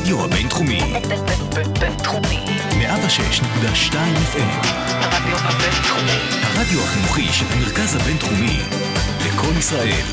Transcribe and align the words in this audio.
הרדיו 0.00 0.24
הבינתחומי. 0.24 0.80
בינתחומי. 1.80 2.44
106.2 2.70 3.92
FM. 3.92 4.66
הרדיו 4.90 5.36
הבינתחומי. 5.36 6.18
הרדיו 6.42 6.80
החינוכי 6.80 7.28
של 7.32 7.44
המרכז 7.50 7.96
הבינתחומי. 7.96 8.58
לקום 9.26 9.58
ישראל. 9.58 10.04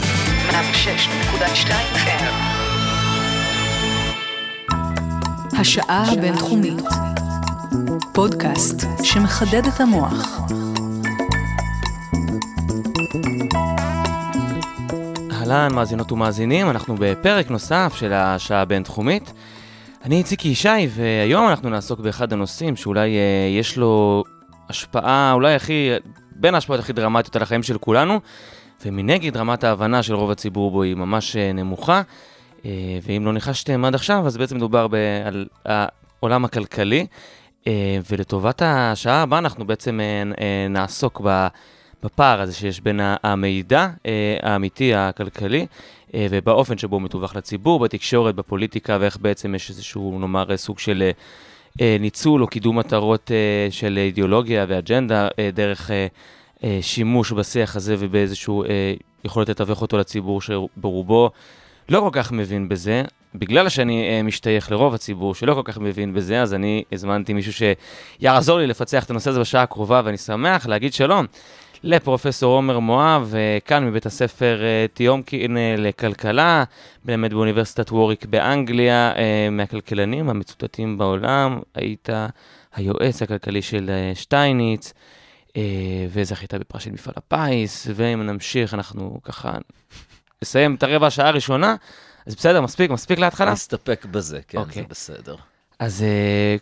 106.2 0.50 1.70
FM. 1.94 2.34
השעה 5.60 6.12
הבינתחומית. 6.12 6.84
פודקאסט 8.14 8.84
שמחדד 9.04 9.68
את 9.68 9.82
המוח. 9.82 10.42
אהלן, 15.32 15.74
מאזינות 15.74 16.12
ומאזינים, 16.12 16.70
אנחנו 16.70 16.96
בפרק 17.00 17.50
נוסף 17.50 17.94
של 17.96 18.14
השעה 18.14 18.62
הבינתחומית. 18.62 19.34
אני 20.04 20.18
איציק 20.18 20.46
ישי, 20.46 20.88
והיום 20.90 21.48
אנחנו 21.48 21.70
נעסוק 21.70 22.00
באחד 22.00 22.34
הנושאים 22.34 22.76
שאולי 22.76 23.18
אה, 23.18 23.60
יש 23.60 23.78
לו 23.78 24.24
השפעה, 24.70 25.32
אולי 25.34 25.56
הכי, 25.56 25.90
בין 26.32 26.56
ההשפעות 26.56 26.80
הכי 26.80 26.94
דרמטיות 26.94 27.36
על 27.36 27.42
החיים 27.42 27.64
של 27.64 27.78
כולנו, 27.78 28.20
ומנגד 28.86 29.38
רמת 29.38 29.64
ההבנה 29.64 30.04
של 30.04 30.16
רוב 30.16 30.32
הציבור 30.32 30.72
בו 30.72 30.84
היא 30.84 30.96
ממש 30.96 31.36
אה, 31.36 31.54
נמוכה. 31.54 32.02
אה, 32.66 32.72
ואם 33.04 33.26
לא 33.26 33.34
ניחשתם 33.34 33.86
עד 33.86 33.96
עכשיו, 33.96 34.28
אז 34.28 34.38
בעצם 34.38 34.56
מדובר 34.56 34.88
ב- 34.88 34.96
על 35.26 35.48
העולם 35.66 36.46
הכלכלי. 36.46 37.08
אה, 37.68 38.00
ולטובת 38.12 38.62
השעה 38.66 39.22
הבאה 39.22 39.40
אנחנו 39.40 39.68
בעצם 39.68 40.00
אה, 40.00 40.24
אה, 40.42 40.68
נעסוק 40.70 41.22
ב... 41.26 41.48
בפער 42.04 42.42
הזה 42.42 42.54
שיש 42.54 42.82
בין 42.82 43.00
המידע 43.24 43.88
אה, 44.06 44.38
האמיתי, 44.42 44.94
הכלכלי, 44.94 45.66
אה, 46.14 46.28
ובאופן 46.30 46.78
שבו 46.78 46.96
הוא 46.96 47.02
מתווך 47.02 47.36
לציבור, 47.36 47.80
בתקשורת, 47.80 48.36
בפוליטיקה, 48.36 48.98
ואיך 49.02 49.18
בעצם 49.22 49.56
יש 49.56 49.70
איזשהו, 49.70 50.20
נאמר, 50.20 50.52
אה, 50.52 50.58
סוג 50.58 50.80
של 50.80 51.12
ניצול 52.00 52.42
או 52.42 52.48
קידום 52.48 52.80
מטרות 52.80 53.32
של 53.70 53.98
אידיאולוגיה 53.98 54.66
ואג'נדה, 54.68 55.28
דרך 55.54 55.92
שימוש 56.82 57.32
בשיח 57.32 57.76
הזה 57.76 57.96
ובאיזשהו 58.00 58.64
יכולת 59.26 59.50
לתווך 59.50 59.82
אותו 59.82 59.98
לציבור 59.98 60.42
שברובו 60.42 61.30
לא 61.90 62.00
כל 62.00 62.10
כך 62.12 62.32
מבין 62.32 62.70
בזה. 62.70 63.04
בגלל 63.36 63.70
שאני 63.70 64.22
משתייך 64.22 64.72
לרוב 64.72 64.94
הציבור 64.94 65.36
שלא 65.36 65.54
כל 65.54 65.62
כך 65.64 65.78
מבין 65.78 66.14
בזה, 66.14 66.42
אז 66.42 66.54
אני 66.54 66.84
הזמנתי 66.92 67.34
מישהו 67.34 67.54
שיעזור 68.20 68.60
לי 68.60 68.68
לפצח 68.68 69.04
את 69.04 69.10
הנושא 69.10 69.30
הזה 69.30 69.40
בשעה 69.40 69.64
הקרובה, 69.64 70.02
ואני 70.06 70.18
שמח 70.18 70.66
להגיד 70.68 70.94
שלום 70.94 71.26
לפרופסור 71.84 72.56
עומר 72.56 72.80
מואב, 72.80 73.34
אה, 73.36 73.58
כאן 73.66 73.86
מבית 73.86 74.06
הספר 74.06 74.60
אה, 74.64 74.86
תיומקין 74.94 75.58
אה, 75.58 75.76
לכלכלה, 75.78 76.64
מלמד 77.06 77.34
באוניברסיטת 77.34 77.92
ווריק 77.92 78.26
באנגליה, 78.26 79.12
אה, 79.16 79.50
מהכלכלנים 79.52 80.30
המצוטטים 80.30 80.98
בעולם, 80.98 81.60
היית 81.76 82.10
היועץ 82.76 83.22
הכלכלי 83.22 83.62
של 83.62 83.90
אה, 83.90 84.16
שטייניץ, 84.16 84.94
אה, 85.58 85.62
וזכית 86.10 86.54
בפרס 86.54 86.84
של 86.84 86.92
מפעל 86.92 87.14
הפיס, 87.18 87.88
ואם 87.96 88.22
נמשיך, 88.24 88.74
אנחנו 88.74 89.20
ככה 89.24 89.58
נסיים 90.42 90.76
את 90.76 90.84
הרבע 90.84 91.08
השעה 91.08 91.28
הראשונה, 91.28 91.76
אז 92.26 92.36
בסדר, 92.36 92.62
מספיק, 92.62 92.92
מספיק 92.92 93.20
להתחלה. 93.20 93.52
נסתפק 93.52 94.06
בזה, 94.12 94.40
כן, 94.48 94.58
אוקיי. 94.58 94.82
זה 94.82 94.88
בסדר. 94.90 95.36
אז 95.80 96.04
אה, 96.04 96.56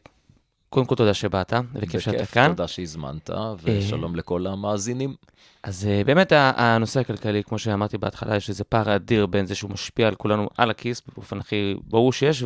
קודם 0.76 0.88
כל 0.88 0.96
תודה 0.96 1.14
שבאת, 1.14 1.54
וכיף 1.74 2.02
שאתה 2.02 2.26
כאן. 2.26 2.48
תודה 2.48 2.68
שהזמנת, 2.68 3.30
ושלום 3.64 4.16
לכל 4.16 4.48
המאזינים. 4.48 5.16
אז 5.64 5.88
uh, 5.88 6.06
באמת 6.06 6.32
הנושא 6.36 7.00
הכלכלי, 7.00 7.44
כמו 7.44 7.60
שאמרתי 7.60 7.98
בהתחלה, 7.98 8.36
יש 8.36 8.50
איזה 8.50 8.64
פער 8.64 8.96
אדיר 8.96 9.26
בין 9.26 9.46
זה 9.46 9.56
שהוא 9.56 9.72
משפיע 9.72 10.08
על 10.08 10.16
כולנו 10.16 10.50
על 10.58 10.70
הכיס, 10.70 11.02
באופן 11.16 11.40
הכי 11.40 11.76
ברור 11.84 12.14
שיש, 12.14 12.44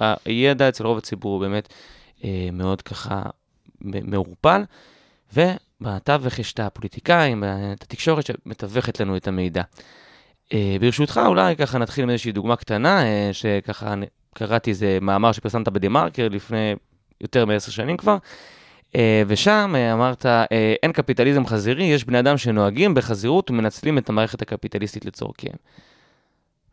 והידע 0.00 0.68
אצל 0.68 0.86
רוב 0.86 0.98
הציבור 0.98 1.32
הוא 1.32 1.40
באמת 1.40 1.68
uh, 2.20 2.24
מאוד 2.52 2.82
ככה 2.82 3.22
מעורפל, 3.80 4.62
ובתווך 5.32 6.38
יש 6.38 6.52
את 6.52 6.60
הפוליטיקאים, 6.60 7.44
את 7.44 7.82
התקשורת 7.82 8.26
שמתווכת 8.26 9.00
לנו 9.00 9.16
את 9.16 9.28
המידע. 9.28 9.62
ברשותך, 10.80 11.20
אולי 11.26 11.56
ככה 11.56 11.78
נתחיל 11.78 12.04
עם 12.04 12.10
איזושהי 12.10 12.32
דוגמה 12.32 12.56
קטנה, 12.56 13.02
שככה 13.32 13.94
קראתי 14.34 14.70
איזה 14.70 14.98
מאמר 15.00 15.32
שפרסמת 15.32 15.68
בדה-מרקר 15.68 16.28
לפני 16.28 16.74
יותר 17.20 17.44
מעשר 17.44 17.70
שנים 17.70 17.96
כבר. 17.96 18.16
אה, 18.96 19.22
ושם 19.26 19.72
אה, 19.76 19.92
אמרת, 19.92 20.26
אה, 20.26 20.74
אין 20.82 20.92
קפיטליזם 20.92 21.46
חזירי, 21.46 21.84
יש 21.84 22.04
בני 22.04 22.18
אדם 22.18 22.38
שנוהגים 22.38 22.94
בחזירות 22.94 23.50
ומנצלים 23.50 23.98
את 23.98 24.08
המערכת 24.08 24.42
הקפיטליסטית 24.42 25.04
לצורכיהם. 25.04 25.56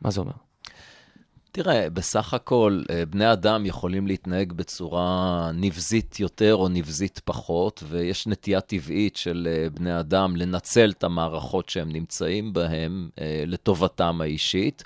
מה 0.02 0.12
זה 0.12 0.20
אומר? 0.20 0.34
תראה, 1.52 1.90
בסך 1.90 2.34
הכל, 2.34 2.84
בני 3.10 3.32
אדם 3.34 3.66
יכולים 3.66 4.08
להתנהג 4.08 4.54
בצורה 4.54 5.52
נבזית 5.54 6.20
יותר 6.20 6.56
או 6.56 6.70
נבזית 6.70 7.22
פחות, 7.26 7.84
ויש 7.88 8.28
נטייה 8.28 8.62
טבעית 8.62 9.16
של 9.16 9.48
בני 9.74 10.00
אדם 10.00 10.36
לנצל 10.36 10.94
את 10.98 11.04
המערכות 11.04 11.70
שהם 11.70 11.92
נמצאים 11.92 12.54
בהן 12.54 13.10
לטובתם 13.48 14.22
האישית. 14.22 14.84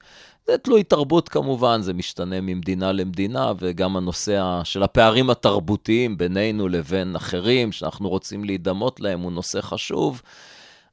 זה 0.52 0.58
תלוי 0.58 0.84
תרבות 0.84 1.30
כמובן, 1.30 1.81
זה 1.81 1.94
משתנה 1.94 2.41
ממדינה 2.41 2.91
למדינה, 2.91 3.53
וגם 3.59 3.97
הנושא 3.97 4.62
של 4.63 4.84
הפערים 4.84 5.30
התרבותיים 5.30 6.18
בינינו 6.18 6.68
לבין 6.68 7.16
אחרים, 7.16 7.72
שאנחנו 7.72 8.09
רוצים 8.09 8.44
להידמות 8.44 9.00
להם, 9.00 9.19
הוא 9.19 9.31
נושא 9.31 9.62
חשוב. 9.62 10.22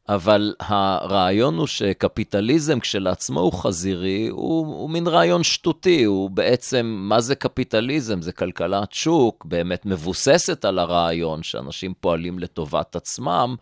אבל 0.09 0.55
הרעיון 0.61 1.59
הוא 1.59 1.67
שקפיטליזם 1.67 2.81
כשלעצמו 2.81 3.41
הוא 3.41 3.53
חזירי, 3.53 4.29
הוא, 4.29 4.67
הוא 4.67 4.91
מין 4.91 5.07
רעיון 5.07 5.43
שטותי, 5.43 6.05
הוא 6.05 6.31
בעצם, 6.31 6.87
מה 6.87 7.21
זה 7.21 7.35
קפיטליזם? 7.35 8.23
זה 8.23 8.33
כלכלת 8.33 8.93
שוק, 8.93 9.45
באמת 9.45 9.87
מבוססת 9.87 10.65
על 10.65 10.79
הרעיון 10.79 11.43
שאנשים 11.43 11.95
פועלים 12.01 12.39
לטובת 12.39 12.97
עצמם, 12.97 13.57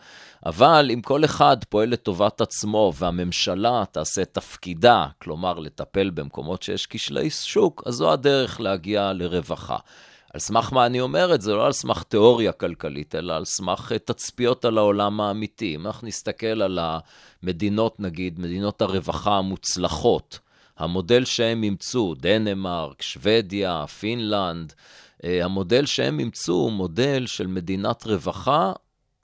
אבל 0.47 0.91
אם 0.95 1.01
כל 1.01 1.25
אחד 1.25 1.57
פועל 1.69 1.89
לטובת 1.89 2.41
עצמו 2.41 2.93
והממשלה 2.99 3.85
תעשה 3.93 4.25
תפקידה, 4.25 5.07
כלומר 5.19 5.59
לטפל 5.59 6.11
במקומות 6.11 6.63
שיש 6.63 6.87
כשלי 6.87 7.31
שוק, 7.31 7.83
אז 7.87 7.95
זו 7.95 8.13
הדרך 8.13 8.61
להגיע 8.61 9.13
לרווחה. 9.13 9.77
על 10.33 10.41
סמך 10.41 10.73
מה 10.73 10.87
אני 10.87 11.01
אומר 11.01 11.35
את 11.35 11.43
זה? 11.43 11.55
לא 11.55 11.67
על 11.67 11.73
סמך 11.73 12.03
תיאוריה 12.03 12.53
כלכלית, 12.53 13.15
אלא 13.15 13.33
על 13.33 13.45
סמך 13.45 13.93
אה, 13.93 13.99
תצפיות 13.99 14.65
על 14.65 14.79
העולם 14.79 15.21
האמיתי. 15.21 15.75
אם 15.75 15.87
אנחנו 15.87 16.07
נסתכל 16.07 16.63
על 16.63 16.79
המדינות, 17.43 18.01
נגיד, 18.01 18.41
מדינות 18.41 18.83
הרווחה 18.83 19.39
המוצלחות, 19.39 20.39
המודל 20.79 21.25
שהם 21.25 21.63
אימצו, 21.63 22.15
דנמרק, 22.15 23.03
שוודיה, 23.03 23.87
פינלנד, 23.87 24.73
אה, 25.25 25.45
המודל 25.45 25.87
שהם 25.87 26.19
אימצו 26.19 26.53
הוא 26.53 26.73
מודל 26.73 27.27
של 27.27 27.47
מדינת 27.47 28.07
רווחה 28.07 28.73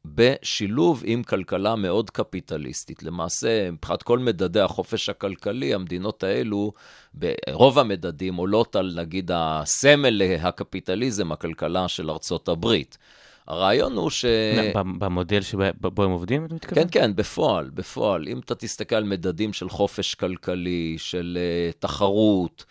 בשילוב 0.04 1.02
עם 1.06 1.22
כלכלה 1.22 1.76
מאוד 1.76 2.10
קפיטליסטית. 2.10 3.02
למעשה, 3.02 3.70
מבחינת 3.70 4.02
כל 4.02 4.18
מדדי 4.18 4.60
החופש 4.60 5.08
הכלכלי, 5.08 5.74
המדינות 5.74 6.22
האלו, 6.22 6.72
ברוב 7.14 7.78
המדדים 7.78 8.34
עולות 8.34 8.76
על, 8.76 8.94
נגיד, 8.96 9.30
הסמל 9.34 10.10
להקפיטליזם, 10.10 11.32
הכלכלה 11.32 11.88
של 11.88 12.10
ארצות 12.10 12.48
הברית. 12.48 12.98
הרעיון 13.46 13.92
הוא 13.96 14.10
ש... 14.10 14.24
במודל 14.74 15.40
שבו 15.40 16.04
הם 16.04 16.10
עובדים, 16.10 16.44
אתה 16.44 16.54
מתכוון? 16.54 16.82
כן, 16.82 16.88
כן, 16.90 17.16
בפועל, 17.16 17.70
בפועל. 17.74 18.28
אם 18.28 18.38
אתה 18.38 18.54
תסתכל 18.54 18.96
על 18.96 19.04
מדדים 19.04 19.52
של 19.52 19.68
חופש 19.68 20.14
כלכלי, 20.14 20.94
של 20.98 21.38
uh, 21.38 21.76
תחרות, 21.78 22.64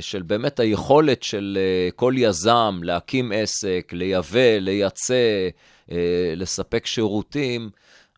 של 0.00 0.22
באמת 0.22 0.60
היכולת 0.60 1.22
של 1.22 1.58
uh, 1.58 1.94
כל 1.94 2.14
יזם 2.16 2.80
להקים 2.82 3.32
עסק, 3.34 3.90
לייבא, 3.92 4.58
לייצא, 4.58 5.48
uh, 5.88 5.92
לספק 6.36 6.86
שירותים, 6.86 7.70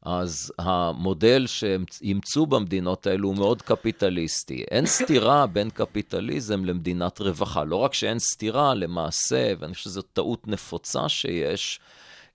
אז 0.02 0.52
המודל 0.58 1.46
שהם 1.46 1.84
אימצו 2.02 2.46
במדינות 2.46 3.06
האלו 3.06 3.28
הוא 3.28 3.36
מאוד 3.36 3.62
קפיטליסטי. 3.62 4.64
אין 4.70 4.86
סתירה 4.86 5.46
בין 5.46 5.70
קפיטליזם 5.70 6.64
למדינת 6.64 7.20
רווחה. 7.20 7.64
לא 7.64 7.76
רק 7.76 7.94
שאין 7.94 8.18
סתירה, 8.18 8.74
למעשה, 8.74 9.52
ואני 9.58 9.74
חושב 9.74 9.84
שזו 9.90 10.02
טעות 10.02 10.48
נפוצה 10.48 11.08
שיש, 11.08 11.80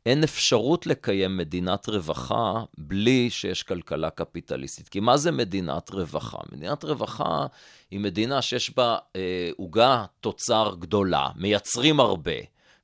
אין 0.05 0.23
אפשרות 0.23 0.87
לקיים 0.87 1.37
מדינת 1.37 1.89
רווחה 1.89 2.63
בלי 2.77 3.29
שיש 3.29 3.63
כלכלה 3.63 4.09
קפיטליסטית. 4.09 4.89
כי 4.89 4.99
מה 4.99 5.17
זה 5.17 5.31
מדינת 5.31 5.89
רווחה? 5.89 6.37
מדינת 6.51 6.83
רווחה 6.83 7.45
היא 7.91 7.99
מדינה 7.99 8.41
שיש 8.41 8.75
בה 8.75 8.97
אה, 9.15 9.49
עוגה 9.57 10.05
תוצר 10.21 10.75
גדולה, 10.79 11.29
מייצרים 11.35 11.99
הרבה, 11.99 12.31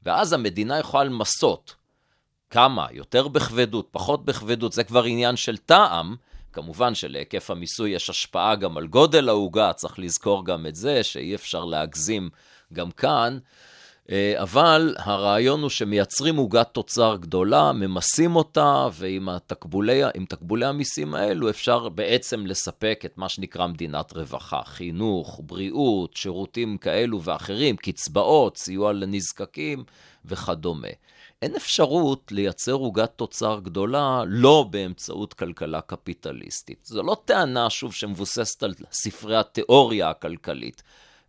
ואז 0.04 0.34
המדינה 0.34 0.80
יכולה 0.80 1.04
למסות. 1.04 1.76
כמה? 2.50 2.88
יותר 2.92 3.28
בכבדות, 3.28 3.88
פחות 3.92 4.26
בכבדות, 4.26 4.74
זה 4.74 4.84
כבר 4.84 5.04
עניין 5.04 5.36
של 5.36 5.58
טעם. 5.58 6.16
כמובן 6.54 6.96
שלהיקף 6.96 7.52
המיסוי 7.52 7.90
יש 7.90 8.10
השפעה 8.10 8.56
גם 8.56 8.78
על 8.78 8.88
גודל 8.88 9.30
העוגה, 9.30 9.74
צריך 9.74 10.00
לזכור 10.00 10.46
גם 10.46 10.68
את 10.68 10.76
זה, 10.76 11.04
שאי 11.04 11.36
אפשר 11.36 11.66
להגזים 11.66 12.30
גם 12.74 12.92
כאן. 12.92 13.38
אה, 14.10 14.34
אבל 14.42 14.96
הרעיון 14.98 15.62
הוא 15.62 15.70
שמייצרים 15.70 16.36
עוגת 16.36 16.68
תוצר 16.72 17.18
גדולה, 17.20 17.72
ממסים 17.72 18.36
אותה, 18.36 18.88
ועם 18.94 19.30
התקבולי, 19.30 20.02
תקבולי 20.30 20.66
המיסים 20.66 21.16
האלו 21.16 21.50
אפשר 21.50 21.90
בעצם 21.90 22.46
לספק 22.46 23.02
את 23.06 23.18
מה 23.18 23.30
שנקרא 23.30 23.68
מדינת 23.68 24.14
רווחה, 24.14 24.62
חינוך, 24.66 25.42
בריאות, 25.44 26.16
שירותים 26.16 26.78
כאלו 26.78 27.24
ואחרים, 27.24 27.76
קצבאות, 27.78 28.58
סיוע 28.58 28.94
לנזקקים 28.94 29.84
וכדומה. 30.26 30.88
אין 31.42 31.56
אפשרות 31.56 32.32
לייצר 32.32 32.74
עוגת 32.74 33.12
תוצר 33.16 33.60
גדולה 33.64 34.24
לא 34.28 34.66
באמצעות 34.70 35.34
כלכלה 35.34 35.82
קפיטליסטית. 35.82 36.80
זו 36.84 37.04
לא 37.04 37.18
טענה, 37.26 37.70
שוב, 37.70 37.94
שמבוססת 37.94 38.64
על 38.64 38.74
ספרי 38.92 39.38
התיאוריה 39.38 40.10
הכלכלית. 40.10 40.84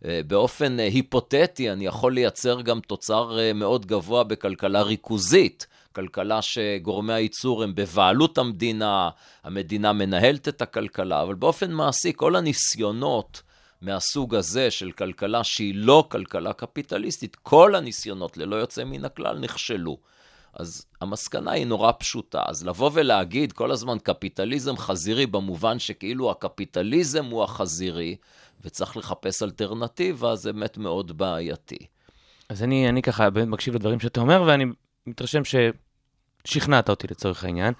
אה, 0.05 0.21
באופן 0.27 0.79
אה, 0.79 0.85
היפותטי, 0.85 1.71
אני 1.71 1.85
יכול 1.85 2.13
לייצר 2.13 2.61
גם 2.61 2.79
תוצר 2.79 3.39
אה, 3.39 3.53
מאוד 3.53 3.85
גבוה 3.85 4.23
בכלכלה 4.23 4.81
ריכוזית. 4.81 5.67
כלכלה 5.95 6.41
שגורמי 6.41 7.13
הייצור 7.13 7.63
הם 7.63 7.75
בבעלות 7.75 8.37
המדינה, 8.37 9.09
המדינה 9.43 9.93
מנהלת 9.93 10.47
את 10.47 10.61
הכלכלה, 10.61 11.21
אבל 11.21 11.35
באופן 11.35 11.71
מעשי 11.71 12.13
כל 12.15 12.35
הניסיונות 12.35 13.41
מהסוג 13.81 14.35
הזה 14.35 14.71
של 14.71 14.91
כלכלה 14.91 15.43
שהיא 15.43 15.75
לא 15.75 16.07
כלכלה 16.11 16.53
קפיטליסטית, 16.53 17.35
כל 17.35 17.75
הניסיונות 17.75 18.37
ללא 18.37 18.55
יוצא 18.55 18.83
מן 18.83 19.05
הכלל 19.05 19.39
נכשלו. 19.39 19.97
אז 20.53 20.85
המסקנה 21.01 21.51
היא 21.51 21.65
נורא 21.65 21.91
פשוטה. 21.99 22.43
אז 22.47 22.65
לבוא 22.65 22.89
ולהגיד 22.93 23.51
כל 23.51 23.71
הזמן 23.71 23.97
קפיטליזם 24.03 24.77
חזירי 24.77 25.25
במובן 25.25 25.79
שכאילו 25.79 26.31
הקפיטליזם 26.31 27.25
הוא 27.25 27.43
החזירי, 27.43 28.15
וצריך 28.65 28.97
לחפש 28.97 29.43
אלטרנטיבה, 29.43 30.35
זה 30.35 30.53
באמת 30.53 30.77
מאוד 30.77 31.17
בעייתי. 31.17 31.77
אז 32.49 32.63
אני, 32.63 32.89
אני 32.89 33.01
ככה 33.01 33.29
באמת 33.29 33.47
מקשיב 33.47 33.75
לדברים 33.75 33.99
שאתה 33.99 34.21
אומר, 34.21 34.43
ואני 34.47 34.65
מתרשם 35.07 35.41
ששכנעת 36.45 36.89
אותי 36.89 37.07
לצורך 37.11 37.43
העניין. 37.43 37.73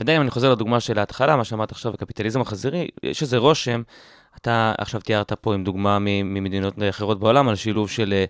ודי 0.00 0.16
אם 0.16 0.22
אני 0.22 0.30
חוזר 0.30 0.52
לדוגמה 0.52 0.80
של 0.80 0.98
ההתחלה, 0.98 1.36
מה 1.36 1.44
שאמרת 1.44 1.72
עכשיו, 1.72 1.94
הקפיטליזם 1.94 2.40
החזירי, 2.40 2.88
יש 3.02 3.22
איזה 3.22 3.36
רושם, 3.36 3.82
אתה 4.36 4.72
עכשיו 4.78 5.00
תיארת 5.00 5.32
פה 5.32 5.54
עם 5.54 5.64
דוגמה 5.64 5.98
ממדינות 5.98 6.74
אחרות 6.88 7.20
בעולם, 7.20 7.48
על 7.48 7.56
שילוב 7.56 7.90
של 7.90 8.12
אה, 8.12 8.24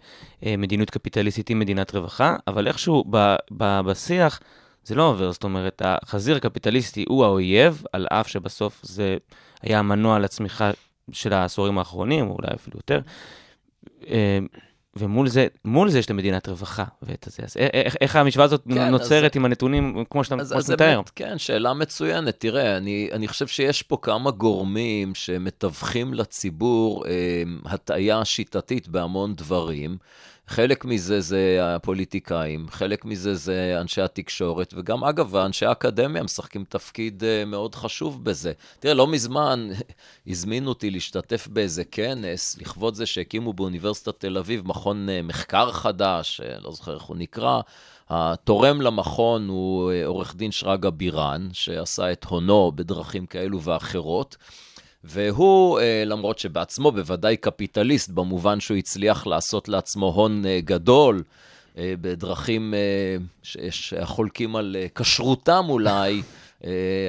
אה, 0.44 0.56
מדיניות 0.56 0.90
קפיטליסטית 0.90 1.50
עם 1.50 1.58
מדינת 1.58 1.94
רווחה, 1.94 2.36
אבל 2.46 2.68
איכשהו 2.68 3.04
ב, 3.10 3.34
ב, 3.50 3.80
בשיח 3.80 4.40
זה 4.84 4.94
לא 4.94 5.02
עובר, 5.02 5.32
זאת 5.32 5.44
אומרת, 5.44 5.82
החזיר 5.84 6.36
הקפיטליסטי 6.36 7.04
הוא 7.08 7.24
האויב, 7.24 7.82
על 7.92 8.06
אף 8.10 8.28
שבסוף 8.28 8.80
זה 8.82 9.16
היה 9.62 9.78
המנוע 9.78 10.18
לצמיחה 10.18 10.70
של 11.12 11.32
העשורים 11.32 11.78
האחרונים, 11.78 12.28
או 12.28 12.36
אולי 12.36 12.54
אפילו 12.54 12.78
יותר. 12.78 13.00
אה, 14.08 14.38
ומול 14.96 15.28
זה, 15.28 15.46
מול 15.64 15.90
זה 15.90 15.98
יש 15.98 16.10
למדינת 16.10 16.48
רווחה 16.48 16.84
ואת 17.02 17.26
הזה. 17.26 17.42
אז 17.42 17.56
איך, 17.56 17.96
איך 18.00 18.16
המשוואה 18.16 18.44
הזאת 18.44 18.62
כן, 18.68 18.88
נוצרת 18.88 19.32
אז, 19.32 19.36
עם 19.36 19.44
הנתונים 19.44 20.04
כמו 20.10 20.24
שאתה, 20.24 20.34
אז, 20.34 20.52
כמו 20.52 20.62
שאתה 20.62 20.72
מתאר? 20.74 21.00
כן, 21.16 21.38
שאלה 21.38 21.74
מצוינת. 21.74 22.40
תראה, 22.40 22.76
אני, 22.76 23.08
אני 23.12 23.28
חושב 23.28 23.46
שיש 23.46 23.82
פה 23.82 23.98
כמה 24.02 24.30
גורמים 24.30 25.14
שמתווכים 25.14 26.14
לציבור 26.14 27.06
אה, 27.06 27.42
הטעיה 27.64 28.24
שיטתית 28.24 28.88
בהמון 28.88 29.34
דברים. 29.34 29.96
חלק 30.48 30.84
מזה 30.84 31.20
זה 31.20 31.58
הפוליטיקאים, 31.62 32.66
חלק 32.70 33.04
מזה 33.04 33.34
זה 33.34 33.76
אנשי 33.80 34.02
התקשורת, 34.02 34.74
וגם, 34.76 35.04
אגב, 35.04 35.36
אנשי 35.36 35.66
האקדמיה 35.66 36.22
משחקים 36.22 36.64
תפקיד 36.68 37.24
אה, 37.24 37.44
מאוד 37.44 37.74
חשוב 37.74 38.24
בזה. 38.24 38.52
תראה, 38.80 38.94
לא 38.94 39.06
מזמן 39.06 39.68
הזמינו 40.26 40.68
אותי 40.68 40.90
להשתתף 40.90 41.48
באיזה 41.48 41.84
כנס, 41.84 42.58
לכבוד 42.58 42.94
זה 42.94 43.06
שהקימו 43.06 43.52
באוניברסיטת 43.52 44.20
תל 44.20 44.38
אביב 44.38 44.68
מכון 44.68 45.08
אה, 45.08 45.22
מחקר 45.22 45.72
חדש, 45.72 46.40
אה, 46.40 46.56
לא 46.64 46.72
זוכר 46.72 46.94
איך 46.94 47.02
הוא 47.02 47.16
נקרא. 47.16 47.60
התורם 48.08 48.80
למכון 48.80 49.48
הוא 49.48 49.92
עורך 50.04 50.36
דין 50.36 50.50
שרגא 50.52 50.90
בירן, 50.90 51.48
שעשה 51.52 52.12
את 52.12 52.24
הונו 52.24 52.72
בדרכים 52.74 53.26
כאלו 53.26 53.62
ואחרות. 53.62 54.36
והוא, 55.04 55.80
אה, 55.80 56.02
למרות 56.06 56.38
שבעצמו 56.38 56.92
בוודאי 56.92 57.36
קפיטליסט, 57.36 58.10
במובן 58.10 58.60
שהוא 58.60 58.76
הצליח 58.76 59.26
לעשות 59.26 59.68
לעצמו 59.68 60.06
הון 60.06 60.46
אה, 60.46 60.60
גדול, 60.64 61.22
אה, 61.78 61.94
בדרכים 62.00 62.74
שחולקים 63.42 64.56
על 64.56 64.76
כשרותם 64.94 65.64
אולי, 65.68 66.22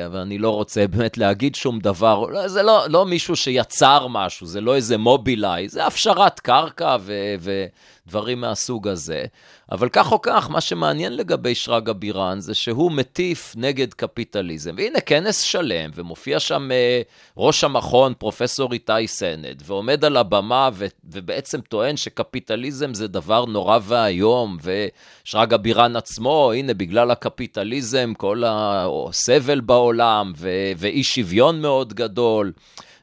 אבל 0.06 0.20
אני 0.20 0.38
לא 0.38 0.50
רוצה 0.50 0.88
באמת 0.88 1.18
להגיד 1.18 1.56
שום 1.56 1.80
דבר. 1.80 2.20
לא, 2.20 2.48
זה 2.48 2.64
לא, 2.64 2.86
לא 2.90 3.06
מישהו 3.06 3.36
שיצר 3.36 4.08
משהו, 4.08 4.48
זה 4.48 4.62
לא 4.62 4.76
איזה 4.76 4.98
מובילאיי, 4.98 5.70
זה 5.70 5.86
הפשרת 5.86 6.40
קרקע 6.40 6.98
ו, 7.00 7.66
ודברים 8.08 8.42
מהסוג 8.42 8.88
הזה. 8.88 9.26
אבל 9.72 9.90
כך 9.90 10.12
או 10.12 10.22
כך, 10.22 10.50
מה 10.50 10.62
שמעניין 10.62 11.16
לגבי 11.16 11.56
שרגא 11.56 11.94
בירן 11.94 12.40
זה 12.40 12.54
שהוא 12.54 12.92
מטיף 12.92 13.54
נגד 13.58 13.94
קפיטליזם. 13.94 14.76
והנה 14.78 15.00
כנס 15.00 15.42
שלם, 15.42 15.90
ומופיע 15.96 16.40
שם 16.40 16.70
uh, 16.70 17.08
ראש 17.38 17.64
המכון, 17.64 18.14
פרופסור 18.18 18.74
איתי 18.74 19.08
סנד, 19.08 19.64
ועומד 19.66 20.06
על 20.06 20.18
הבמה 20.18 20.70
ו- 20.74 20.86
ובעצם 21.04 21.62
טוען 21.62 21.98
שקפיטליזם 21.98 22.94
זה 22.94 23.08
דבר 23.08 23.46
נורא 23.46 23.80
ואיום, 23.82 24.58
ושרגא 24.64 25.58
בירן 25.58 25.96
עצמו, 25.96 26.52
הנה, 26.56 26.74
בגלל 26.74 27.12
הקפיטליזם, 27.12 28.14
כל 28.18 28.44
הסבל 28.46 29.60
בעולם, 29.60 30.34
ו- 30.38 30.72
ואי 30.78 31.04
שוויון 31.04 31.62
מאוד 31.62 31.94
גדול. 31.94 32.52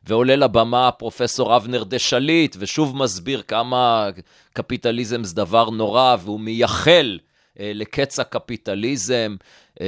ועולה 0.07 0.37
לבמה 0.37 0.91
פרופסור 0.91 1.57
אבנר 1.57 1.85
דה 1.85 1.99
שליט, 1.99 2.57
ושוב 2.59 2.97
מסביר 2.97 3.43
כמה 3.43 4.09
קפיטליזם 4.53 5.25
זה 5.25 5.35
דבר 5.35 5.71
נורא, 5.71 6.17
והוא 6.21 6.41
מייחל 6.41 7.19
אה, 7.61 7.73
לקץ 7.75 8.19
הקפיטליזם. 8.19 9.37
אה, 9.81 9.87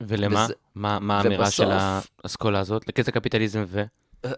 ולמה? 0.00 0.44
וזה, 0.44 0.54
מה, 0.74 0.98
מה 0.98 1.18
האמירה 1.20 1.50
של 1.50 1.68
האסכולה 2.24 2.60
הזאת? 2.60 2.88
לקץ 2.88 3.08
הקפיטליזם 3.08 3.64
ו... 3.66 3.82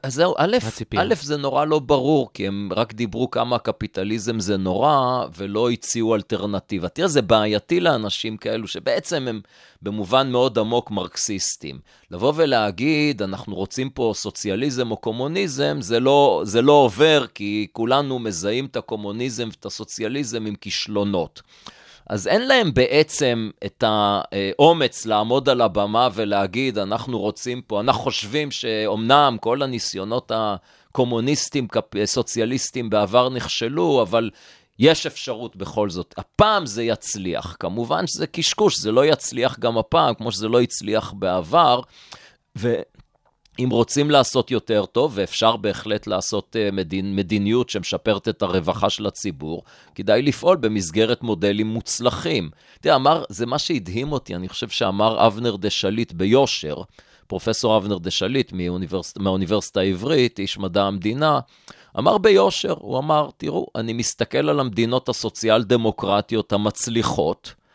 אז 0.03 0.15
זהו, 0.15 0.35
א', 0.39 0.57
א', 0.99 1.15
זה 1.23 1.37
נורא 1.37 1.65
לא 1.65 1.79
ברור, 1.79 2.31
כי 2.35 2.47
הם 2.47 2.69
רק 2.77 2.93
דיברו 2.95 3.31
כמה 3.31 3.57
הקפיטליזם 3.57 4.41
זה 4.41 4.57
נורא, 4.57 5.25
ולא 5.37 5.71
הציעו 5.71 6.15
אלטרנטיבה. 6.15 6.89
תראה, 6.89 7.09
זה 7.09 7.23
בעייתי 7.23 7.81
לאנשים 7.81 8.37
כאלו, 8.37 8.69
שבעצם 8.69 9.29
הם 9.29 9.41
במובן 9.83 10.33
מאוד 10.33 10.59
עמוק 10.59 10.91
מרקסיסטים. 10.91 11.79
לבוא 12.11 12.33
ולהגיד, 12.37 13.23
אנחנו 13.23 13.55
רוצים 13.55 13.91
פה 13.91 14.13
סוציאליזם 14.15 14.91
או 14.91 14.97
קומוניזם, 14.97 15.79
זה 15.81 16.01
לא, 16.01 16.43
זה 16.45 16.63
לא 16.63 16.73
עובר, 16.73 17.27
כי 17.35 17.67
כולנו 17.73 18.19
מזהים 18.19 18.67
את 18.67 18.77
הקומוניזם 18.77 19.49
ואת 19.51 19.67
הסוציאליזם 19.67 20.47
עם 20.47 20.55
כישלונות. 20.55 21.43
אז 22.09 22.27
אין 22.27 22.49
להם 22.49 22.75
בעצם 22.75 23.51
את 23.67 23.85
האומץ 23.87 25.07
לעמוד 25.07 25.49
על 25.49 25.61
הבמה 25.61 26.09
ולהגיד, 26.15 26.79
אנחנו 26.79 27.19
רוצים 27.19 27.63
פה, 27.63 27.81
אנחנו 27.81 28.03
חושבים 28.03 28.51
שאומנם 28.51 29.37
כל 29.41 29.63
הניסיונות 29.63 30.33
הקומוניסטים, 30.35 31.69
סוציאליסטים 32.05 32.91
בעבר 32.91 33.29
נכשלו, 33.29 34.03
אבל 34.03 34.31
יש 34.79 35.07
אפשרות 35.07 35.57
בכל 35.57 35.91
זאת. 35.91 36.15
הפעם 36.17 36.67
זה 36.67 36.83
יצליח. 36.83 37.57
כמובן 37.61 38.07
שזה 38.07 38.27
קשקוש, 38.27 38.79
זה 38.79 38.93
לא 38.93 39.07
יצליח 39.07 39.59
גם 39.59 39.79
הפעם, 39.79 40.15
כמו 40.15 40.33
שזה 40.33 40.49
לא 40.49 40.61
הצליח 40.61 41.13
בעבר. 41.13 41.81
ו... 42.59 42.75
אם 43.59 43.69
רוצים 43.71 44.11
לעשות 44.11 44.51
יותר 44.51 44.85
טוב, 44.87 45.13
ואפשר 45.15 45.57
בהחלט 45.57 46.07
לעשות 46.07 46.57
uh, 46.57 46.75
מדין, 46.75 47.17
מדיניות 47.17 47.71
שמשפרת 47.71 48.29
את 48.29 48.43
הרווחה 48.43 48.91
של 48.91 49.07
הציבור, 49.07 49.63
כדאי 49.95 50.23
לפעול 50.23 50.57
במסגרת 50.57 51.23
מודלים 51.23 51.67
מוצלחים. 51.67 52.51
תראה, 52.81 52.95
אמר, 52.95 53.25
זה 53.29 53.47
מה 53.47 53.59
שהדהים 53.59 54.13
אותי, 54.13 54.35
אני 54.35 54.49
חושב 54.49 54.69
שאמר 54.69 55.27
אבנר 55.27 55.57
דה 55.57 55.71
שליט 55.71 56.13
ביושר, 56.13 56.77
פרופסור 57.27 57.77
אבנר 57.77 57.99
דה 57.99 58.11
שליט 58.11 58.53
מאוניברס... 58.53 59.15
מהאוניברסיטה 59.19 59.81
העברית, 59.81 60.39
איש 60.39 60.59
מדע 60.59 60.83
המדינה, 60.83 61.41
אמר 61.99 62.19
ביושר, 62.19 62.75
הוא 62.79 62.99
אמר, 62.99 63.29
תראו, 63.37 63.67
אני 63.75 63.93
מסתכל 63.93 64.49
על 64.49 64.61
המדינות 64.61 65.09
הסוציאל-דמוקרטיות 65.09 66.53
המצליחות, 66.53 67.53
אה, 67.53 67.68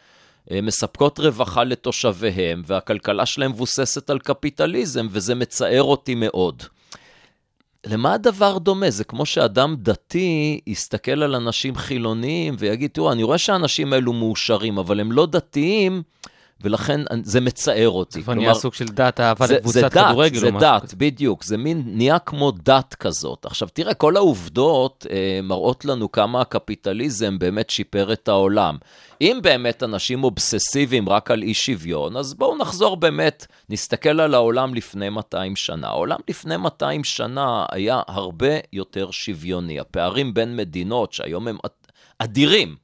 מספקות 0.52 1.20
רווחה 1.20 1.64
לתושביהם, 1.64 2.62
והכלכלה 2.66 3.26
שלהם 3.26 3.52
מבוססת 3.52 4.10
על 4.10 4.20
קפיטליזם, 4.20 5.08
וזה 5.12 5.36
מצער 5.36 5.84
אותי 5.84 6.16
מאוד. 6.16 6.64
למה 7.86 8.14
הדבר 8.14 8.58
דומה? 8.58 8.90
זה 8.90 9.04
כמו 9.04 9.26
שאדם 9.26 9.76
דתי 9.80 10.60
יסתכל 10.68 11.24
על 11.24 11.36
אנשים 11.36 11.76
חילוניים 11.76 12.56
ויגיד, 12.60 12.92
תראו, 12.92 13.12
אני 13.12 13.24
רואה 13.24 13.38
שהאנשים 13.38 13.94
האלו 13.94 14.14
מאושרים, 14.14 14.78
אבל 14.78 15.00
הם 15.00 15.12
לא 15.12 15.26
דתיים, 15.26 16.04
ולכן 16.64 17.02
זה 17.24 17.42
מצער 17.42 17.90
אותי. 17.90 18.20
זה 18.20 18.24
כבר 18.24 18.34
נהיה 18.34 18.54
סוג 18.54 18.74
של 18.74 18.86
דת 18.86 19.20
אהבה 19.20 19.46
לקבוצת 19.50 19.94
כדורגל 19.94 20.38
משהו 20.38 20.48
כזה. 20.48 20.60
זה 20.60 20.66
דת, 20.66 20.94
בדיוק. 20.94 21.44
זה 21.44 21.58
מין, 21.58 21.84
נהיה 21.86 22.20
כמו 22.20 22.52
דת 22.52 22.94
כזאת. 22.94 23.46
עכשיו, 23.46 23.68
תראה, 23.74 23.94
כל 23.94 24.18
העובדות 24.18 25.06
אה, 25.10 25.40
מראות 25.44 25.86
לנו 25.86 26.12
כמה 26.12 26.42
הקפיטליזם 26.42 27.40
באמת 27.40 27.70
שיפר 27.70 28.14
את 28.14 28.28
העולם. 28.28 28.78
אם 29.22 29.40
באמת 29.44 29.84
אנשים 29.84 30.24
אובססיביים 30.24 31.10
רק 31.10 31.32
על 31.32 31.42
אי 31.42 31.54
שוויון, 31.54 32.18
אז 32.18 32.34
בואו 32.34 32.58
נחזור 32.58 32.98
באמת, 32.98 33.46
נסתכל 33.70 34.20
על 34.20 34.34
העולם 34.34 34.74
לפני 34.74 35.10
200 35.10 35.56
שנה. 35.56 35.88
העולם 35.88 36.20
לפני 36.30 36.58
200 36.58 37.04
שנה 37.04 37.66
היה 37.72 38.02
הרבה 38.08 38.58
יותר 38.74 39.12
שוויוני. 39.12 39.80
הפערים 39.80 40.34
בין 40.34 40.56
מדינות, 40.56 41.14
שהיום 41.14 41.48
הם 41.48 41.58
אדירים, 42.20 42.76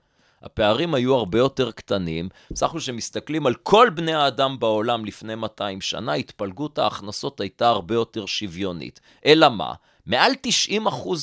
הפערים 0.44 0.94
היו 0.94 1.16
הרבה 1.16 1.38
יותר 1.38 1.72
קטנים. 1.72 2.30
בסך 2.52 2.70
הכל 2.70 2.80
כשמסתכלים 2.80 3.46
על 3.46 3.54
כל 3.54 3.90
בני 3.96 4.14
האדם 4.14 4.60
בעולם 4.60 5.06
לפני 5.06 5.36
200 5.36 5.82
שנה, 5.82 6.14
התפלגות 6.14 6.80
ההכנסות 6.80 7.42
הייתה 7.42 7.70
הרבה 7.70 7.96
יותר 7.96 8.26
שוויונית. 8.26 9.00
אלא 9.26 9.50
מה? 9.50 9.74
מעל 10.06 10.32
90% 10.72 10.76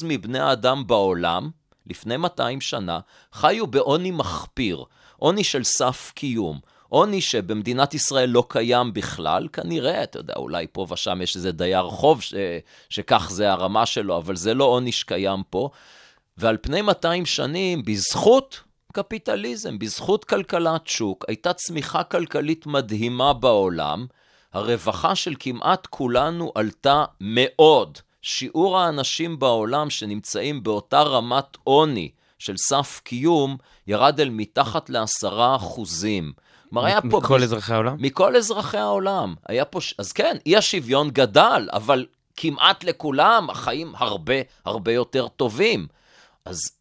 מבני 0.05 0.39
האדם 0.39 0.87
בעולם, 0.87 1.51
לפני 1.87 2.17
200 2.17 2.61
שנה, 2.61 3.01
חיו 3.33 3.67
בעוני 3.67 4.11
מחפיר, 4.11 4.85
עוני 5.17 5.45
של 5.45 5.65
סף 5.65 6.13
קיום. 6.15 6.61
עוני 6.89 7.21
שבמדינת 7.21 7.95
ישראל 7.95 8.31
לא 8.31 8.45
קיים 8.49 8.93
בכלל, 8.93 9.49
כנראה, 9.53 10.03
אתה 10.03 10.19
יודע, 10.19 10.35
אולי 10.37 10.67
פה 10.73 10.87
ושם 10.91 11.23
יש 11.23 11.37
איזה 11.37 11.53
דייר 11.53 11.89
חוב 11.89 12.23
ש, 12.23 12.35
שכך 12.91 13.29
זה 13.31 13.53
הרמה 13.53 13.87
שלו, 13.87 14.17
אבל 14.17 14.37
זה 14.37 14.55
לא 14.55 14.65
עוני 14.65 14.93
שקיים 14.93 15.43
פה. 15.51 15.71
ועל 16.39 16.57
פני 16.63 16.83
200 16.83 17.27
שנים, 17.27 17.85
בזכות 17.85 18.61
קפיטליזם, 18.97 19.79
בזכות 19.79 20.25
כלכלת 20.25 20.87
שוק, 20.87 21.25
הייתה 21.29 21.53
צמיחה 21.53 22.03
כלכלית 22.03 22.67
מדהימה 22.67 23.33
בעולם, 23.33 24.07
הרווחה 24.53 25.15
של 25.15 25.35
כמעט 25.39 25.87
כולנו 25.87 26.53
עלתה 26.55 27.05
מאוד. 27.21 27.99
שיעור 28.23 28.79
האנשים 28.79 29.39
בעולם 29.39 29.91
שנמצאים 29.91 30.63
באותה 30.63 31.03
רמת 31.03 31.57
עוני 31.65 32.11
של 32.39 32.55
סף 32.57 33.01
קיום, 33.05 33.57
ירד 33.87 34.21
אל 34.21 34.31
מתחת 34.31 34.91
לעשרה 34.91 35.57
אחוזים. 35.57 36.33
כלומר, 36.71 36.87
היה 36.87 37.01
פה... 37.01 37.19
מכל 37.19 37.43
אזרחי 37.43 37.73
העולם? 37.73 37.97
מכל 37.99 38.37
אזרחי 38.37 38.79
העולם. 38.79 39.35
היה 39.49 39.65
פה... 39.65 39.81
אז 39.99 40.13
כן, 40.13 40.37
אי 40.47 40.57
השוויון 40.57 41.11
גדל, 41.11 41.69
אבל 41.73 42.07
כמעט 42.37 42.85
לכולם 42.85 43.51
החיים 43.51 43.93
הרבה 43.97 44.35
הרבה 44.65 44.93
יותר 44.93 45.29
טובים. 45.29 45.87
אז 46.45 46.76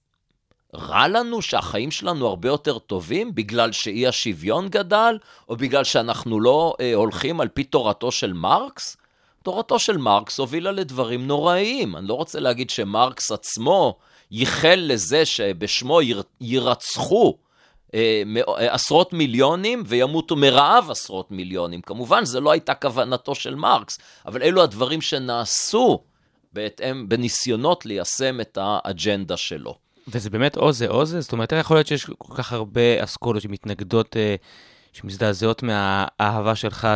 רע 0.76 1.08
לנו 1.08 1.42
שהחיים 1.42 1.92
שלנו 1.92 2.28
הרבה 2.28 2.50
יותר 2.50 2.80
טובים 2.80 3.36
בגלל 3.36 3.72
שאי 3.72 4.08
השוויון 4.08 4.70
גדל, 4.70 5.18
או 5.50 5.56
בגלל 5.56 5.84
שאנחנו 5.84 6.40
לא 6.40 6.74
אה, 6.80 6.94
הולכים 6.94 7.42
על 7.42 7.48
פי 7.48 7.64
תורתו 7.64 8.12
של 8.12 8.34
מרקס? 8.34 8.98
תורתו 9.44 9.80
של 9.80 9.98
מרקס 9.98 10.40
הובילה 10.40 10.72
לדברים 10.72 11.28
נוראיים. 11.28 11.96
אני 11.96 12.08
לא 12.08 12.14
רוצה 12.14 12.40
להגיד 12.40 12.70
שמרקס 12.70 13.32
עצמו 13.32 13.98
ייחל 14.32 14.80
לזה 14.84 15.26
שבשמו 15.26 16.00
יירצחו 16.42 17.38
אה, 17.94 18.24
אה, 18.38 18.74
עשרות 18.74 19.14
מיליונים 19.14 19.84
וימותו 19.86 20.36
מרעב 20.36 20.92
עשרות 20.92 21.32
מיליונים. 21.32 21.82
כמובן, 21.82 22.26
זו 22.26 22.42
לא 22.42 22.52
הייתה 22.52 22.74
כוונתו 22.74 23.36
של 23.36 23.56
מרקס, 23.56 24.00
אבל 24.26 24.42
אלו 24.42 24.64
הדברים 24.64 25.02
שנעשו 25.02 26.00
בהתאם, 26.54 27.10
בניסיונות 27.10 27.86
ליישם 27.86 28.42
את 28.42 28.58
האג'נדה 28.62 29.38
שלו. 29.38 29.85
וזה 30.08 30.30
באמת 30.30 30.58
או 30.58 30.72
זה 30.72 30.88
או 30.88 31.06
זה? 31.06 31.22
זאת 31.22 31.32
אומרת, 31.32 31.52
יכול 31.52 31.78
להיות 31.78 31.88
שיש 31.88 32.06
כל 32.06 32.34
כך 32.38 32.54
הרבה 32.54 33.04
אסכולות 33.04 33.42
שמתנגדות, 33.42 34.18
אה, 34.18 34.36
שמזדעזעות 34.94 35.64
מהאהבה 35.64 36.56
שלך 36.56 36.88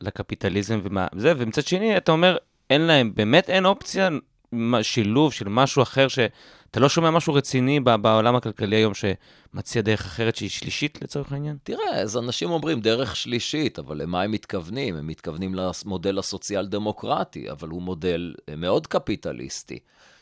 לקפיטליזם 0.00 0.80
וזה, 1.14 1.32
ומצד 1.36 1.66
שני, 1.66 1.96
אתה 1.96 2.12
אומר, 2.12 2.36
אין 2.70 2.80
להם, 2.80 3.12
באמת 3.14 3.50
אין 3.50 3.66
אופציה, 3.66 4.08
שילוב 4.82 5.32
של 5.32 5.48
משהו 5.48 5.82
אחר 5.82 6.08
ש... 6.08 6.18
אתה 6.70 6.80
לא 6.80 6.88
שומע 6.88 7.10
משהו 7.10 7.34
רציני 7.34 7.80
בעולם 7.80 8.36
הכלכלי 8.36 8.76
היום 8.76 8.92
שמציע 8.94 9.82
דרך 9.82 10.00
אחרת 10.00 10.36
שהיא 10.36 10.50
שלישית 10.50 10.98
לצורך 11.02 11.32
העניין? 11.32 11.56
תראה, 11.62 12.00
אז 12.00 12.16
אנשים 12.16 12.50
אומרים 12.50 12.80
דרך 12.80 13.16
שלישית, 13.16 13.78
אבל 13.78 14.02
למה 14.02 14.22
הם 14.22 14.32
מתכוונים? 14.32 14.96
הם 14.96 15.06
מתכוונים 15.06 15.54
למודל 15.54 16.18
הסוציאל-דמוקרטי, 16.18 17.50
אבל 17.50 17.68
הוא 17.68 17.82
מודל 17.82 18.34
אה, 18.48 18.56
מאוד 18.56 18.86
קפיטליסטי. 18.86 19.78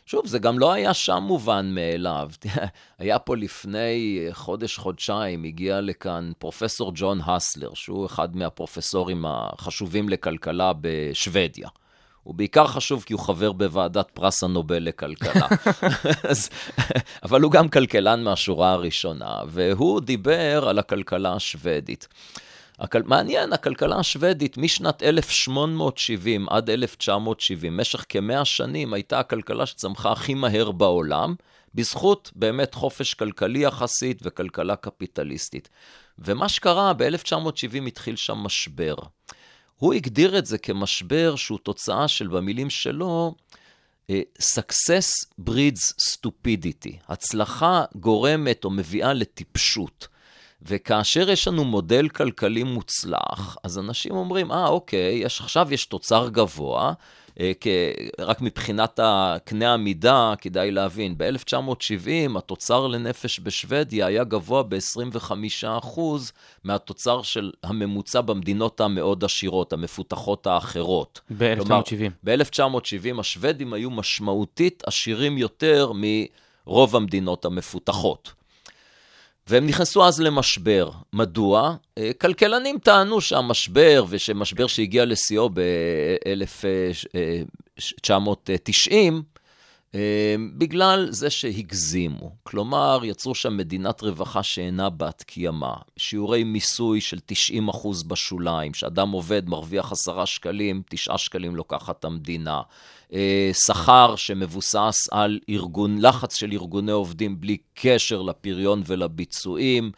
שוב, 0.06 0.26
זה 0.26 0.38
גם 0.38 0.58
לא 0.58 0.72
היה 0.72 0.94
שם 0.94 1.22
מובן 1.22 1.70
מאליו. 1.74 2.30
היה 2.98 3.18
פה 3.18 3.36
לפני 3.36 4.20
אה, 4.26 4.34
חודש-חודשיים, 4.34 5.44
הגיע 5.44 5.80
לכאן 5.80 6.32
פרופסור 6.38 6.92
ג'ון 6.94 7.20
הסלר, 7.26 7.74
שהוא 7.74 8.06
אחד 8.06 8.36
מהפרופסורים 8.36 9.24
החשובים 9.26 10.08
לכלכלה 10.08 10.72
בשוודיה. 10.80 11.68
הוא 12.22 12.34
בעיקר 12.34 12.66
חשוב 12.66 13.02
כי 13.06 13.12
הוא 13.12 13.20
חבר 13.20 13.52
בוועדת 13.52 14.10
פרס 14.10 14.42
הנובל 14.42 14.82
לכלכלה. 14.82 15.46
אז, 16.30 16.50
אבל 17.22 17.42
הוא 17.42 17.52
גם 17.52 17.68
כלכלן 17.68 18.24
מהשורה 18.24 18.72
הראשונה, 18.72 19.38
והוא 19.46 20.00
דיבר 20.00 20.68
על 20.68 20.78
הכלכלה 20.78 21.32
השוודית. 21.32 22.08
הכל... 22.78 23.02
מעניין, 23.02 23.52
הכלכלה 23.52 23.96
השוודית 23.98 24.58
משנת 24.58 25.02
1870 25.02 26.48
עד 26.48 26.70
1970, 26.70 27.76
במשך 27.76 28.04
כמאה 28.08 28.44
שנים, 28.44 28.94
הייתה 28.94 29.18
הכלכלה 29.18 29.66
שצמחה 29.66 30.12
הכי 30.12 30.34
מהר 30.34 30.70
בעולם, 30.70 31.34
בזכות 31.74 32.30
באמת 32.34 32.74
חופש 32.74 33.14
כלכלי 33.14 33.58
יחסית 33.58 34.20
וכלכלה 34.22 34.76
קפיטליסטית. 34.76 35.68
ומה 36.18 36.48
שקרה, 36.48 36.92
ב-1970 36.92 37.86
התחיל 37.86 38.16
שם 38.16 38.38
משבר. 38.38 38.94
הוא 39.76 39.94
הגדיר 39.94 40.38
את 40.38 40.46
זה 40.46 40.58
כמשבר 40.58 41.36
שהוא 41.36 41.58
תוצאה 41.58 42.08
של, 42.08 42.28
במילים 42.28 42.70
שלו, 42.70 43.34
אה, 44.10 44.20
success 44.42 45.26
breeds 45.48 45.94
stupidity. 46.10 46.96
הצלחה 47.08 47.84
גורמת 47.94 48.64
או 48.64 48.70
מביאה 48.70 49.12
לטיפשות. 49.12 50.08
וכאשר 50.62 51.30
יש 51.30 51.48
לנו 51.48 51.64
מודל 51.64 52.08
כלכלי 52.08 52.62
מוצלח, 52.62 53.56
אז 53.64 53.78
אנשים 53.78 54.12
אומרים, 54.12 54.52
אה, 54.52 54.68
אוקיי, 54.68 55.14
יש, 55.14 55.40
עכשיו 55.40 55.74
יש 55.74 55.86
תוצר 55.86 56.28
גבוה, 56.28 56.92
אה, 57.40 57.52
רק 58.18 58.40
מבחינת 58.40 59.00
קנה 59.44 59.74
המידה, 59.74 60.34
כדאי 60.40 60.70
להבין, 60.70 61.14
ב-1970 61.18 62.38
התוצר 62.38 62.86
לנפש 62.86 63.40
בשוודיה 63.40 64.06
היה 64.06 64.24
גבוה 64.24 64.62
ב-25% 64.62 66.00
מהתוצר 66.64 67.22
של 67.22 67.52
הממוצע 67.62 68.20
במדינות 68.20 68.80
המאוד 68.80 69.24
עשירות, 69.24 69.72
המפותחות 69.72 70.46
האחרות. 70.46 71.20
ב-1970. 71.30 72.10
ב-1970 72.24 73.20
השוודים 73.20 73.72
היו 73.72 73.90
משמעותית 73.90 74.82
עשירים 74.86 75.38
יותר 75.38 75.92
מרוב 75.94 76.96
המדינות 76.96 77.44
המפותחות. 77.44 78.35
והם 79.48 79.66
נכנסו 79.66 80.04
אז 80.04 80.20
למשבר. 80.20 80.90
מדוע? 81.12 81.74
אה, 81.98 82.10
כלכלנים 82.20 82.78
טענו 82.78 83.20
שהמשבר, 83.20 84.04
ושמשבר 84.08 84.66
שהגיע 84.66 85.04
לשיאו 85.04 85.50
ב-1990, 85.50 85.58
אה, 87.14 89.10
בגלל 90.58 91.06
זה 91.10 91.30
שהגזימו. 91.30 92.30
כלומר, 92.42 93.00
יצרו 93.04 93.34
שם 93.34 93.56
מדינת 93.56 94.02
רווחה 94.02 94.42
שאינה 94.42 94.90
בת 94.90 95.22
קיימא. 95.22 95.72
שיעורי 95.96 96.44
מיסוי 96.44 97.00
של 97.00 97.18
90% 97.72 98.04
בשוליים, 98.06 98.74
שאדם 98.74 99.10
עובד, 99.10 99.48
מרוויח 99.48 99.92
10 99.92 100.24
שקלים, 100.24 100.82
9 100.88 101.18
שקלים 101.18 101.56
לוקחת 101.56 102.04
המדינה. 102.04 102.60
אה, 103.12 103.50
שכר 103.66 104.16
שמבוסס 104.16 105.08
על 105.10 105.38
ארגון, 105.48 106.00
לחץ 106.00 106.34
של 106.36 106.52
ארגוני 106.52 106.92
עובדים 106.92 107.40
בלי 107.40 107.56
קשר 107.74 108.22
לפריון 108.22 108.82
ולביצועים. 108.86 109.90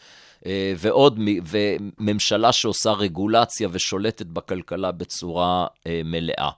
אה, 0.46 0.72
ועוד, 0.78 1.18
וממשלה 1.44 2.52
שעושה 2.52 2.92
רגולציה 2.92 3.68
ושולטת 3.72 4.26
בכלכלה 4.26 4.92
בצורה 4.92 5.66
מלאה. 6.04 6.50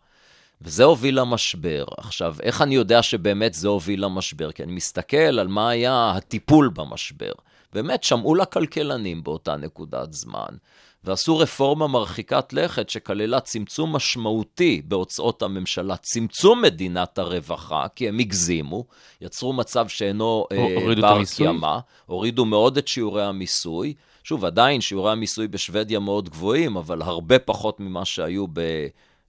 וזה 0.62 0.85
הוביל 0.85 1.21
למשבר. 1.21 1.85
עכשיו, 1.97 2.37
איך 2.43 2.62
אני 2.62 2.75
יודע 2.75 3.02
שבאמת 3.02 3.55
זה 3.55 3.69
הוביל 3.69 4.05
למשבר? 4.05 4.52
כי 4.52 4.62
אני 4.62 4.73
מסתכל 4.73 5.17
על 5.17 5.49
מה 5.49 5.71
היה 5.71 6.12
הטיפול 6.17 6.71
במשבר. 6.75 7.33
באמת, 7.73 8.05
שמעו 8.05 8.35
לכלכלנים 8.35 9.23
באותה 9.23 9.57
נקודת 9.57 10.12
זמן, 10.12 10.57
ועשו 11.05 11.38
רפורמה 11.38 11.87
מרחיקת 11.87 12.52
לכת 12.52 12.90
שכללה 12.90 13.40
צמצום 13.40 13.97
משמעותי 13.97 14.83
בהוצאות 14.85 15.43
הממשלה, 15.43 15.97
צמצום 15.97 16.62
מדינת 16.62 17.19
הרווחה, 17.19 17.87
כי 17.95 18.09
הם 18.09 18.19
הגזימו, 18.19 18.85
יצרו 19.21 19.52
מצב 19.52 19.88
שאינו 19.88 20.47
אה, 20.52 20.95
בר 21.00 21.25
קיימא, 21.37 21.79
הורידו 22.07 22.45
מאוד 22.45 22.79
את 22.79 22.88
שיעורי 22.88 23.25
המיסוי. 23.25 23.95
שוב, 24.25 24.45
עדיין 24.45 24.81
שיעורי 24.81 25.12
המיסוי 25.12 25.49
בשוודיה 25.49 25.99
מאוד 25.99 26.29
גבוהים, 26.29 26.76
אבל 26.76 27.02
הרבה 27.02 27.38
פחות 27.38 27.81
ממה 27.81 28.05
שהיו 28.05 28.47
ב... 28.52 28.61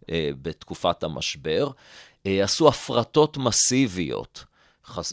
אה, 0.10 0.30
בתקופת 0.42 1.04
המשבר, 1.04 1.70
אה, 2.26 2.44
עשו 2.44 2.68
הפרטות 2.68 3.38
מסיביות. 3.38 4.44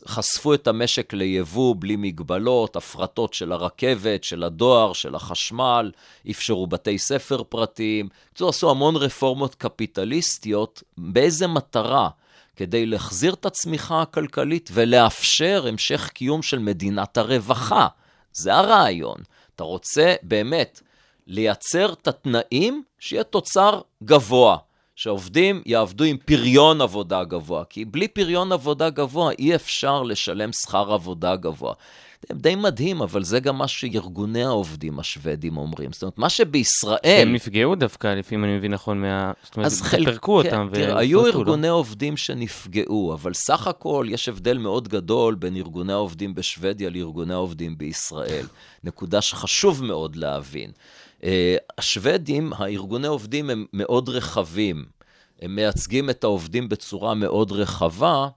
חשפו 0.07 0.55
את 0.55 0.67
המשק 0.67 1.13
ליבוא 1.13 1.75
בלי 1.79 1.97
מגבלות, 1.97 2.77
הפרטות 2.77 3.35
של 3.35 3.53
הרכבת, 3.53 4.25
של 4.25 4.45
הדואר, 4.45 4.93
של 4.93 5.15
החשמל, 5.15 5.91
אפשרו 6.31 6.67
בתי 6.67 6.99
ספר 6.99 7.43
פרטיים. 7.43 8.09
בקיצור, 8.27 8.49
עשו 8.49 8.71
המון 8.71 8.97
רפורמות 8.97 9.55
קפיטליסטיות. 9.55 10.83
באיזה 10.99 11.47
מטרה? 11.47 12.09
כדי 12.57 12.87
להחזיר 12.87 13.35
את 13.35 13.47
הצמיחה 13.47 14.03
הכלכלית 14.03 14.71
ולאפשר 14.73 15.65
המשך 15.69 16.09
קיום 16.09 16.43
של 16.43 16.59
מדינת 16.59 17.19
הרווחה. 17.19 17.87
זה 18.33 18.55
הרעיון. 18.55 19.17
אתה 19.57 19.65
רוצה 19.65 20.15
באמת 20.23 20.81
לייצר 21.27 21.93
את 21.93 22.09
התנאים 22.09 22.83
שיהיה 22.99 23.25
תוצר 23.25 23.81
גבוה. 24.03 24.57
שעובדים 24.99 25.63
יעבדו 25.67 26.05
עם 26.05 26.17
פריון 26.25 26.81
עבודה 26.81 27.25
גבוה, 27.25 27.65
כי 27.65 27.85
בלי 27.85 28.09
פריון 28.09 28.53
עבודה 28.53 28.91
גבוה 28.91 29.31
אי 29.39 29.55
אפשר 29.55 30.03
לשלם 30.03 30.51
שכר 30.53 30.93
עבודה 30.93 31.37
גבוה. 31.37 31.75
זה 32.29 32.35
די 32.35 32.55
מדהים, 32.55 33.03
אבל 33.03 33.25
זה 33.25 33.41
גם 33.41 33.59
מה 33.59 33.69
שארגוני 33.69 34.45
העובדים 34.45 34.99
השוודים 34.99 35.57
אומרים. 35.57 35.93
זאת 35.93 36.03
אומרת, 36.03 36.19
מה 36.19 36.29
שבישראל... 36.29 37.23
הם 37.23 37.33
נפגעו 37.33 37.75
דווקא, 37.75 38.15
לפי 38.15 38.35
אם 38.35 38.45
אני 38.45 38.57
מבין 38.57 38.73
נכון, 38.73 39.01
מה... 39.01 39.33
זאת 39.43 39.57
אומרת, 39.57 39.73
חלק, 39.73 40.09
פירקו 40.09 40.41
כן, 40.43 40.49
אותם. 40.49 40.69
תראה, 40.75 40.99
היו 40.99 41.23
לא? 41.23 41.27
ארגוני 41.27 41.69
עובדים 41.69 42.17
שנפגעו, 42.17 43.13
אבל 43.15 43.35
סך 43.35 43.67
הכל 43.67 44.07
יש 44.11 44.29
הבדל 44.29 44.59
מאוד 44.59 44.89
גדול 44.89 45.35
בין 45.35 45.57
ארגוני 45.57 45.93
העובדים 45.93 46.35
בשוודיה 46.35 46.91
לארגוני 46.91 47.35
העובדים 47.35 47.79
בישראל. 47.79 48.47
נקודה 48.85 49.21
שחשוב 49.21 49.85
מאוד 49.85 50.17
להבין. 50.17 50.71
אה, 51.25 51.57
השוודים, 51.79 52.53
הארגוני 52.53 53.07
עובדים 53.07 53.51
הם 53.51 53.67
מאוד 53.73 54.09
רחבים. 54.09 54.85
הם 55.43 55.57
מייצגים 55.57 56.11
את 56.11 56.25
העובדים 56.25 56.69
בצורה 56.69 57.15
מאוד 57.15 57.53
רחבה, 57.53 58.29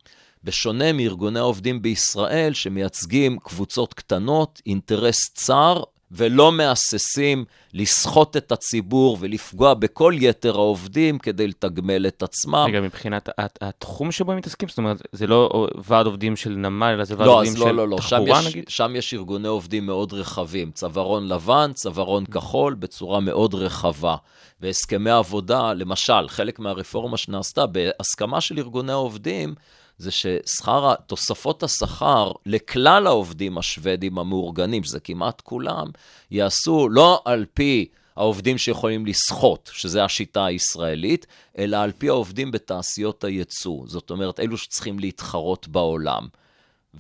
בשונה 0.44 0.94
מארגוני 0.94 1.40
העובדים 1.40 1.82
בישראל, 1.82 2.54
שמייצגים 2.54 3.40
קבוצות 3.40 3.94
קטנות, 3.94 4.62
אינטרס 4.66 5.30
צר, 5.34 5.84
ולא 6.12 6.52
מהססים 6.52 7.46
לסחוט 7.74 8.38
את 8.38 8.52
הציבור 8.52 9.18
ולפגוע 9.20 9.74
בכל 9.74 10.14
יתר 10.20 10.56
העובדים 10.56 11.20
כדי 11.20 11.48
לתגמל 11.48 12.08
את 12.08 12.24
עצמם. 12.24 12.66
רגע, 12.68 12.82
מבחינת 12.82 13.30
הת- 13.38 13.58
התחום 13.62 14.12
שבו 14.12 14.32
הם 14.32 14.38
מתעסקים, 14.38 14.70
זאת 14.70 14.78
אומרת, 14.78 15.02
זה 15.12 15.28
לא 15.28 15.68
ועד 15.88 16.06
עובדים 16.06 16.36
של 16.36 16.50
נמל, 16.50 16.86
אלא 16.94 17.04
זה 17.04 17.16
ועד 17.18 17.28
לא, 17.28 17.34
עובדים 17.36 17.54
אז 17.54 17.60
של 17.60 17.66
לא, 17.66 17.76
לא, 17.76 17.88
לא, 17.90 18.02
שם 18.02 18.18
תחבורה, 18.18 18.40
יש, 18.40 18.48
נגיד? 18.48 18.70
שם 18.70 18.94
יש 18.96 19.14
ארגוני 19.14 19.48
עובדים 19.48 19.86
מאוד 19.86 20.14
רחבים, 20.14 20.72
צווארון 20.72 21.28
לבן, 21.28 21.72
צווארון 21.74 22.26
כחול, 22.26 22.74
בצורה 22.74 23.20
מאוד 23.20 23.54
רחבה. 23.54 24.16
והסכמי 24.62 25.10
עבודה, 25.12 25.74
למשל, 25.74 26.28
חלק 26.28 26.60
מהרפורמה 26.60 27.18
שנעשתה 27.18 27.66
בהסכמה 27.66 28.42
של 28.42 28.58
ארגוני 28.58 28.92
העובדים, 28.92 29.56
זה 30.02 30.12
ששכר, 30.12 30.94
תוספות 31.08 31.64
השכר 31.64 32.32
לכלל 32.46 33.08
העובדים 33.08 33.58
השוודים 33.58 34.18
המאורגנים, 34.20 34.84
שזה 34.84 35.00
כמעט 35.00 35.42
כולם, 35.42 35.88
יעשו 36.32 36.90
לא 36.90 37.22
על 37.26 37.46
פי 37.54 37.86
העובדים 38.16 38.58
שיכולים 38.58 39.06
לסחוט, 39.06 39.70
שזה 39.74 40.04
השיטה 40.04 40.46
הישראלית, 40.46 41.28
אלא 41.58 41.78
על 41.78 41.92
פי 41.98 42.10
העובדים 42.10 42.52
בתעשיות 42.52 43.24
הייצוא. 43.24 43.84
זאת 43.88 44.10
אומרת, 44.10 44.40
אלו 44.40 44.58
שצריכים 44.58 45.00
להתחרות 45.00 45.68
בעולם. 45.68 46.28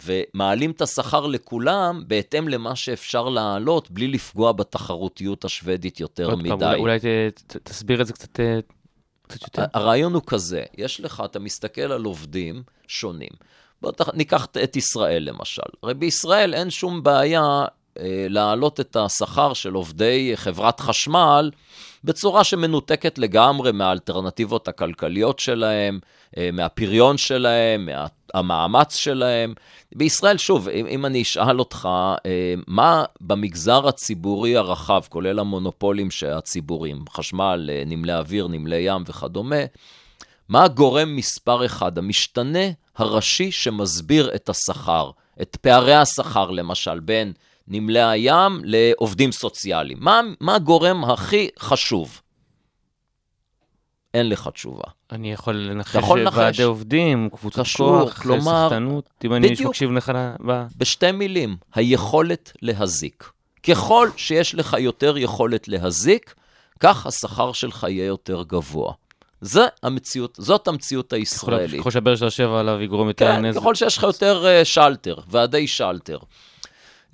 ומעלים 0.05 0.72
את 0.72 0.81
השכר 0.81 1.27
לכולם 1.27 2.03
בהתאם 2.08 2.48
למה 2.48 2.75
שאפשר 2.75 3.29
להעלות, 3.29 3.91
בלי 3.91 4.08
לפגוע 4.08 4.51
בתחרותיות 4.51 5.46
השוודית 5.46 6.00
יותר 6.00 6.25
עוד 6.29 6.39
מדי. 6.39 6.50
פעם, 6.50 6.62
אולי- 6.63 6.79
אולי 6.79 7.00
ת- 7.00 7.05
ת- 7.48 7.58
תסביר 7.63 8.01
את 8.01 8.08
זה 8.08 8.13
קצת 8.13 8.39
אה, 8.39 8.60
קצת 9.32 9.58
יותר. 9.58 9.66
הרעיון 9.74 10.14
הוא 10.14 10.22
כזה, 10.28 10.64
יש 10.78 11.02
לך, 11.02 11.22
אתה 11.26 11.40
מסתכל 11.40 11.82
על 11.82 12.04
עובדים 12.04 12.64
שונים. 12.88 13.30
בוא 13.82 13.92
תח- 13.92 14.14
ניקח 14.14 14.48
את 14.64 14.76
ישראל 14.76 15.24
למשל. 15.30 15.62
הרי 15.84 15.94
בישראל 15.94 16.54
אין 16.54 16.70
שום 16.70 17.04
בעיה 17.04 17.66
אה, 18.00 18.26
להעלות 18.30 18.80
את 18.80 18.96
השכר 18.96 19.54
של 19.54 19.74
עובדי 19.74 20.32
חברת 20.36 20.80
חשמל 20.80 21.52
בצורה 22.04 22.44
שמנותקת 22.44 23.18
לגמרי 23.18 23.72
מהאלטרנטיבות 23.72 24.68
הכלכליות 24.68 25.40
שלהם, 25.40 26.00
מהפריון 26.54 27.18
שלהם, 27.18 27.90
מהמאמץ 28.34 28.96
שלהם. 28.96 29.54
בישראל, 29.96 30.38
שוב, 30.38 30.70
אם, 30.70 30.88
אם 30.88 31.06
אני 31.06 31.22
אשאל 31.22 31.60
אותך, 31.60 31.90
אה, 32.26 32.54
מה 32.68 33.04
במגזר 33.22 33.88
הציבורי 33.88 34.58
הרחב, 34.58 35.02
כולל 35.10 35.40
המונופולים 35.40 36.12
שהציבוריים, 36.12 37.04
חשמל, 37.10 37.70
אה, 37.74 37.84
נמלי 37.86 38.14
אוויר, 38.14 38.48
נמלי 38.48 38.76
ים 38.76 39.04
וכדומה, 39.08 39.66
מה 40.50 40.64
הגורם 40.64 41.16
מספר 41.16 41.66
אחד, 41.66 41.98
המשתנה 41.98 42.70
הראשי 42.98 43.52
שמסביר 43.52 44.36
את 44.36 44.50
השכר, 44.50 45.12
את 45.42 45.56
פערי 45.62 45.96
השכר 45.96 46.52
למשל, 46.52 47.00
בין 47.00 47.34
נמלי 47.68 48.04
הים 48.04 48.62
לעובדים 48.64 49.32
סוציאליים? 49.32 49.98
מה, 50.02 50.22
מה 50.40 50.56
הגורם 50.56 51.04
הכי 51.06 51.50
חשוב? 51.60 52.21
אין 54.13 54.30
לך 54.30 54.50
תשובה. 54.53 54.84
אני 55.12 55.32
יכול 55.34 55.56
לנחש 55.56 55.89
אתה 55.89 56.00
יכול 56.00 56.22
לנחש. 56.22 56.38
ועדי 56.38 56.63
עובדים, 56.63 57.30
קבוצות 57.30 57.65
קשור, 57.65 58.00
כוח, 58.00 58.22
כלומר- 58.22 58.68
סחטנות, 58.70 59.10
אם 59.25 59.34
אני. 59.34 59.51
מקשיב 59.65 59.91
לך 59.91 60.12
ב... 60.48 60.63
בשתי 60.77 61.12
מילים, 61.12 61.57
היכולת 61.75 62.51
להזיק. 62.62 63.29
ככל 63.64 64.09
שיש 64.18 64.55
לך 64.55 64.75
יותר 64.79 65.18
יכולת 65.18 65.68
להזיק, 65.68 66.33
כך 66.79 67.05
השכר 67.05 67.51
שלך 67.51 67.86
יהיה 67.90 68.05
יותר 68.05 68.44
גבוה. 68.48 68.94
זה 69.42 69.66
המציאות, 69.83 70.36
זאת 70.40 70.68
המציאות 70.68 71.14
הישראלית. 71.14 71.81
ככל 71.81 71.92
שהבאר 71.92 72.16
שאתה 72.16 72.25
יושב 72.25 72.50
עליו 72.53 72.81
יגרום 72.81 73.07
יותר 73.07 73.25
כן, 73.27 73.46
נזק. 73.46 73.59
ככל 73.59 73.75
שיש 73.75 73.98
לך 73.98 74.03
יותר 74.03 74.46
אה, 74.46 74.66
שלטר, 74.66 75.16
ועדי 75.27 75.68
שלטר. 75.68 76.18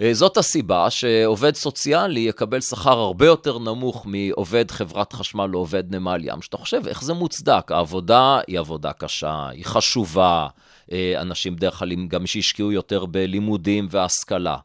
אה, 0.01 0.13
זאת 0.13 0.37
הסיבה 0.37 0.89
שעובד 0.89 1.55
סוציאלי 1.55 2.19
יקבל 2.19 2.61
שכר 2.61 2.99
הרבה 2.99 3.25
יותר 3.25 3.59
נמוך 3.59 4.05
מעובד 4.05 4.71
חברת 4.71 5.13
חשמל 5.13 5.49
או 5.53 5.59
עובד 5.59 5.95
נמל 5.95 6.21
ים, 6.23 6.41
שאתה 6.41 6.57
חושב 6.57 6.87
איך 6.87 7.03
זה 7.03 7.13
מוצדק. 7.13 7.71
העבודה 7.71 8.39
היא 8.47 8.59
עבודה 8.59 8.93
קשה, 8.93 9.49
היא 9.49 9.65
חשובה, 9.65 10.47
אה, 10.91 11.21
אנשים 11.21 11.55
בדרך 11.55 11.79
כלל 11.79 12.05
גם 12.07 12.27
שהשקיעו 12.27 12.71
יותר 12.71 13.05
בלימודים 13.05 13.87
והשכלה. 13.91 14.57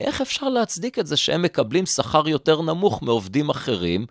איך 0.00 0.20
אפשר 0.20 0.48
להצדיק 0.48 0.98
את 0.98 1.06
זה 1.06 1.16
שהם 1.16 1.42
מקבלים 1.42 1.86
שכר 1.86 2.28
יותר 2.28 2.62
נמוך 2.62 3.02
מעובדים 3.02 3.48
אחרים 3.48 4.06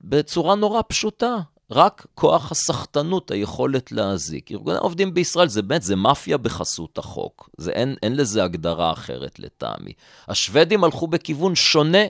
בצורה 0.00 0.54
נורא 0.54 0.80
פשוטה? 0.88 1.36
רק 1.72 2.06
כוח 2.14 2.52
הסחטנות, 2.52 3.30
היכולת 3.30 3.92
להזיק. 3.92 4.52
ארגוני 4.52 4.76
העובדים 4.76 5.14
בישראל 5.14 5.48
זה 5.48 5.62
באמת, 5.62 5.82
זה 5.82 5.96
מאפיה 5.96 6.36
בחסות 6.38 6.98
החוק. 6.98 7.50
זה, 7.56 7.70
אין, 7.70 7.96
אין 8.02 8.16
לזה 8.16 8.44
הגדרה 8.44 8.92
אחרת 8.92 9.38
לטעמי. 9.38 9.92
השוודים 10.28 10.84
הלכו 10.84 11.06
בכיוון 11.06 11.54
שונה 11.54 12.04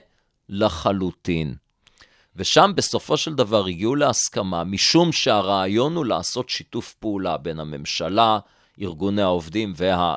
לחלוטין. 0.49 1.55
ושם 2.35 2.71
בסופו 2.75 3.17
של 3.17 3.35
דבר 3.35 3.65
הגיעו 3.65 3.95
להסכמה, 3.95 4.63
משום 4.63 5.11
שהרעיון 5.11 5.95
הוא 5.95 6.05
לעשות 6.05 6.49
שיתוף 6.49 6.93
פעולה 6.93 7.37
בין 7.37 7.59
הממשלה, 7.59 8.39
ארגוני 8.81 9.21
העובדים 9.21 9.73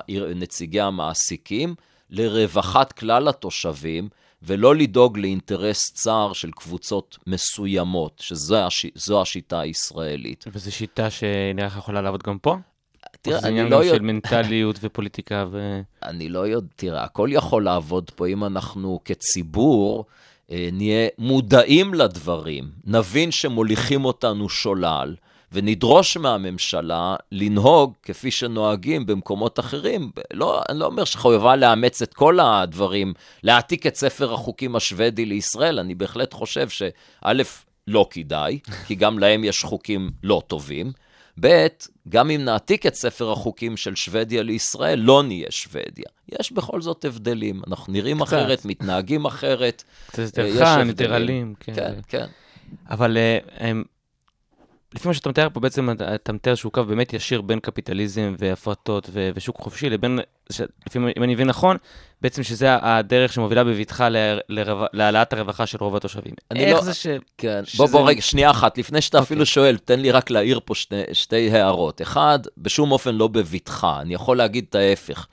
ונציגי 0.08 0.80
המעסיקים, 0.80 1.74
לרווחת 2.10 2.92
כלל 2.92 3.28
התושבים, 3.28 4.08
ולא 4.42 4.76
לדאוג 4.76 5.18
לאינטרס 5.18 5.78
צר 5.94 6.32
של 6.32 6.50
קבוצות 6.50 7.18
מסוימות, 7.26 8.18
שזו 8.20 8.66
הש... 8.66 8.86
השיטה 9.22 9.60
הישראלית. 9.60 10.44
וזו 10.52 10.72
שיטה 10.72 11.10
שנראה 11.10 11.66
לך 11.66 11.76
יכולה 11.76 12.02
לעבוד 12.02 12.22
גם 12.22 12.38
פה? 12.38 12.56
תראה, 13.22 13.38
אני 13.38 13.70
לא 13.70 13.76
יודע... 13.76 13.96
של 13.96 14.02
מנטליות 14.02 14.78
ופוליטיקה 14.82 15.46
ו... 15.50 15.80
אני 16.02 16.28
לא 16.28 16.46
יודע, 16.46 16.68
תראה, 16.76 17.04
הכל 17.04 17.28
יכול 17.32 17.64
לעבוד 17.64 18.10
פה 18.10 18.26
אם 18.26 18.44
אנחנו 18.44 19.00
כציבור 19.04 20.04
אה, 20.50 20.68
נהיה 20.72 21.08
מודעים 21.18 21.94
לדברים, 21.94 22.70
נבין 22.84 23.30
שמוליכים 23.30 24.04
אותנו 24.04 24.48
שולל, 24.48 25.14
ונדרוש 25.52 26.16
מהממשלה 26.16 27.16
לנהוג 27.32 27.92
כפי 28.02 28.30
שנוהגים 28.30 29.06
במקומות 29.06 29.60
אחרים. 29.60 30.10
לא, 30.32 30.62
אני 30.68 30.78
לא 30.78 30.86
אומר 30.86 31.04
שחויבה 31.04 31.56
לאמץ 31.56 32.02
את 32.02 32.14
כל 32.14 32.40
הדברים, 32.40 33.14
להעתיק 33.42 33.86
את 33.86 33.96
ספר 33.96 34.34
החוקים 34.34 34.76
השוודי 34.76 35.24
לישראל, 35.24 35.78
אני 35.78 35.94
בהחלט 35.94 36.32
חושב 36.34 36.68
שא', 36.68 37.32
לא 37.88 38.06
כדאי, 38.10 38.58
כי 38.86 38.94
גם 38.94 39.18
להם 39.18 39.44
יש 39.44 39.62
חוקים 39.64 40.10
לא 40.22 40.42
טובים. 40.46 40.92
ב', 41.40 41.66
גם 42.08 42.30
אם 42.30 42.44
נעתיק 42.44 42.86
את 42.86 42.94
ספר 42.94 43.32
החוקים 43.32 43.76
של 43.76 43.94
שוודיה 43.94 44.42
לישראל, 44.42 44.98
לא 44.98 45.22
נהיה 45.22 45.46
שוודיה. 45.50 46.04
יש 46.40 46.52
בכל 46.52 46.80
זאת 46.80 47.04
הבדלים. 47.04 47.62
אנחנו 47.66 47.92
נראים 47.92 48.16
קצת. 48.16 48.26
אחרת, 48.26 48.64
מתנהגים 48.64 49.24
אחרת. 49.24 49.84
קצת 50.06 50.18
אה, 50.18 50.24
יותר 50.24 50.46
יש 50.46 50.56
חם, 50.56 50.62
הבדלים. 50.62 50.88
יותר 50.88 51.16
אלים. 51.16 51.54
כן. 51.60 51.74
כן, 51.74 51.94
כן. 52.08 52.26
אבל... 52.90 53.16
אה, 53.16 53.38
הם- 53.56 53.84
לפי 54.94 55.08
מה 55.08 55.14
שאתה 55.14 55.28
מתאר 55.28 55.48
פה, 55.52 55.60
בעצם 55.60 55.88
אתה 56.14 56.32
מתאר 56.32 56.54
שהוא 56.54 56.72
קו 56.72 56.84
באמת 56.84 57.12
ישיר 57.12 57.40
בין 57.40 57.60
קפיטליזם 57.60 58.34
והפרטות 58.38 59.08
ו- 59.12 59.30
ושוק 59.34 59.56
חופשי 59.56 59.90
לבין, 59.90 60.18
ש- 60.52 60.60
לפי 60.86 60.98
מה- 60.98 61.10
אם 61.16 61.22
אני 61.22 61.34
מבין 61.34 61.46
נכון, 61.48 61.76
בעצם 62.22 62.42
שזה 62.42 62.68
הדרך 62.82 63.32
שמובילה 63.32 63.64
בבטחה 63.64 64.08
להעלאת 64.92 65.32
הרווחה 65.32 65.66
של 65.66 65.78
רוב 65.80 65.96
התושבים. 65.96 66.34
אני 66.50 66.64
איך 66.64 66.76
לא- 66.76 66.82
זה 66.82 66.94
ש... 66.94 67.06
כן, 67.38 67.62
שזה- 67.64 67.78
בוא, 67.78 67.86
בוא 67.86 68.08
רגע, 68.08 68.20
שנייה 68.22 68.50
אחת, 68.50 68.78
לפני 68.78 69.00
שאתה 69.00 69.18
אוקיי. 69.18 69.26
אפילו 69.26 69.46
שואל, 69.46 69.76
תן 69.78 70.00
לי 70.00 70.10
רק 70.10 70.30
להעיר 70.30 70.60
פה 70.64 70.74
שני, 70.74 71.02
שתי 71.12 71.50
הערות. 71.50 72.02
אחד, 72.02 72.38
בשום 72.58 72.92
אופן 72.92 73.14
לא 73.14 73.28
בבטחה, 73.28 74.00
אני 74.00 74.14
יכול 74.14 74.36
להגיד 74.36 74.64
את 74.70 74.74
ההפך. 74.74 75.26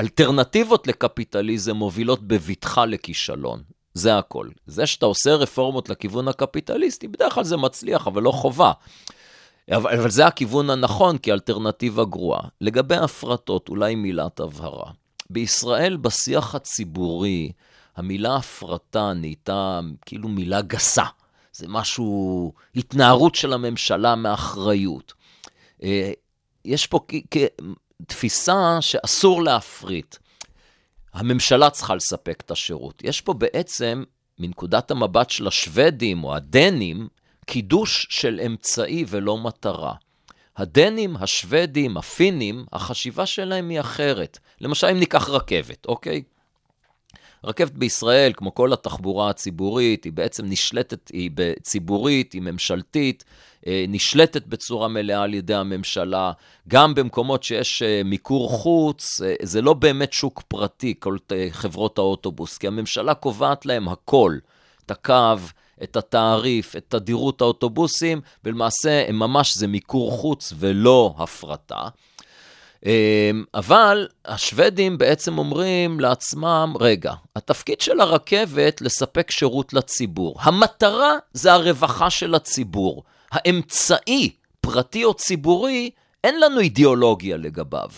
אלטרנטיבות 0.00 0.86
לקפיטליזם 0.86 1.76
מובילות 1.76 2.22
בבטחה 2.22 2.86
לכישלון. 2.86 3.62
זה 3.94 4.18
הכל. 4.18 4.48
זה 4.66 4.86
שאתה 4.86 5.06
עושה 5.06 5.34
רפורמות 5.34 5.88
לכיוון 5.88 6.28
הקפיטליסטי, 6.28 7.08
בדרך 7.08 7.34
כלל 7.34 7.44
זה 7.44 7.56
מצליח, 7.56 8.06
אבל 8.06 8.22
לא 8.22 8.32
חובה. 8.32 8.72
אבל, 9.72 9.98
אבל 9.98 10.10
זה 10.10 10.26
הכיוון 10.26 10.70
הנכון 10.70 11.16
כאלטרנטיבה 11.22 12.04
גרועה. 12.04 12.40
לגבי 12.60 12.96
הפרטות, 12.96 13.68
אולי 13.68 13.94
מילת 13.94 14.40
הבהרה. 14.40 14.90
בישראל, 15.30 15.96
בשיח 15.96 16.54
הציבורי, 16.54 17.52
המילה 17.96 18.36
הפרטה 18.36 19.12
נהייתה 19.12 19.80
כאילו 20.06 20.28
מילה 20.28 20.62
גסה. 20.62 21.04
זה 21.52 21.68
משהו, 21.68 22.52
התנערות 22.76 23.34
של 23.34 23.52
הממשלה 23.52 24.14
מאחריות. 24.14 25.12
אה, 25.82 26.12
יש 26.64 26.86
פה 26.86 27.00
תפיסה 28.06 28.78
שאסור 28.80 29.42
להפריט. 29.42 30.16
הממשלה 31.12 31.70
צריכה 31.70 31.94
לספק 31.94 32.42
את 32.46 32.50
השירות. 32.50 33.02
יש 33.04 33.20
פה 33.20 33.32
בעצם, 33.32 34.04
מנקודת 34.38 34.90
המבט 34.90 35.30
של 35.30 35.46
השוודים 35.46 36.24
או 36.24 36.34
הדנים, 36.34 37.08
קידוש 37.46 38.06
של 38.10 38.40
אמצעי 38.46 39.04
ולא 39.08 39.38
מטרה. 39.38 39.94
הדנים, 40.56 41.16
השוודים, 41.16 41.96
הפינים, 41.96 42.64
החשיבה 42.72 43.26
שלהם 43.26 43.68
היא 43.68 43.80
אחרת. 43.80 44.38
למשל, 44.60 44.86
אם 44.86 44.98
ניקח 44.98 45.28
רכבת, 45.28 45.86
אוקיי? 45.86 46.22
רכבת 47.44 47.72
בישראל, 47.72 48.32
כמו 48.36 48.54
כל 48.54 48.72
התחבורה 48.72 49.30
הציבורית, 49.30 50.04
היא 50.04 50.12
בעצם 50.12 50.46
נשלטת, 50.46 51.08
היא 51.08 51.30
ציבורית, 51.62 52.32
היא 52.32 52.42
ממשלתית, 52.42 53.24
אה, 53.66 53.84
נשלטת 53.88 54.46
בצורה 54.46 54.88
מלאה 54.88 55.22
על 55.22 55.34
ידי 55.34 55.54
הממשלה. 55.54 56.32
גם 56.68 56.94
במקומות 56.94 57.42
שיש 57.42 57.82
אה, 57.82 58.02
מיקור 58.04 58.48
חוץ, 58.50 59.20
אה, 59.22 59.34
זה 59.42 59.62
לא 59.62 59.74
באמת 59.74 60.12
שוק 60.12 60.42
פרטי, 60.48 60.94
כל 60.98 61.16
חברות 61.50 61.98
האוטובוס, 61.98 62.58
כי 62.58 62.66
הממשלה 62.66 63.14
קובעת 63.14 63.66
להם 63.66 63.88
הכל, 63.88 64.38
את 64.86 64.90
הקו, 64.90 65.34
את 65.82 65.96
התעריף, 65.96 66.76
את 66.76 66.84
תדירות 66.88 67.40
האוטובוסים, 67.40 68.20
ולמעשה 68.44 69.04
הם 69.08 69.18
ממש, 69.18 69.56
זה 69.56 69.66
מיקור 69.66 70.10
חוץ 70.10 70.52
ולא 70.58 71.14
הפרטה. 71.18 71.88
אמ, 72.86 73.44
אבל 73.54 74.08
השוודים 74.24 74.98
בעצם 74.98 75.38
אומרים 75.38 76.00
לעצמם, 76.00 76.74
רגע, 76.80 77.12
התפקיד 77.36 77.80
של 77.80 78.00
הרכבת 78.00 78.80
לספק 78.80 79.30
שירות 79.30 79.72
לציבור. 79.72 80.36
המטרה 80.40 81.16
זה 81.32 81.52
הרווחה 81.52 82.10
של 82.10 82.34
הציבור. 82.34 83.02
האמצעי, 83.32 84.30
פרטי 84.60 85.04
או 85.04 85.14
ציבורי, 85.14 85.90
אין 86.24 86.40
לנו 86.40 86.60
אידיאולוגיה 86.60 87.36
לגביו. 87.36 87.88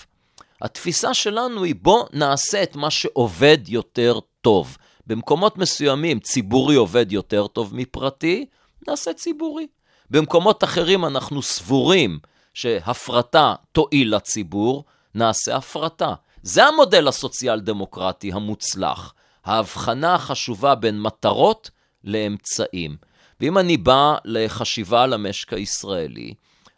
התפיסה 0.62 1.14
שלנו 1.14 1.64
היא 1.64 1.74
בוא 1.82 2.04
נעשה 2.12 2.62
את 2.62 2.76
מה 2.76 2.90
שעובד 2.90 3.58
יותר 3.68 4.18
טוב. 4.40 4.76
במקומות 5.06 5.58
מסוימים 5.58 6.20
ציבורי 6.20 6.74
עובד 6.74 7.12
יותר 7.12 7.46
טוב 7.46 7.74
מפרטי, 7.74 8.46
נעשה 8.88 9.12
ציבורי. 9.12 9.66
במקומות 10.10 10.64
אחרים 10.64 11.04
אנחנו 11.04 11.42
סבורים 11.42 12.18
שהפרטה 12.54 13.54
תועיל 13.72 14.16
לציבור, 14.16 14.84
נעשה 15.14 15.56
הפרטה. 15.56 16.14
זה 16.42 16.64
המודל 16.64 17.08
הסוציאל-דמוקרטי 17.08 18.32
המוצלח. 18.32 19.14
ההבחנה 19.44 20.14
החשובה 20.14 20.74
בין 20.74 21.00
מטרות 21.00 21.70
לאמצעים. 22.04 22.96
ואם 23.40 23.58
אני 23.58 23.76
בא 23.76 24.14
לחשיבה 24.24 25.02
על 25.02 25.12
המשק 25.12 25.52
הישראלי, 25.52 26.34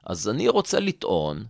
אז 0.06 0.28
אני 0.28 0.48
רוצה 0.48 0.80
לטעון 0.80 1.44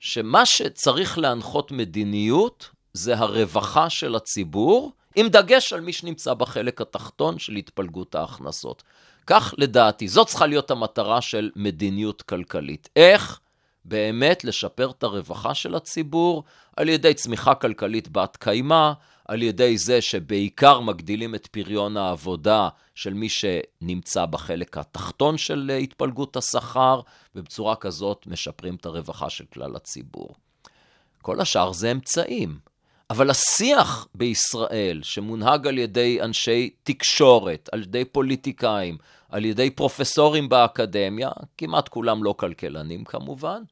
שמה 0.00 0.46
שצריך 0.46 1.18
להנחות 1.18 1.72
מדיניות 1.72 2.70
זה 2.92 3.18
הרווחה 3.18 3.90
של 3.90 4.14
הציבור, 4.14 4.92
עם 5.16 5.28
דגש 5.28 5.72
על 5.72 5.80
מי 5.80 5.92
שנמצא 5.92 6.34
בחלק 6.34 6.80
התחתון 6.80 7.38
של 7.38 7.52
התפלגות 7.52 8.14
ההכנסות. 8.14 8.82
כך 9.26 9.54
לדעתי, 9.58 10.08
זאת 10.08 10.26
צריכה 10.26 10.46
להיות 10.46 10.70
המטרה 10.70 11.20
של 11.20 11.50
מדיניות 11.56 12.22
כלכלית. 12.22 12.88
איך 12.96 13.40
באמת 13.88 14.44
לשפר 14.44 14.90
את 14.90 15.02
הרווחה 15.02 15.54
של 15.54 15.74
הציבור 15.74 16.44
על 16.76 16.88
ידי 16.88 17.14
צמיחה 17.14 17.54
כלכלית 17.54 18.08
בת 18.08 18.36
קיימא, 18.36 18.92
על 19.24 19.42
ידי 19.42 19.78
זה 19.78 20.00
שבעיקר 20.00 20.80
מגדילים 20.80 21.34
את 21.34 21.46
פריון 21.46 21.96
העבודה 21.96 22.68
של 22.94 23.14
מי 23.14 23.28
שנמצא 23.28 24.26
בחלק 24.26 24.78
התחתון 24.78 25.38
של 25.38 25.70
התפלגות 25.82 26.36
השכר, 26.36 27.00
ובצורה 27.34 27.76
כזאת 27.76 28.26
משפרים 28.26 28.74
את 28.74 28.86
הרווחה 28.86 29.30
של 29.30 29.44
כלל 29.52 29.76
הציבור. 29.76 30.34
כל 31.22 31.40
השאר 31.40 31.72
זה 31.72 31.92
אמצעים. 31.92 32.58
אבל 33.10 33.30
השיח 33.30 34.08
בישראל, 34.14 35.00
שמונהג 35.02 35.66
על 35.66 35.78
ידי 35.78 36.22
אנשי 36.22 36.70
תקשורת, 36.82 37.68
על 37.72 37.82
ידי 37.82 38.04
פוליטיקאים, 38.04 38.98
על 39.36 39.44
ידי 39.44 39.70
פרופסורים 39.70 40.48
באקדמיה, 40.48 41.30
כמעט 41.58 41.88
כולם 41.88 42.24
לא 42.24 42.34
כלכלנים 42.38 43.04
כמובן, 43.04 43.62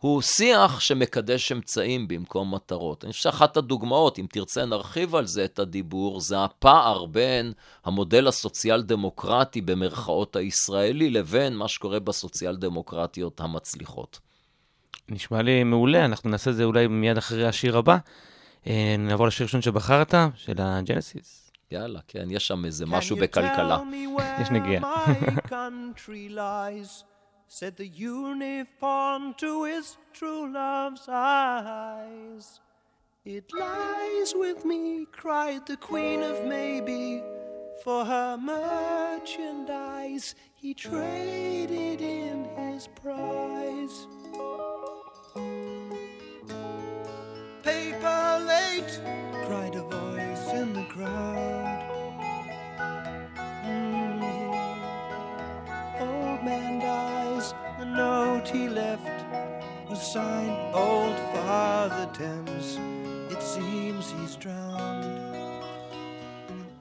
הוא 0.00 0.22
שיח 0.22 0.80
שמקדש 0.80 1.52
אמצעים 1.52 2.08
במקום 2.08 2.54
מטרות. 2.54 3.04
אני 3.04 3.12
חושב 3.12 3.22
שאחת 3.22 3.56
הדוגמאות, 3.56 4.18
אם 4.18 4.26
תרצה 4.30 4.64
נרחיב 4.64 5.14
על 5.14 5.26
זה 5.26 5.44
את 5.44 5.58
הדיבור, 5.58 6.20
זה 6.20 6.44
הפער 6.44 7.06
בין 7.06 7.52
המודל 7.84 8.28
הסוציאל-דמוקרטי 8.28 9.60
במרכאות 9.60 10.36
הישראלי 10.36 11.10
לבין 11.10 11.56
מה 11.56 11.68
שקורה 11.68 12.00
בסוציאל-דמוקרטיות 12.00 13.40
המצליחות. 13.40 14.18
נשמע 15.08 15.42
לי 15.42 15.64
מעולה, 15.64 16.04
אנחנו 16.04 16.30
נעשה 16.30 16.50
את 16.50 16.56
זה 16.56 16.64
אולי 16.64 16.86
מיד 16.86 17.16
אחרי 17.18 17.46
השיר 17.46 17.78
הבא. 17.78 17.96
אה, 18.66 18.94
נעבור 18.98 19.26
לשיר 19.26 19.46
ראשון 19.46 19.62
שבחרת, 19.62 20.14
של 20.34 20.54
הג'נסיס. 20.58 21.45
יאללה, 21.71 21.99
כן, 22.07 22.27
יש 22.29 22.47
שם 22.47 22.65
איזה 22.65 22.85
משהו 22.85 23.15
בכלכלה. 23.15 23.79
יש 24.41 24.51
נגיעה. 24.51 25.05
Said 27.59 27.75
the 27.75 27.91
uniform 28.15 29.21
to 29.43 29.51
his 29.71 29.97
true 30.13 30.45
love's 30.59 31.05
eyes. 31.09 32.45
It 33.25 33.47
lies 33.51 34.29
with 34.43 34.59
me, 34.71 34.83
cried 35.21 35.63
the 35.71 35.75
queen 35.89 36.19
of 36.31 36.37
maybe. 36.55 37.03
For 37.83 38.01
her 38.13 38.31
merchandise, 38.37 40.27
he 40.61 40.69
traded 40.73 41.99
in 41.99 42.37
his 42.61 42.83
prize. 43.01 43.95
paper 47.63 48.43
late, 48.47 48.99
cried 49.45 49.75
a 49.75 49.83
voice 49.83 50.53
in 50.53 50.73
the 50.73 50.85
crowd. 50.85 51.44
He 58.48 58.68
left 58.68 59.24
was 59.88 60.00
signed 60.00 60.74
Old 60.74 61.18
Father 61.34 62.08
Thames. 62.12 62.78
It 63.32 63.42
seems 63.42 64.10
he's 64.12 64.36
drowned, 64.36 65.64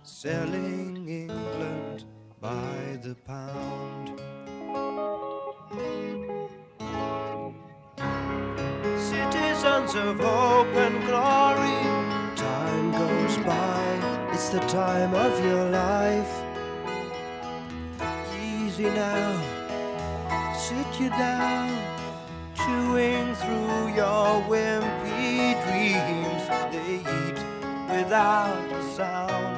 selling 0.04 1.08
England 1.08 2.06
by 2.40 3.00
the 3.02 3.16
pound. 3.26 4.22
citizens 9.66 9.96
of 9.96 10.20
hope 10.20 10.76
and 10.76 10.98
glory. 11.06 11.80
Time 12.36 12.92
goes 12.92 13.38
by, 13.40 14.30
it's 14.34 14.50
the 14.50 14.60
time 14.60 15.14
of 15.14 15.34
your 15.44 15.70
life. 15.70 16.34
Easy 18.42 18.84
now, 18.84 19.65
sit 20.70 21.00
you 21.00 21.10
down, 21.10 21.70
chewing 22.56 23.36
through 23.36 23.94
your 23.94 24.42
wimpy 24.50 25.54
dreams. 25.64 26.44
They 26.74 26.96
eat 27.18 27.40
without 27.96 28.72
a 28.72 28.82
sound, 28.96 29.55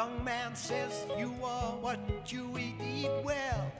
Young 0.00 0.24
man 0.24 0.56
says 0.56 1.04
you 1.18 1.30
are 1.44 1.72
what 1.76 2.00
you 2.32 2.56
eat, 2.56 2.74
eat 2.82 3.10
well. 3.22 3.70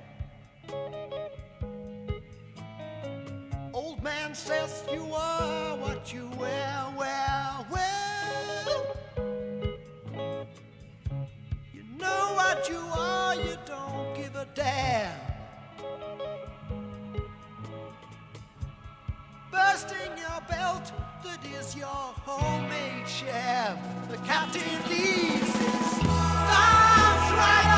Old 3.73 4.03
man 4.03 4.35
says 4.35 4.85
you 4.93 5.15
are 5.15 5.79
what 5.79 6.13
you 6.13 6.29
wear, 6.39 6.85
well, 6.95 7.67
well. 7.71 8.97
You 11.73 11.85
know 11.99 12.35
what 12.35 12.69
you 12.69 12.83
are, 12.93 13.35
you 13.37 13.57
don't 13.65 14.15
give 14.15 14.37
a 14.37 14.47
damn. 14.55 15.19
Bursting 19.51 20.19
your 20.19 20.41
belt, 20.51 20.93
that 21.25 21.43
is 21.59 21.75
your 21.75 22.05
homemade 22.27 23.09
sham. 23.09 23.79
The 24.11 24.19
captain 24.19 24.91
leaves 24.91 26.00
right 27.41 27.70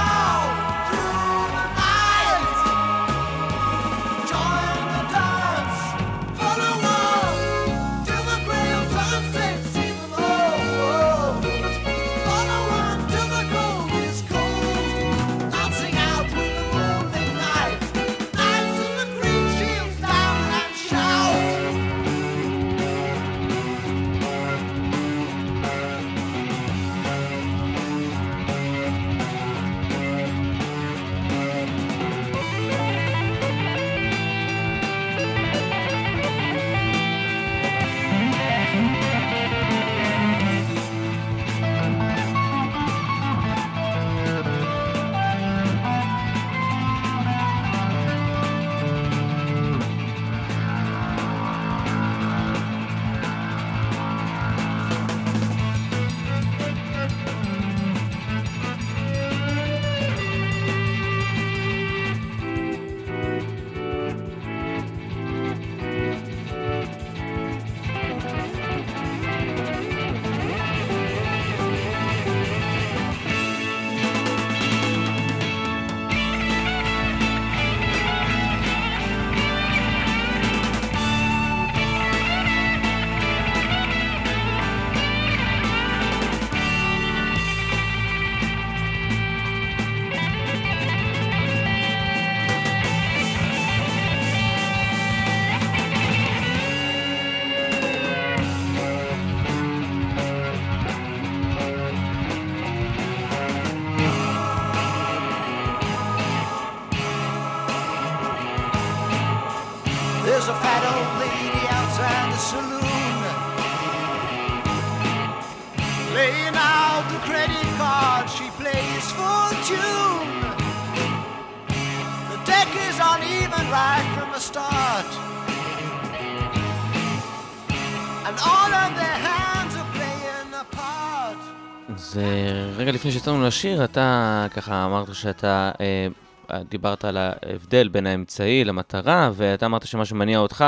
שיצאנו 133.51 133.77
לשיר, 133.77 133.85
אתה 133.85 134.47
ככה 134.51 134.85
אמרת 134.85 135.15
שאתה 135.15 135.71
אה, 135.81 136.63
דיברת 136.69 137.05
על 137.05 137.17
ההבדל 137.17 137.89
בין 137.89 138.07
האמצעי 138.07 138.65
למטרה, 138.65 139.31
ואתה 139.35 139.67
אמרת 139.67 139.87
שמה 139.87 140.05
שמניע 140.05 140.39
אותך, 140.39 140.65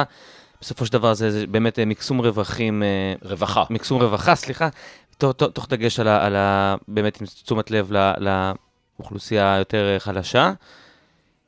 בסופו 0.61 0.87
של 0.87 0.93
דבר 0.93 1.15
זה, 1.15 1.31
זה 1.31 1.47
באמת 1.47 1.79
אה, 1.79 1.85
מקסום 1.85 2.21
רווחים, 2.21 2.83
אה, 2.83 3.15
רווחה. 3.23 3.65
מקסום 3.71 4.03
רווחה, 4.03 4.35
סליחה, 4.35 4.69
תוך, 5.19 5.69
דגש 5.69 6.01
על, 6.01 6.09
ה, 6.09 6.27
על 6.27 6.37
ה, 6.37 6.75
באמת 6.89 7.21
עם 7.21 7.27
תשומת 7.27 7.71
לב 7.71 7.93
לאוכלוסייה 8.99 9.55
היותר 9.55 9.95
אה, 9.95 10.01
חלשה. 10.01 10.53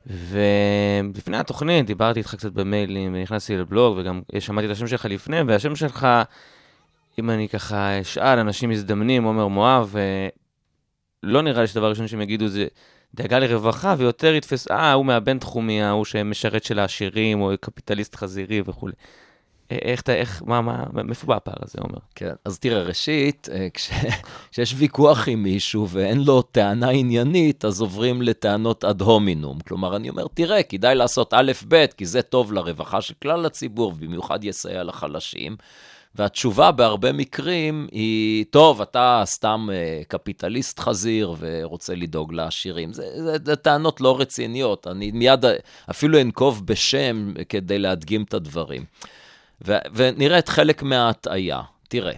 ולפני 0.05 1.37
התוכנית 1.37 1.85
דיברתי 1.85 2.19
איתך 2.19 2.35
קצת 2.35 2.51
במיילים, 2.51 3.13
ונכנסתי 3.15 3.57
לבלוג, 3.57 3.97
וגם 3.97 4.21
שמעתי 4.39 4.67
את 4.67 4.71
השם 4.71 4.87
שלך 4.87 5.05
לפני, 5.05 5.41
והשם 5.41 5.75
שלך, 5.75 6.07
אם 7.19 7.29
אני 7.29 7.49
ככה 7.49 8.01
אשאל, 8.01 8.39
אנשים 8.39 8.69
מזדמנים, 8.69 9.23
עומר 9.23 9.47
מואב, 9.47 9.95
אה, 9.97 10.29
לא 11.23 11.41
נראה 11.41 11.61
לי 11.61 11.67
שדבר 11.67 11.89
ראשון 11.89 12.07
שהם 12.07 12.21
יגידו 12.21 12.47
זה 12.47 12.67
דאגה 13.13 13.39
לרווחה, 13.39 13.95
ויותר 13.97 14.33
יתפס, 14.33 14.71
אה, 14.71 14.93
הוא 14.93 15.05
מהבין-תחומי, 15.05 15.83
ההוא 15.83 16.05
שמשרת 16.05 16.63
של 16.63 16.79
העשירים, 16.79 17.41
או 17.41 17.51
קפיטליסט 17.61 18.15
חזירי 18.15 18.61
וכולי. 18.65 18.93
איך 19.69 20.01
אתה, 20.01 20.13
איך, 20.13 20.43
מה, 20.45 20.61
מה, 20.61 20.83
מאיפה 20.93 21.27
בא 21.27 21.35
הפער 21.35 21.55
הזה, 21.61 21.79
עומר? 21.81 21.97
כן, 22.15 22.33
אז 22.45 22.59
תראה, 22.59 22.81
ראשית, 22.81 23.49
אה, 23.51 23.67
כש, 23.73 23.89
כשיש 24.51 24.73
ויכוח 24.77 25.27
עם 25.27 25.43
מישהו 25.43 25.89
ואין 25.89 26.23
לו 26.23 26.41
טענה 26.41 26.89
עניינית, 26.89 27.65
אז 27.65 27.81
עוברים 27.81 28.21
לטענות 28.21 28.85
אד 28.85 29.01
הומינום. 29.01 29.59
כלומר, 29.59 29.95
אני 29.95 30.09
אומר, 30.09 30.25
תראה, 30.33 30.63
כדאי 30.63 30.95
לעשות 30.95 31.33
א', 31.33 31.51
ב', 31.67 31.85
כי 31.97 32.05
זה 32.05 32.21
טוב 32.21 32.53
לרווחה 32.53 33.01
של 33.01 33.13
כלל 33.21 33.45
הציבור, 33.45 33.91
ובמיוחד 33.91 34.43
יסייע 34.43 34.83
לחלשים. 34.83 35.55
והתשובה 36.17 36.71
בהרבה 36.71 37.11
מקרים 37.11 37.87
היא, 37.91 38.45
טוב, 38.49 38.81
אתה 38.81 39.21
סתם 39.25 39.69
אה, 39.73 40.01
קפיטליסט 40.07 40.79
חזיר 40.79 41.35
ורוצה 41.39 41.95
לדאוג 41.95 42.33
לעשירים. 42.33 42.93
זה, 42.93 43.03
זה, 43.23 43.37
זה 43.45 43.55
טענות 43.55 44.01
לא 44.01 44.19
רציניות, 44.19 44.87
אני 44.87 45.11
מיד 45.11 45.45
אפילו 45.89 46.21
אנקוב 46.21 46.65
בשם 46.65 47.33
כדי 47.49 47.79
להדגים 47.79 48.23
את 48.23 48.33
הדברים. 48.33 48.85
ו- 49.67 49.77
ונראית 49.93 50.49
חלק 50.49 50.83
מההטעיה. 50.83 51.61
תראה, 51.87 52.11
אה, 52.11 52.17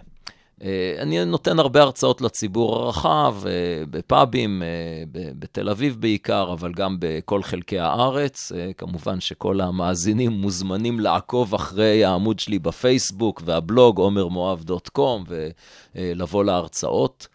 אני 0.99 1.25
נותן 1.25 1.59
הרבה 1.59 1.81
הרצאות 1.81 2.21
לציבור 2.21 2.75
הרחב, 2.75 3.35
אה, 3.45 3.51
בפאבים, 3.89 4.63
אה, 4.63 5.03
בתל 5.11 5.69
אביב 5.69 5.97
בעיקר, 5.99 6.53
אבל 6.53 6.71
גם 6.73 6.97
בכל 6.99 7.43
חלקי 7.43 7.79
הארץ. 7.79 8.51
כמובן 8.77 9.19
שכל 9.19 9.61
המאזינים 9.61 10.31
מוזמנים 10.31 10.99
לעקוב 10.99 11.55
אחרי 11.55 12.05
העמוד 12.05 12.39
שלי 12.39 12.59
בפייסבוק 12.59 13.41
והבלוג 13.45 13.97
עומרמואב.קום 13.97 15.23
ולבוא 15.95 16.43
להרצאות. 16.43 17.27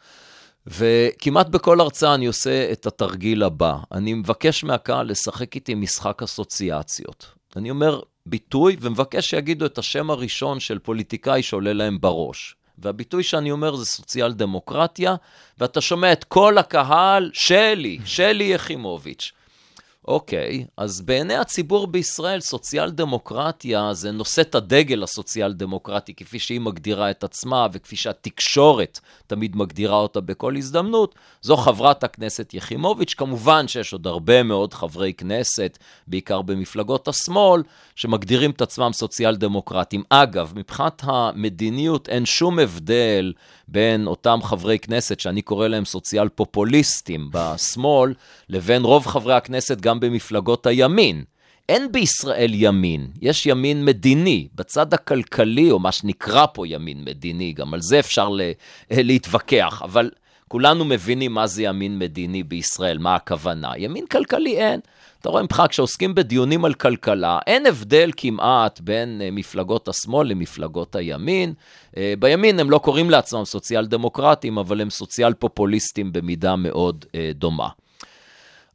וכמעט 0.66 1.48
בכל 1.48 1.80
הרצאה 1.80 2.14
אני 2.14 2.26
עושה 2.26 2.72
את 2.72 2.86
התרגיל 2.86 3.42
הבא. 3.42 3.76
אני 3.92 4.14
מבקש 4.14 4.64
מהקהל 4.64 5.10
לשחק 5.10 5.54
איתי 5.54 5.74
משחק 5.74 6.22
אסוציאציות. 6.22 7.26
אני 7.56 7.70
אומר 7.70 8.00
ביטוי 8.26 8.76
ומבקש 8.80 9.30
שיגידו 9.30 9.66
את 9.66 9.78
השם 9.78 10.10
הראשון 10.10 10.60
של 10.60 10.78
פוליטיקאי 10.78 11.42
שעולה 11.42 11.72
להם 11.72 12.00
בראש. 12.00 12.56
והביטוי 12.78 13.22
שאני 13.22 13.50
אומר 13.50 13.74
זה 13.74 13.84
סוציאל 13.84 14.32
דמוקרטיה, 14.32 15.14
ואתה 15.58 15.80
שומע 15.80 16.12
את 16.12 16.24
כל 16.24 16.58
הקהל, 16.58 17.30
שלי, 17.32 17.98
שלי 18.04 18.44
יחימוביץ'. 18.44 19.32
אוקיי, 20.08 20.64
אז 20.76 21.00
בעיני 21.00 21.34
הציבור 21.34 21.86
בישראל, 21.86 22.40
סוציאל 22.40 22.90
דמוקרטיה 22.90 23.94
זה 23.94 24.10
נושאת 24.10 24.54
הדגל 24.54 25.02
הסוציאל 25.02 25.52
דמוקרטי, 25.52 26.14
כפי 26.14 26.38
שהיא 26.38 26.60
מגדירה 26.60 27.10
את 27.10 27.24
עצמה, 27.24 27.66
וכפי 27.72 27.96
שהתקשורת 27.96 29.00
תמיד 29.26 29.56
מגדירה 29.56 29.96
אותה 29.96 30.20
בכל 30.20 30.56
הזדמנות, 30.56 31.14
זו 31.42 31.56
חברת 31.56 32.04
הכנסת 32.04 32.54
יחימוביץ'. 32.54 33.14
כמובן 33.14 33.68
שיש 33.68 33.92
עוד 33.92 34.06
הרבה 34.06 34.42
מאוד 34.42 34.74
חברי 34.74 35.12
כנסת, 35.12 35.78
בעיקר 36.06 36.42
במפלגות 36.42 37.08
השמאל, 37.08 37.62
שמגדירים 37.96 38.50
את 38.50 38.60
עצמם 38.60 38.90
סוציאל 38.92 39.36
דמוקרטים. 39.36 40.02
אגב, 40.08 40.52
מבחינת 40.56 41.02
המדיניות 41.04 42.08
אין 42.08 42.26
שום 42.26 42.58
הבדל 42.58 43.32
בין 43.68 44.06
אותם 44.06 44.38
חברי 44.42 44.78
כנסת, 44.78 45.20
שאני 45.20 45.42
קורא 45.42 45.68
להם 45.68 45.84
סוציאל 45.84 46.28
פופוליסטים 46.28 47.28
בשמאל, 47.32 48.14
לבין 48.48 48.82
רוב 48.82 49.06
חברי 49.06 49.34
הכנסת 49.34 49.80
גם 49.80 50.00
במפלגות 50.00 50.66
הימין. 50.66 51.24
אין 51.68 51.92
בישראל 51.92 52.50
ימין, 52.54 53.06
יש 53.22 53.46
ימין 53.46 53.84
מדיני. 53.84 54.48
בצד 54.54 54.94
הכלכלי, 54.94 55.70
או 55.70 55.78
מה 55.78 55.92
שנקרא 55.92 56.46
פה 56.54 56.68
ימין 56.68 57.04
מדיני, 57.04 57.52
גם 57.52 57.74
על 57.74 57.80
זה 57.82 57.98
אפשר 57.98 58.28
ל- 58.28 58.40
להתווכח, 58.90 59.82
אבל 59.84 60.10
כולנו 60.48 60.84
מבינים 60.84 61.34
מה 61.34 61.46
זה 61.46 61.62
ימין 61.62 61.98
מדיני 61.98 62.42
בישראל, 62.42 62.98
מה 62.98 63.14
הכוונה. 63.14 63.72
ימין 63.76 64.06
כלכלי 64.06 64.58
אין. 64.58 64.80
אתה 65.24 65.30
רואה 65.30 65.42
מבחינה, 65.42 65.68
כשעוסקים 65.68 66.14
בדיונים 66.14 66.64
על 66.64 66.74
כלכלה, 66.74 67.38
אין 67.46 67.66
הבדל 67.66 68.10
כמעט 68.16 68.80
בין 68.80 69.20
uh, 69.20 69.30
מפלגות 69.32 69.88
השמאל 69.88 70.28
למפלגות 70.28 70.96
הימין. 70.96 71.54
Uh, 71.90 71.96
בימין 72.18 72.60
הם 72.60 72.70
לא 72.70 72.78
קוראים 72.78 73.10
לעצמם 73.10 73.44
סוציאל 73.44 73.86
דמוקרטים, 73.86 74.58
אבל 74.58 74.80
הם 74.80 74.90
סוציאל 74.90 75.34
פופוליסטים 75.34 76.12
במידה 76.12 76.56
מאוד 76.56 77.04
uh, 77.08 77.16
דומה. 77.34 77.68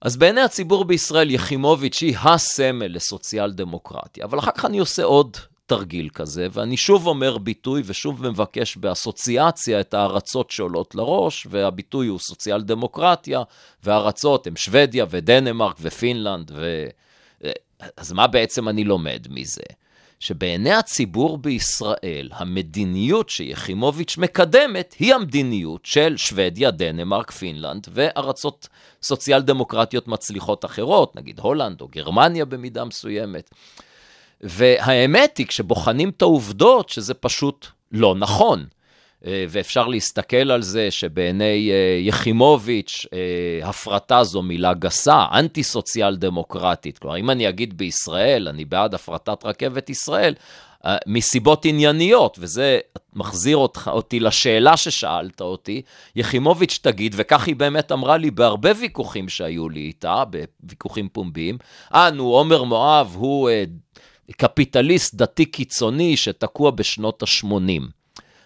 אז 0.02 0.18
בעיני 0.18 0.42
הציבור 0.42 0.86
בישראל, 0.86 1.32
יחימוביץ' 1.32 2.02
היא 2.02 2.18
הסמל 2.24 2.96
לסוציאל 2.96 3.52
דמוקרטיה, 3.52 4.26
אבל 4.26 4.40
אחר 4.40 4.52
כך 4.52 4.66
אני 4.66 4.80
עושה 4.80 5.04
עוד 5.04 5.38
תרגיל 5.70 6.10
כזה, 6.14 6.48
ואני 6.52 6.78
שוב 6.78 7.08
אומר 7.08 7.38
ביטוי 7.38 7.82
ושוב 7.86 8.28
מבקש 8.28 8.78
באסוציאציה 8.78 9.80
את 9.80 9.94
הארצות 9.94 10.52
שעולות 10.52 10.96
לראש, 10.96 11.48
והביטוי 11.50 12.08
הוא 12.08 12.20
סוציאל 12.20 12.62
דמוקרטיה, 12.62 13.44
והארצות 13.84 14.48
הן 14.48 14.56
שוודיה 14.56 15.06
ודנמרק 15.10 15.76
ופינלנד, 15.82 16.52
ו... 16.56 16.88
אז 17.98 18.12
מה 18.12 18.28
בעצם 18.28 18.70
אני 18.70 18.84
לומד 18.84 19.28
מזה? 19.30 19.62
שבעיני 20.20 20.74
הציבור 20.74 21.38
בישראל, 21.38 22.30
המדיניות 22.32 23.30
שיחימוביץ' 23.30 24.18
מקדמת 24.18 24.96
היא 25.00 25.16
המדיניות 25.16 25.86
של 25.86 26.18
שוודיה, 26.18 26.72
דנמרק, 26.72 27.32
פינלנד 27.32 27.88
וארצות 27.92 28.68
סוציאל 29.04 29.42
דמוקרטיות 29.42 30.08
מצליחות 30.08 30.66
אחרות, 30.66 31.16
נגיד 31.16 31.40
הולנד 31.40 31.82
או 31.82 31.88
גרמניה 31.88 32.46
במידה 32.46 32.86
מסוימת. 32.86 33.50
והאמת 34.42 35.38
היא, 35.38 35.48
כשבוחנים 35.48 36.10
את 36.10 36.22
העובדות, 36.22 36.90
שזה 36.90 37.14
פשוט 37.14 37.68
לא 37.92 38.16
נכון. 38.16 38.66
אה, 39.26 39.46
ואפשר 39.50 39.88
להסתכל 39.88 40.52
על 40.52 40.62
זה 40.62 40.92
שבעיני 40.92 41.72
אה, 41.72 42.00
יחימוביץ', 42.02 43.06
אה, 43.14 43.70
הפרטה 43.70 44.24
זו 44.24 44.42
מילה 44.42 44.74
גסה, 44.74 45.26
אנטי 45.34 45.64
סוציאל 45.64 46.16
דמוקרטית. 46.16 46.98
כלומר, 46.98 47.18
אם 47.18 47.30
אני 47.30 47.50
אגיד 47.50 47.78
בישראל, 47.78 48.48
אני 48.48 48.66
בעד 48.66 48.94
הפרטת 48.94 49.46
רכבת 49.46 49.90
ישראל, 49.90 50.34
מסיבות 51.08 51.66
ענייניות, 51.66 52.38
וזה 52.42 52.80
מחזיר 53.16 53.58
אותך, 53.58 53.90
אותי 53.94 54.20
לשאלה 54.20 54.78
ששאלת 54.78 55.42
אותי, 55.42 55.82
יחימוביץ' 56.16 56.80
תגיד, 56.82 57.16
וכך 57.18 57.48
היא 57.48 57.56
באמת 57.56 57.92
אמרה 57.92 58.18
לי 58.18 58.32
בהרבה 58.32 58.70
ויכוחים 58.80 59.30
שהיו 59.30 59.70
לי 59.70 59.80
איתה, 59.80 60.24
בוויכוחים 60.26 61.10
פומביים, 61.10 61.58
אה, 61.94 62.12
נו, 62.12 62.24
עומר 62.24 62.64
מואב 62.64 63.16
הוא 63.20 63.50
קפיטליסט 64.38 65.16
דתי 65.16 65.46
קיצוני 65.46 66.18
שתקוע 66.18 66.72
בשנות 66.72 67.24
ה-80. 67.24 68.00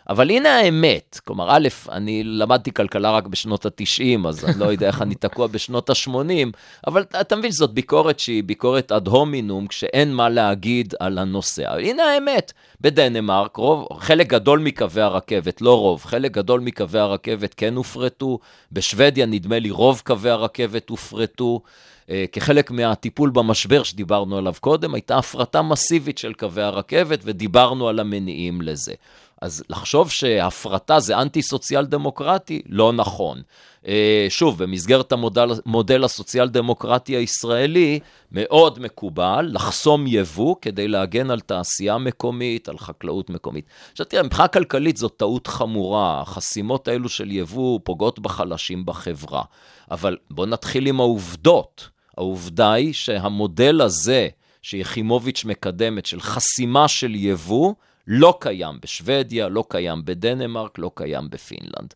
אבל 0.09 0.29
הנה 0.29 0.55
האמת, 0.55 1.19
כלומר, 1.25 1.47
א', 1.49 1.67
אני 1.91 2.23
למדתי 2.23 2.71
כלכלה 2.71 3.11
רק 3.11 3.27
בשנות 3.27 3.65
ה-90, 3.65 4.27
אז 4.27 4.45
אני 4.45 4.59
לא 4.59 4.65
יודע 4.65 4.87
איך 4.87 5.01
אני 5.01 5.15
תקוע 5.15 5.47
בשנות 5.47 5.89
ה-80, 5.89 6.47
אבל 6.87 7.03
אתה 7.21 7.35
מבין, 7.35 7.51
זאת 7.51 7.73
ביקורת 7.73 8.19
שהיא 8.19 8.43
ביקורת 8.43 8.91
אד 8.91 9.07
הומינום, 9.07 9.67
כשאין 9.67 10.13
מה 10.13 10.29
להגיד 10.29 10.93
על 10.99 11.17
הנושא. 11.17 11.71
אבל 11.71 11.79
הנה 11.79 12.03
האמת, 12.03 12.53
בדנמרק, 12.81 13.55
רוב, 13.55 13.87
חלק 13.99 14.27
גדול 14.27 14.59
מקווי 14.59 15.01
הרכבת, 15.01 15.61
לא 15.61 15.79
רוב, 15.79 16.05
חלק 16.05 16.31
גדול 16.31 16.59
מקווי 16.59 16.99
הרכבת 16.99 17.53
כן 17.53 17.75
הופרטו, 17.75 18.39
בשוודיה 18.71 19.25
נדמה 19.25 19.59
לי 19.59 19.71
רוב 19.71 20.01
קווי 20.05 20.29
הרכבת 20.29 20.89
הופרטו. 20.89 21.61
אה, 22.09 22.25
כחלק 22.31 22.71
מהטיפול 22.71 23.29
במשבר 23.29 23.83
שדיברנו 23.83 24.37
עליו 24.37 24.53
קודם, 24.59 24.93
הייתה 24.93 25.17
הפרטה 25.17 25.61
מסיבית 25.61 26.17
של 26.17 26.33
קווי 26.33 26.63
הרכבת, 26.63 27.19
ודיברנו 27.23 27.87
על 27.87 27.99
המניעים 27.99 28.61
לזה. 28.61 28.93
אז 29.41 29.63
לחשוב 29.69 30.11
שהפרטה 30.11 30.99
זה 30.99 31.17
אנטי-סוציאל 31.17 31.85
דמוקרטי, 31.85 32.61
לא 32.69 32.93
נכון. 32.93 33.41
אה, 33.87 34.25
שוב, 34.29 34.63
במסגרת 34.63 35.11
המודל, 35.11 35.49
המודל 35.65 36.03
הסוציאל 36.03 36.49
דמוקרטי 36.49 37.15
הישראלי, 37.15 37.99
מאוד 38.31 38.79
מקובל 38.79 39.49
לחסום 39.53 40.07
יבוא 40.07 40.55
כדי 40.61 40.87
להגן 40.87 41.31
על 41.31 41.39
תעשייה 41.39 41.97
מקומית, 41.97 42.69
על 42.69 42.77
חקלאות 42.77 43.29
מקומית. 43.29 43.65
עכשיו 43.91 44.05
תראה, 44.05 44.23
מבחינה 44.23 44.47
כלכלית 44.47 44.97
זו 44.97 45.09
טעות 45.09 45.47
חמורה, 45.47 46.21
החסימות 46.21 46.87
האלו 46.87 47.09
של 47.09 47.31
יבוא 47.31 47.79
פוגעות 47.83 48.19
בחלשים 48.19 48.85
בחברה. 48.85 49.43
אבל 49.91 50.17
בואו 50.31 50.47
נתחיל 50.47 50.87
עם 50.87 50.99
העובדות. 50.99 51.92
העובדה 52.17 52.73
היא 52.73 52.93
שהמודל 52.93 53.81
הזה 53.81 54.27
שיחימוביץ' 54.61 55.45
מקדמת, 55.45 56.05
של 56.05 56.21
חסימה 56.21 56.87
של 56.87 57.15
יבוא, 57.15 57.73
לא 58.07 58.37
קיים 58.39 58.79
בשוודיה, 58.81 59.47
לא 59.47 59.63
קיים 59.69 60.05
בדנמרק, 60.05 60.79
לא 60.79 60.91
קיים 60.95 61.29
בפינלנד. 61.29 61.93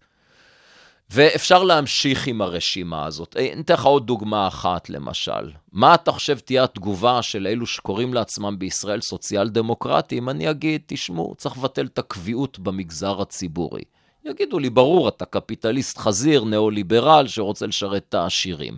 ואפשר 1.09 1.63
להמשיך 1.63 2.27
עם 2.27 2.41
הרשימה 2.41 3.05
הזאת. 3.05 3.35
אה, 3.37 3.53
אני 3.53 3.61
אתן 3.61 3.73
לך 3.73 3.85
עוד 3.85 4.07
דוגמה 4.07 4.47
אחת, 4.47 4.89
למשל. 4.89 5.51
מה 5.71 5.95
אתה 5.95 6.11
חושב 6.11 6.39
תהיה 6.39 6.63
התגובה 6.63 7.21
של 7.21 7.47
אלו 7.47 7.65
שקוראים 7.65 8.13
לעצמם 8.13 8.55
בישראל 8.59 9.01
סוציאל 9.01 9.49
דמוקרטים? 9.49 10.29
אני 10.29 10.49
אגיד, 10.49 10.81
תשמעו, 10.85 11.35
צריך 11.37 11.57
לבטל 11.57 11.85
את 11.85 11.99
הקביעות 11.99 12.59
במגזר 12.59 13.21
הציבורי. 13.21 13.81
יגידו 14.25 14.59
לי, 14.59 14.69
ברור, 14.69 15.07
אתה 15.07 15.25
קפיטליסט 15.25 15.97
חזיר, 15.97 16.43
ניאו-ליברל, 16.43 17.27
שרוצה 17.27 17.67
לשרת 17.67 18.03
את 18.09 18.13
העשירים. 18.13 18.77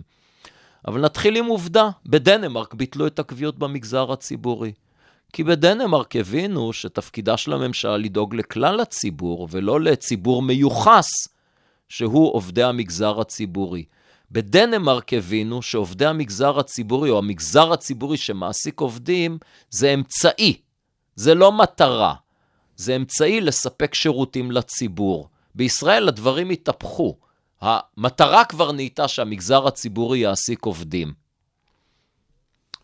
אבל 0.88 1.00
נתחיל 1.00 1.36
עם 1.36 1.46
עובדה, 1.46 1.90
בדנמרק 2.06 2.74
ביטלו 2.74 3.06
את 3.06 3.18
הקביעות 3.18 3.58
במגזר 3.58 4.12
הציבורי. 4.12 4.72
כי 5.32 5.44
בדנמרק 5.44 6.16
הבינו 6.16 6.72
שתפקידה 6.72 7.36
של 7.36 7.52
הממשלה 7.52 7.96
לדאוג 7.96 8.34
לכלל 8.34 8.80
הציבור, 8.80 9.48
ולא 9.50 9.80
לציבור 9.80 10.42
מיוחס, 10.42 11.08
שהוא 11.88 12.34
עובדי 12.34 12.62
המגזר 12.62 13.20
הציבורי. 13.20 13.84
בדנמרק 14.30 15.12
הבינו 15.12 15.62
שעובדי 15.62 16.06
המגזר 16.06 16.58
הציבורי, 16.58 17.10
או 17.10 17.18
המגזר 17.18 17.72
הציבורי 17.72 18.16
שמעסיק 18.16 18.80
עובדים, 18.80 19.38
זה 19.70 19.94
אמצעי, 19.94 20.60
זה 21.14 21.34
לא 21.34 21.52
מטרה. 21.52 22.14
זה 22.76 22.96
אמצעי 22.96 23.40
לספק 23.40 23.94
שירותים 23.94 24.50
לציבור. 24.50 25.28
בישראל 25.54 26.08
הדברים 26.08 26.50
התהפכו. 26.50 27.16
המטרה 27.60 28.44
כבר 28.44 28.72
נהייתה 28.72 29.08
שהמגזר 29.08 29.66
הציבורי 29.66 30.18
יעסיק 30.18 30.64
עובדים. 30.64 31.12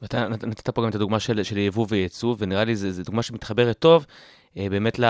ואתה 0.03 0.29
נתת 0.29 0.71
פה 0.71 0.83
גם 0.83 0.89
את 0.89 0.95
הדוגמה 0.95 1.21
של, 1.21 1.43
של 1.43 1.59
יבוא 1.59 1.87
וייצוא, 1.89 2.37
ונראה 2.39 2.65
לי 2.65 2.77
זו 2.77 3.03
דוגמה 3.03 3.23
שמתחברת 3.23 3.79
טוב 3.79 4.07
אה, 4.59 4.67
באמת 4.71 4.99
ל, 4.99 5.05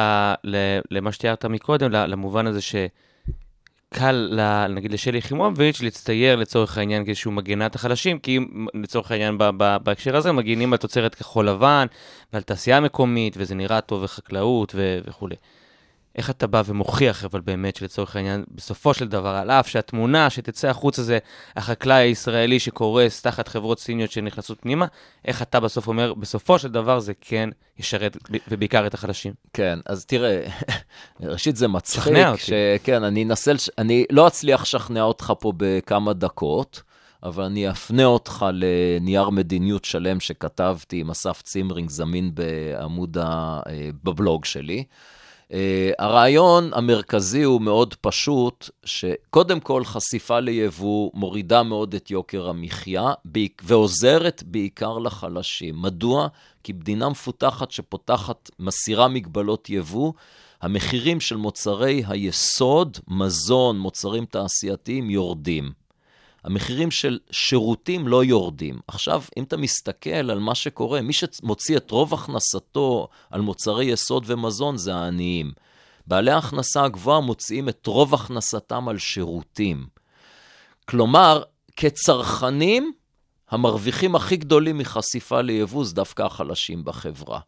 ל, 0.45 0.57
למה 0.91 1.13
שתיארת 1.13 1.45
מקודם, 1.45 1.91
למובן 1.93 2.47
הזה 2.47 2.61
שקל, 2.63 4.29
ל, 4.31 4.67
נגיד 4.67 4.93
לשלי 4.93 5.19
יחימוביץ', 5.19 5.81
להצטייר 5.81 6.37
לצורך 6.37 6.79
העניין 6.79 7.05
כאיזשהו 7.05 7.33
מגנת 7.33 7.75
החלשים, 7.75 8.19
כי 8.19 8.37
אם 8.37 8.67
לצורך 8.75 9.11
העניין 9.11 9.39
ב, 9.39 9.45
ב, 9.57 9.77
בהקשר 9.83 10.17
הזה 10.17 10.33
מגינים 10.33 10.73
על 10.73 10.79
תוצרת 10.79 11.15
כחול 11.15 11.49
לבן 11.49 11.87
ועל 12.33 12.43
תעשייה 12.43 12.81
מקומית, 12.81 13.35
וזה 13.37 13.55
נראה 13.55 13.81
טוב 13.81 14.03
וחקלאות 14.03 14.73
ו, 14.75 14.99
וכולי. 15.07 15.37
איך 16.17 16.31
אתה 16.31 16.47
בא 16.47 16.63
ומוכיח, 16.67 17.25
אבל 17.25 17.41
באמת, 17.41 17.77
שלצורך 17.77 18.17
העניין, 18.17 18.45
בסופו 18.55 18.95
של 18.95 19.09
דבר, 19.09 19.29
על 19.29 19.51
אף 19.51 19.69
שהתמונה 19.69 20.31
שתצא 20.31 20.69
החוצה 20.69 21.03
זה 21.03 21.19
החקלאי 21.57 22.03
הישראלי 22.03 22.59
שקורס 22.61 23.23
תחת 23.23 23.49
חברות 23.49 23.81
סיניות 23.81 24.11
שנכנסות 24.11 24.61
פנימה, 24.61 24.87
איך 25.25 25.43
אתה 25.43 25.61
בסוף 25.61 25.89
אומר, 25.89 26.15
בסופו 26.15 26.59
של 26.59 26.69
דבר 26.69 26.99
זה 26.99 27.13
כן 27.21 27.51
ישרת, 27.79 28.17
ובעיקר 28.49 28.87
את 28.87 28.95
החלשים. 28.95 29.33
כן, 29.53 29.79
אז 29.87 30.05
תראה, 30.05 30.47
ראשית 31.21 31.57
זה 31.57 31.69
מצחיק. 31.69 32.03
שכנע 32.03 32.31
אותי. 32.31 32.43
כן, 32.85 33.05
אני 33.05 33.25
אנסה. 33.25 33.53
אני 33.79 34.05
לא 34.11 34.27
אצליח 34.27 34.63
לשכנע 34.63 35.03
אותך 35.03 35.33
פה 35.41 35.53
בכמה 35.57 36.13
דקות. 36.13 36.83
אבל 37.23 37.45
אני 37.45 37.71
אפנה 37.71 38.05
אותך 38.05 38.47
לנייר 38.53 39.31
מדיניות 39.31 39.85
שלם 39.85 40.21
שכתבתי 40.21 41.01
עם 41.01 41.11
אסף 41.11 41.43
צימרינג, 41.43 41.91
זמין 41.91 42.31
בעמוד 42.35 43.19
ה... 43.19 43.61
אה, 43.69 43.89
בבלוג 44.05 44.45
שלי. 44.45 44.85
Uh, 45.51 45.55
הרעיון 45.99 46.71
המרכזי 46.75 47.43
הוא 47.43 47.61
מאוד 47.61 47.95
פשוט, 47.95 48.71
שקודם 48.85 49.61
כל 49.61 49.85
חשיפה 49.85 50.41
ליבוא 50.41 51.11
מורידה 51.15 51.63
מאוד 51.63 51.95
את 51.95 52.11
יוקר 52.11 52.49
המחיה 52.49 53.13
ועוזרת 53.63 54.43
בעיקר 54.47 54.99
לחלשים. 54.99 55.83
מדוע? 55.83 56.29
כי 56.63 56.73
מדינה 56.73 57.09
מפותחת 57.09 57.71
שפותחת, 57.71 58.51
מסירה 58.59 59.09
מגבלות 59.09 59.71
יבוא, 59.71 60.13
המחירים 60.63 61.21
של 61.21 61.37
מוצרי 61.37 62.03
היסוד, 62.07 62.99
מזון, 63.09 63.79
מוצרים 63.79 64.25
תעשייתיים, 64.25 65.11
יורדים. 65.11 65.86
המחירים 66.47 66.91
של 66.91 67.19
שירותים 67.31 68.09
לא 68.09 68.25
יורדים. 68.25 68.79
עכשיו, 68.89 69.23
אם 69.37 69.43
אתה 69.43 69.57
מסתכל 69.57 70.31
על 70.31 70.39
מה 70.39 70.55
שקורה, 70.55 71.03
מי 71.03 71.13
שמוציא 71.13 71.77
את 71.77 71.91
רוב 71.91 72.15
הכנסתו 72.15 73.09
על 73.31 73.41
מוצרי 73.41 73.85
יסוד 73.85 74.25
ומזון 74.27 74.77
זה 74.77 74.95
העניים. 74.95 75.53
בעלי 76.07 76.31
ההכנסה 76.31 76.85
הגבוהה 76.85 77.21
מוציאים 77.21 77.69
את 77.69 77.87
רוב 77.87 78.15
הכנסתם 78.15 78.89
על 78.89 78.99
שירותים. 78.99 79.87
כלומר, 80.89 81.43
כצרכנים, 81.77 82.93
המרוויחים 83.51 84.15
הכי 84.15 84.37
גדולים 84.37 84.79
מחשיפה 84.79 85.41
ליבוא 85.41 85.85
זה 85.85 85.95
דווקא 85.95 86.23
החלשים 86.23 86.85
בחברה. 86.85 87.41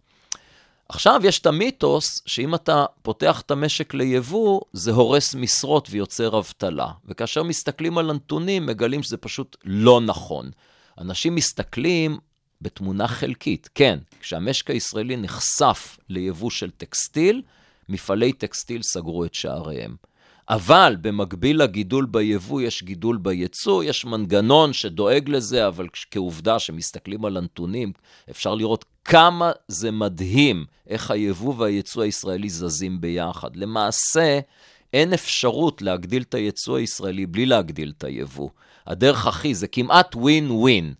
עכשיו 0.89 1.21
יש 1.25 1.39
את 1.39 1.47
המיתוס 1.47 2.23
שאם 2.27 2.55
אתה 2.55 2.85
פותח 3.03 3.41
את 3.41 3.51
המשק 3.51 3.95
ליבוא, 3.95 4.61
זה 4.73 4.93
הורס 4.93 5.35
משרות 5.35 5.89
ויוצר 5.91 6.39
אבטלה. 6.39 6.89
וכאשר 7.07 7.43
מסתכלים 7.43 7.99
על 7.99 8.11
הנתונים, 8.11 8.67
מגלים 8.67 9.03
שזה 9.03 9.17
פשוט 9.17 9.57
לא 9.65 10.01
נכון. 10.01 10.51
אנשים 10.99 11.35
מסתכלים 11.35 12.19
בתמונה 12.63 13.09
חלקית. 13.09 13.69
כן, 13.75 13.99
כשהמשק 14.21 14.71
הישראלי 14.71 15.17
נחשף 15.17 15.99
ליבוא 16.09 16.51
של 16.51 16.71
טקסטיל, 16.71 17.43
מפעלי 17.89 18.33
טקסטיל 18.33 18.83
סגרו 18.83 19.25
את 19.25 19.35
שעריהם. 19.35 19.97
אבל 20.49 20.97
במקביל 21.01 21.63
לגידול 21.63 22.07
ביבוא 22.07 22.61
יש 22.61 22.83
גידול 22.83 23.17
ביצוא, 23.17 23.85
יש 23.85 24.05
מנגנון 24.05 24.73
שדואג 24.73 25.29
לזה, 25.29 25.67
אבל 25.67 25.89
כעובדה 26.11 26.59
שמסתכלים 26.59 27.25
על 27.25 27.37
הנתונים, 27.37 27.93
אפשר 28.31 28.55
לראות 28.55 28.85
כמה 29.09 29.53
זה 29.69 29.91
מדהים 29.91 30.65
איך 30.89 31.11
היבוא 31.11 31.55
והיצוא 31.59 32.03
הישראלי 32.03 32.49
זזים 32.51 33.01
ביחד. 33.01 33.57
למעשה, 33.57 34.39
אין 34.93 35.13
אפשרות 35.13 35.83
להגדיל 35.83 36.23
את 36.23 36.35
היצוא 36.35 36.77
הישראלי 36.79 37.27
בלי 37.27 37.47
להגדיל 37.47 37.93
את 37.99 38.05
היבוא. 38.05 38.49
הדרך 38.87 39.27
הכי, 39.27 39.55
זה 39.55 39.69
כמעט 39.69 40.15
ווין 40.15 40.51
ווין. 40.51 40.95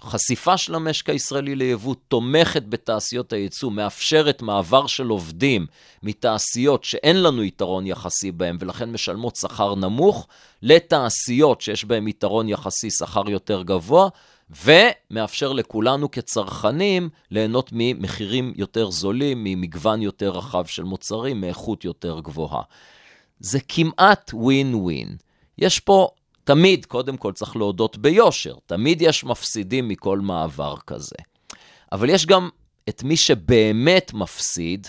חשיפה 0.00 0.56
של 0.56 0.74
המשק 0.74 1.10
הישראלי 1.10 1.54
ליבוא 1.54 1.94
תומכת 2.08 2.62
בתעשיות 2.68 3.32
הייצוא, 3.32 3.72
מאפשרת 3.72 4.42
מעבר 4.42 4.86
של 4.86 5.06
עובדים 5.06 5.66
מתעשיות 6.02 6.84
שאין 6.84 7.22
לנו 7.22 7.42
יתרון 7.42 7.86
יחסי 7.86 8.32
בהן 8.32 8.56
ולכן 8.60 8.92
משלמות 8.92 9.36
שכר 9.36 9.74
נמוך, 9.74 10.26
לתעשיות 10.62 11.60
שיש 11.60 11.84
בהן 11.84 12.08
יתרון 12.08 12.48
יחסי 12.48 12.90
שכר 12.90 13.30
יותר 13.30 13.62
גבוה, 13.62 14.08
ומאפשר 14.50 15.52
לכולנו 15.52 16.10
כצרכנים 16.10 17.08
ליהנות 17.30 17.70
ממחירים 17.72 18.52
יותר 18.56 18.90
זולים, 18.90 19.44
ממגוון 19.44 20.02
יותר 20.02 20.30
רחב 20.30 20.64
של 20.66 20.82
מוצרים, 20.82 21.40
מאיכות 21.40 21.84
יותר 21.84 22.20
גבוהה. 22.20 22.62
זה 23.40 23.58
כמעט 23.68 24.30
ווין 24.34 24.74
ווין. 24.74 25.16
יש 25.58 25.80
פה 25.80 26.08
תמיד, 26.44 26.84
קודם 26.84 27.16
כל 27.16 27.32
צריך 27.32 27.56
להודות 27.56 27.98
ביושר, 27.98 28.54
תמיד 28.66 29.02
יש 29.02 29.24
מפסידים 29.24 29.88
מכל 29.88 30.20
מעבר 30.20 30.76
כזה. 30.86 31.16
אבל 31.92 32.10
יש 32.10 32.26
גם 32.26 32.48
את 32.88 33.02
מי 33.02 33.16
שבאמת 33.16 34.14
מפסיד, 34.14 34.86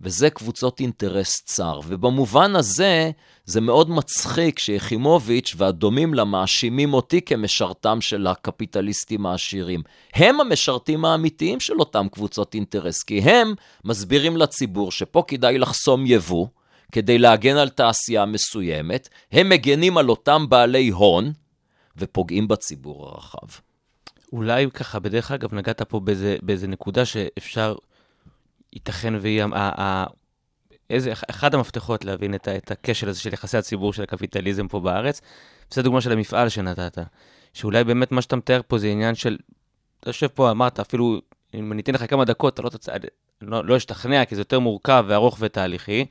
וזה 0.00 0.30
קבוצות 0.30 0.80
אינטרס 0.80 1.42
צר. 1.44 1.80
ובמובן 1.86 2.56
הזה, 2.56 3.10
זה 3.44 3.60
מאוד 3.60 3.90
מצחיק 3.90 4.58
שיחימוביץ' 4.58 5.54
והדומים 5.56 6.14
לה 6.14 6.24
מאשימים 6.24 6.94
אותי 6.94 7.20
כמשרתם 7.20 8.00
של 8.00 8.26
הקפיטליסטים 8.26 9.26
העשירים. 9.26 9.82
הם 10.14 10.40
המשרתים 10.40 11.04
האמיתיים 11.04 11.60
של 11.60 11.80
אותם 11.80 12.06
קבוצות 12.12 12.54
אינטרס, 12.54 13.02
כי 13.02 13.20
הם 13.20 13.54
מסבירים 13.84 14.36
לציבור 14.36 14.92
שפה 14.92 15.22
כדאי 15.28 15.58
לחסום 15.58 16.06
יבוא, 16.06 16.46
כדי 16.92 17.18
להגן 17.18 17.56
על 17.56 17.68
תעשייה 17.68 18.26
מסוימת, 18.26 19.08
הם 19.32 19.48
מגנים 19.48 19.98
על 19.98 20.08
אותם 20.08 20.46
בעלי 20.48 20.88
הון 20.88 21.32
ופוגעים 21.96 22.48
בציבור 22.48 23.08
הרחב. 23.08 23.60
אולי 24.32 24.70
ככה, 24.70 24.98
בדרך 24.98 25.30
אגב, 25.30 25.54
נגעת 25.54 25.82
פה 25.82 26.00
באיזה, 26.00 26.36
באיזה 26.42 26.66
נקודה 26.66 27.04
שאפשר, 27.04 27.74
ייתכן 28.72 29.14
והיא, 29.20 29.44
איזה, 30.90 31.12
אחד 31.30 31.54
המפתחות 31.54 32.04
להבין 32.04 32.34
את, 32.34 32.48
את 32.48 32.70
הכשל 32.70 33.08
הזה 33.08 33.20
של 33.20 33.32
יחסי 33.32 33.58
הציבור 33.58 33.92
של 33.92 34.02
הקפיטליזם 34.02 34.68
פה 34.68 34.80
בארץ, 34.80 35.20
וזו 35.72 35.82
דוגמה 35.82 36.00
של 36.00 36.12
המפעל 36.12 36.48
שנתת, 36.48 36.98
שאולי 37.54 37.84
באמת 37.84 38.12
מה 38.12 38.22
שאתה 38.22 38.36
מתאר 38.36 38.60
פה 38.66 38.78
זה 38.78 38.88
עניין 38.88 39.14
של, 39.14 39.36
אתה 40.00 40.10
יושב 40.10 40.26
פה, 40.26 40.50
אמרת, 40.50 40.80
אפילו 40.80 41.20
אם 41.54 41.72
אני 41.72 41.82
אתן 41.82 41.94
לך 41.94 42.10
כמה 42.10 42.24
דקות, 42.24 42.54
אתה 42.54 42.62
לא 42.62 42.68
תצא, 42.68 42.92
לא, 43.42 43.64
לא 43.64 43.76
אשתכנע, 43.76 44.24
כי 44.24 44.34
זה 44.34 44.40
יותר 44.40 44.58
מורכב 44.58 45.04
וארוך 45.08 45.36
ותהליכי, 45.40 46.06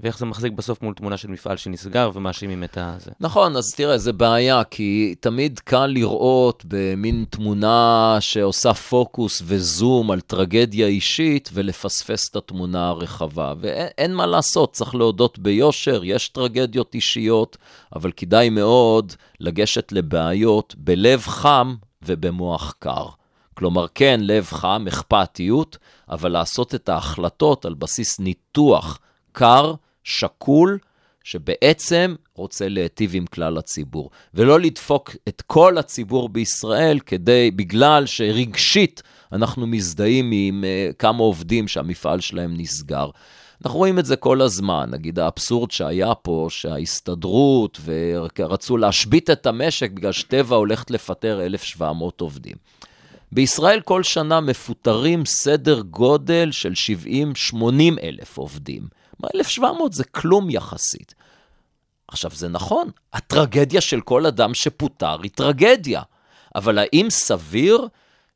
ואיך 0.00 0.18
זה 0.18 0.26
מחזיק 0.26 0.52
בסוף 0.52 0.82
מול 0.82 0.94
תמונה 0.94 1.16
של 1.16 1.28
מפעל 1.28 1.56
שנסגר 1.56 2.10
ומאשימים 2.14 2.64
את 2.64 2.78
הזה. 2.80 3.10
נכון, 3.20 3.56
אז 3.56 3.74
תראה, 3.76 3.98
זה 3.98 4.12
בעיה, 4.12 4.64
כי 4.64 5.14
תמיד 5.20 5.60
קל 5.60 5.86
לראות 5.86 6.64
במין 6.68 7.24
תמונה 7.30 8.16
שעושה 8.20 8.74
פוקוס 8.74 9.42
וזום 9.44 10.10
על 10.10 10.20
טרגדיה 10.20 10.86
אישית 10.86 11.50
ולפספס 11.52 12.28
את 12.30 12.36
התמונה 12.36 12.88
הרחבה. 12.88 13.54
ואין 13.60 13.88
אין 13.98 14.14
מה 14.14 14.26
לעשות, 14.26 14.72
צריך 14.72 14.94
להודות 14.94 15.38
ביושר, 15.38 16.04
יש 16.04 16.28
טרגדיות 16.28 16.94
אישיות, 16.94 17.56
אבל 17.96 18.12
כדאי 18.16 18.50
מאוד 18.50 19.12
לגשת 19.40 19.92
לבעיות 19.92 20.74
בלב 20.78 21.20
חם 21.20 21.74
ובמוח 22.02 22.74
קר. 22.78 23.06
כלומר, 23.54 23.86
כן, 23.94 24.20
לב 24.22 24.46
חם, 24.46 24.84
אכפתיות, 24.88 25.78
אבל 26.10 26.32
לעשות 26.32 26.74
את 26.74 26.88
ההחלטות 26.88 27.64
על 27.64 27.74
בסיס 27.74 28.20
ניתוח 28.20 28.98
קר, 29.32 29.74
שקול, 30.04 30.78
שבעצם 31.24 32.14
רוצה 32.34 32.68
להיטיב 32.68 33.10
עם 33.14 33.26
כלל 33.26 33.58
הציבור, 33.58 34.10
ולא 34.34 34.60
לדפוק 34.60 35.16
את 35.28 35.42
כל 35.46 35.78
הציבור 35.78 36.28
בישראל 36.28 36.98
כדי, 37.06 37.50
בגלל 37.50 38.06
שרגשית 38.06 39.02
אנחנו 39.32 39.66
מזדהים 39.66 40.30
עם 40.34 40.64
uh, 40.64 40.92
כמה 40.94 41.18
עובדים 41.18 41.68
שהמפעל 41.68 42.20
שלהם 42.20 42.54
נסגר. 42.56 43.10
אנחנו 43.64 43.78
רואים 43.78 43.98
את 43.98 44.06
זה 44.06 44.16
כל 44.16 44.40
הזמן, 44.40 44.88
נגיד 44.90 45.18
האבסורד 45.18 45.70
שהיה 45.70 46.14
פה, 46.14 46.46
שההסתדרות 46.50 47.80
ורצו 47.84 48.76
להשבית 48.76 49.30
את 49.30 49.46
המשק 49.46 49.90
בגלל 49.90 50.12
שטבע 50.12 50.56
הולכת 50.56 50.90
לפטר 50.90 51.42
1,700 51.46 52.20
עובדים. 52.20 52.56
בישראל 53.34 53.80
כל 53.80 54.02
שנה 54.02 54.40
מפוטרים 54.40 55.24
סדר 55.24 55.80
גודל 55.80 56.48
של 56.52 56.72
70-80 57.52 57.56
אלף 58.02 58.36
עובדים. 58.36 58.82
מה 59.20 59.28
1,700 59.34 59.92
זה 59.92 60.04
כלום 60.04 60.50
יחסית. 60.50 61.14
עכשיו, 62.08 62.30
זה 62.34 62.48
נכון, 62.48 62.90
הטרגדיה 63.12 63.80
של 63.80 64.00
כל 64.00 64.26
אדם 64.26 64.54
שפוטר 64.54 65.22
היא 65.22 65.30
טרגדיה, 65.34 66.02
אבל 66.54 66.78
האם 66.78 67.06
סביר 67.10 67.88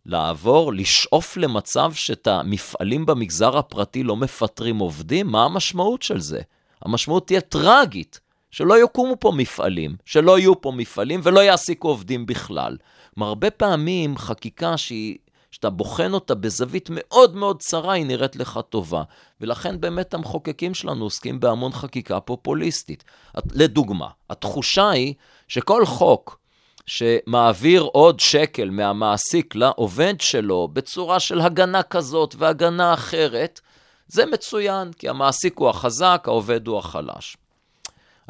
לעבור, 0.06 0.72
לשאוף 0.72 1.36
למצב 1.36 1.92
שאת 1.94 2.26
המפעלים 2.26 3.06
במגזר 3.06 3.58
הפרטי 3.58 4.02
לא 4.02 4.16
מפטרים 4.16 4.78
עובדים? 4.78 5.26
מה 5.26 5.44
המשמעות 5.44 6.02
של 6.02 6.20
זה? 6.20 6.40
המשמעות 6.82 7.26
תהיה 7.26 7.40
טרגית, 7.40 8.20
שלא 8.50 8.84
יקומו 8.84 9.16
פה 9.20 9.32
מפעלים, 9.36 9.96
שלא 10.04 10.38
יהיו 10.38 10.60
פה 10.60 10.72
מפעלים 10.72 11.20
ולא 11.22 11.40
יעסיקו 11.40 11.88
עובדים 11.88 12.26
בכלל. 12.26 12.76
כלומר, 13.18 13.28
הרבה 13.28 13.50
פעמים 13.50 14.18
חקיקה 14.18 14.76
שהיא, 14.76 15.18
שאתה 15.50 15.70
בוחן 15.70 16.12
אותה 16.12 16.34
בזווית 16.34 16.88
מאוד 16.92 17.36
מאוד 17.36 17.62
צרה, 17.62 17.92
היא 17.92 18.06
נראית 18.06 18.36
לך 18.36 18.60
טובה. 18.68 19.02
ולכן 19.40 19.80
באמת 19.80 20.14
המחוקקים 20.14 20.74
שלנו 20.74 21.04
עוסקים 21.04 21.40
בהמון 21.40 21.72
חקיקה 21.72 22.20
פופוליסטית. 22.20 23.04
לדוגמה, 23.52 24.08
התחושה 24.30 24.90
היא 24.90 25.14
שכל 25.48 25.86
חוק 25.86 26.38
שמעביר 26.86 27.82
עוד 27.82 28.20
שקל 28.20 28.70
מהמעסיק 28.70 29.54
לעובד 29.54 30.14
שלו 30.20 30.68
בצורה 30.72 31.20
של 31.20 31.40
הגנה 31.40 31.82
כזאת 31.82 32.34
והגנה 32.38 32.94
אחרת, 32.94 33.60
זה 34.08 34.26
מצוין, 34.26 34.92
כי 34.92 35.08
המעסיק 35.08 35.58
הוא 35.58 35.68
החזק, 35.68 36.24
העובד 36.26 36.66
הוא 36.66 36.78
החלש. 36.78 37.36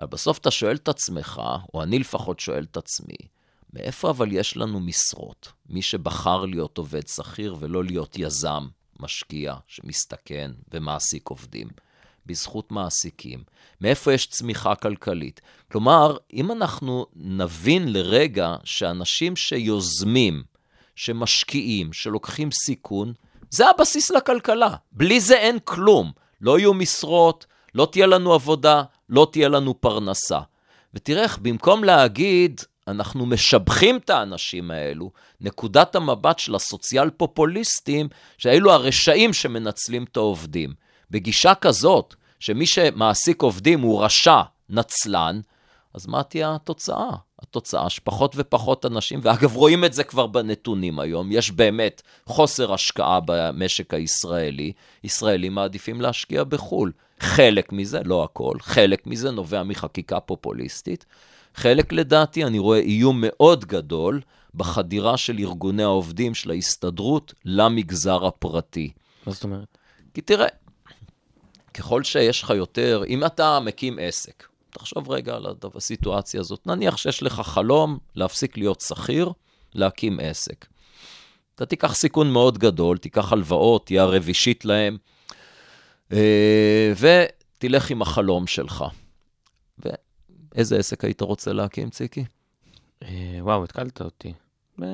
אבל 0.00 0.08
בסוף 0.08 0.38
אתה 0.38 0.50
שואל 0.50 0.76
את 0.76 0.88
עצמך, 0.88 1.42
או 1.74 1.82
אני 1.82 1.98
לפחות 1.98 2.40
שואל 2.40 2.66
את 2.70 2.76
עצמי, 2.76 3.37
מאיפה 3.72 4.10
אבל 4.10 4.32
יש 4.32 4.56
לנו 4.56 4.80
משרות? 4.80 5.52
מי 5.68 5.82
שבחר 5.82 6.44
להיות 6.44 6.78
עובד 6.78 7.08
שכיר 7.08 7.56
ולא 7.58 7.84
להיות 7.84 8.18
יזם, 8.18 8.66
משקיע, 9.00 9.54
שמסתכן 9.66 10.50
ומעסיק 10.72 11.28
עובדים. 11.28 11.68
בזכות 12.28 12.72
מעסיקים. 12.72 13.42
מאיפה 13.80 14.12
יש 14.12 14.26
צמיחה 14.26 14.74
כלכלית? 14.74 15.40
כלומר, 15.72 16.16
אם 16.32 16.52
אנחנו 16.52 17.06
נבין 17.16 17.92
לרגע 17.92 18.56
שאנשים 18.64 19.36
שיוזמים, 19.36 20.42
שמשקיעים, 20.96 21.92
שלוקחים 21.92 22.50
סיכון, 22.52 23.12
זה 23.50 23.70
הבסיס 23.70 24.10
לכלכלה. 24.10 24.74
בלי 24.92 25.20
זה 25.20 25.34
אין 25.34 25.58
כלום. 25.64 26.12
לא 26.40 26.58
יהיו 26.58 26.74
משרות, 26.74 27.46
לא 27.74 27.88
תהיה 27.92 28.06
לנו 28.06 28.32
עבודה, 28.32 28.82
לא 29.08 29.28
תהיה 29.32 29.48
לנו 29.48 29.80
פרנסה. 29.80 30.40
ותראה 30.94 31.22
איך 31.22 31.38
במקום 31.38 31.84
להגיד, 31.84 32.60
אנחנו 32.88 33.26
משבחים 33.26 33.96
את 33.96 34.10
האנשים 34.10 34.70
האלו, 34.70 35.10
נקודת 35.40 35.96
המבט 35.96 36.38
של 36.38 36.54
הסוציאל 36.54 37.10
פופוליסטים, 37.10 38.08
שאלו 38.38 38.72
הרשעים 38.72 39.32
שמנצלים 39.32 40.04
את 40.04 40.16
העובדים. 40.16 40.74
בגישה 41.10 41.54
כזאת, 41.54 42.14
שמי 42.40 42.66
שמעסיק 42.66 43.42
עובדים 43.42 43.80
הוא 43.80 44.04
רשע, 44.04 44.40
נצלן, 44.70 45.40
אז 45.94 46.06
מה 46.06 46.22
תהיה 46.22 46.54
התוצאה? 46.54 47.10
התוצאה 47.42 47.90
שפחות 47.90 48.32
ופחות 48.36 48.86
אנשים, 48.86 49.20
ואגב, 49.22 49.56
רואים 49.56 49.84
את 49.84 49.92
זה 49.92 50.04
כבר 50.04 50.26
בנתונים 50.26 50.98
היום, 50.98 51.32
יש 51.32 51.50
באמת 51.50 52.02
חוסר 52.26 52.74
השקעה 52.74 53.20
במשק 53.24 53.94
הישראלי, 53.94 54.72
ישראלים 55.04 55.54
מעדיפים 55.54 56.00
להשקיע 56.00 56.44
בחו"ל. 56.44 56.92
חלק 57.20 57.72
מזה, 57.72 58.00
לא 58.04 58.24
הכל, 58.24 58.56
חלק 58.60 59.06
מזה 59.06 59.30
נובע 59.30 59.62
מחקיקה 59.62 60.20
פופוליסטית. 60.20 61.04
חלק, 61.54 61.92
לדעתי, 61.92 62.44
אני 62.44 62.58
רואה 62.58 62.78
איום 62.78 63.18
מאוד 63.20 63.64
גדול 63.64 64.20
בחדירה 64.54 65.16
של 65.16 65.38
ארגוני 65.38 65.82
העובדים 65.82 66.34
של 66.34 66.50
ההסתדרות 66.50 67.34
למגזר 67.44 68.26
הפרטי. 68.26 68.92
מה 69.26 69.32
זאת 69.32 69.44
אומרת? 69.44 69.78
כי 70.14 70.20
תראה, 70.20 70.46
ככל 71.74 72.04
שיש 72.04 72.42
לך 72.42 72.50
יותר, 72.50 73.02
אם 73.08 73.24
אתה 73.24 73.60
מקים 73.60 73.98
עסק, 74.00 74.48
תחשוב 74.70 75.10
רגע 75.10 75.36
על 75.36 75.46
הסיטואציה 75.74 76.40
הזאת, 76.40 76.66
נניח 76.66 76.96
שיש 76.96 77.22
לך 77.22 77.40
חלום 77.40 77.98
להפסיק 78.14 78.56
להיות 78.56 78.80
שכיר, 78.80 79.32
להקים 79.74 80.20
עסק. 80.22 80.66
אתה 81.54 81.66
תיקח 81.66 81.94
סיכון 81.94 82.30
מאוד 82.30 82.58
גדול, 82.58 82.98
תיקח 82.98 83.32
הלוואות, 83.32 83.86
תהיה 83.86 84.02
ערב 84.02 84.28
אישית 84.28 84.64
להם, 84.64 84.96
אה, 86.12 86.92
ותלך 86.98 87.90
עם 87.90 88.02
החלום 88.02 88.46
שלך. 88.46 88.84
ואיזה 90.58 90.76
עסק 90.76 91.04
היית 91.04 91.20
רוצה 91.20 91.52
להקים, 91.52 91.90
ציקי? 91.90 92.24
אה, 93.02 93.08
וואו, 93.40 93.64
התקלת 93.64 94.00
אותי. 94.00 94.32
אה, 94.82 94.86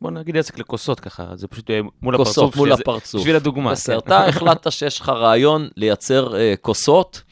בוא 0.00 0.10
נגיד 0.10 0.36
עסק 0.36 0.58
לכוסות 0.58 1.00
ככה, 1.00 1.36
זה 1.36 1.48
פשוט 1.48 1.70
אה, 1.70 1.80
מול 2.02 2.16
כוסות 2.16 2.36
הפרצוף. 2.44 2.56
מול 2.56 2.72
שזה- 2.72 2.82
הפרצוף. 2.82 3.20
בשביל 3.20 3.36
הדוגמה. 3.36 3.72
בסדר, 3.72 4.00
כן. 4.00 4.06
אתה 4.06 4.26
החלטת 4.26 4.72
שיש 4.72 5.00
לך 5.00 5.08
רעיון 5.08 5.68
לייצר 5.76 6.32
uh, 6.32 6.36
כוסות, 6.60 7.22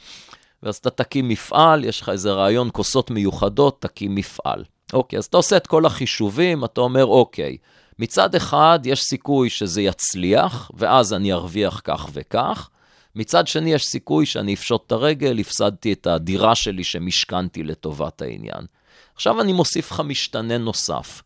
ואז 0.63 0.77
אתה 0.77 0.91
תקים 0.91 1.29
מפעל, 1.29 1.85
יש 1.85 2.01
לך 2.01 2.09
איזה 2.09 2.33
רעיון 2.33 2.69
כוסות 2.73 3.11
מיוחדות, 3.11 3.83
תקים 3.83 4.15
מפעל. 4.15 4.65
אוקיי, 4.93 5.19
אז 5.19 5.25
אתה 5.25 5.37
עושה 5.37 5.57
את 5.57 5.67
כל 5.67 5.87
החישובים, 5.87 6.65
אתה 6.65 6.81
אומר, 6.81 7.07
אוקיי, 7.07 7.57
מצד 7.99 8.35
אחד 8.35 8.79
יש 8.85 9.03
סיכוי 9.03 9.51
שזה 9.51 9.83
יצליח, 9.83 10.71
ואז 10.75 11.13
אני 11.13 11.33
ארוויח 11.33 11.81
כך 11.85 12.09
וכך. 12.13 12.71
מצד 13.17 13.47
שני, 13.47 13.73
יש 13.73 13.87
סיכוי 13.87 14.27
שאני 14.27 14.55
אפשוט 14.55 14.87
את 14.87 14.93
הרגל, 14.93 15.39
הפסדתי 15.39 15.93
את 15.93 16.07
הדירה 16.07 16.55
שלי 16.55 16.85
שמשכנתי 16.85 17.63
לטובת 17.63 18.23
העניין. 18.23 18.67
עכשיו 19.15 19.41
אני 19.41 19.53
מוסיף 19.53 19.93
לך 19.93 20.01
משתנה 20.01 20.59
נוסף. 20.59 21.23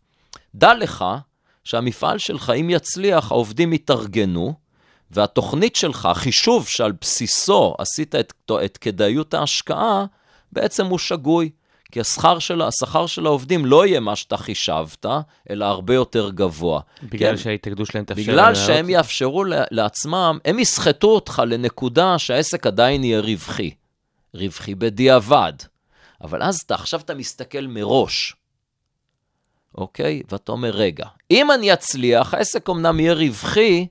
דע 0.55 0.75
לך 0.75 1.05
שהמפעל 1.65 2.19
שלך, 2.19 2.53
אם 2.61 2.71
יצליח, 2.71 3.33
העובדים 3.33 3.73
יתארגנו, 3.73 4.55
והתוכנית 5.11 5.77
שלך, 5.77 6.07
החישוב 6.07 6.69
שעל 6.69 6.93
בסיסו 6.93 7.75
עשית 7.79 8.15
את, 8.15 8.33
את 8.65 8.77
כדאיות 8.77 9.35
ההשקעה, 9.35 10.05
בעצם 10.53 10.87
הוא 10.87 10.99
שגוי. 10.99 11.51
כי 11.93 12.01
השכר 12.01 12.39
של, 12.39 12.63
השכר 12.63 13.07
של 13.07 13.27
העובדים 13.27 13.67
לא 13.67 13.87
יהיה 13.87 14.01
מה 14.01 14.17
שאתה 14.17 14.37
חישבת, 14.37 15.07
אלא 15.51 15.65
הרבה 15.65 15.95
יותר 15.95 16.31
גבוה. 16.31 16.81
בגלל 17.03 17.31
כן? 17.31 17.43
שההתאגדות 17.43 17.87
שלהם 17.87 18.05
תאפשר... 18.05 18.23
בגלל 18.23 18.55
שהם. 18.55 18.91
יאפשרו 18.91 19.45
לעצמם, 19.71 20.39
הם 20.45 20.59
יסחטו 20.59 21.09
אותך 21.09 21.43
לנקודה 21.47 22.19
שהעסק 22.19 22.67
עדיין 22.67 23.05
יהיה 23.05 23.21
רווחי. 23.21 23.71
רווחי 24.35 24.75
בדיעבד. 24.75 25.53
אבל 26.21 26.43
אז 26.43 26.59
אתה, 26.67 26.75
עכשיו 26.75 27.01
אתה 27.01 27.15
מסתכל 27.15 27.67
מראש, 27.67 28.37
אוקיי? 29.75 30.23
ואתה 30.31 30.53
אומר, 30.53 30.71
רגע, 30.71 31.07
אם 31.31 31.51
אני 31.51 31.73
אצליח, 31.73 32.35
העסק 32.35 32.71
אמנם 32.71 33.01
יהיה 33.01 33.15
רווחי, 33.15 33.87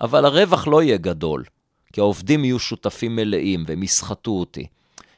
אבל 0.00 0.24
הרווח 0.24 0.66
לא 0.66 0.82
יהיה 0.82 0.96
גדול, 0.96 1.44
כי 1.92 2.00
העובדים 2.00 2.44
יהיו 2.44 2.58
שותפים 2.58 3.16
מלאים 3.16 3.64
והם 3.66 3.82
יסחטו 3.82 4.30
אותי. 4.30 4.66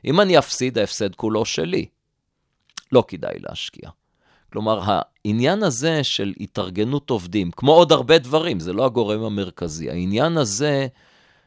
אם 0.05 0.21
אני 0.21 0.39
אפסיד, 0.39 0.79
ההפסד 0.79 1.15
כולו 1.15 1.45
שלי. 1.45 1.87
לא 2.93 3.05
כדאי 3.09 3.39
להשקיע. 3.39 3.91
כלומר, 4.53 4.81
העניין 4.85 5.63
הזה 5.63 6.05
של 6.05 6.33
התארגנות 6.41 7.11
עובדים, 7.11 7.51
כמו 7.51 7.73
עוד 7.73 7.93
הרבה 7.93 8.19
דברים, 8.19 8.61
זה 8.61 8.73
לא 8.73 8.85
הגורם 8.85 9.23
המרכזי. 9.23 9.91
העניין 9.91 10.39
הזה, 10.39 10.87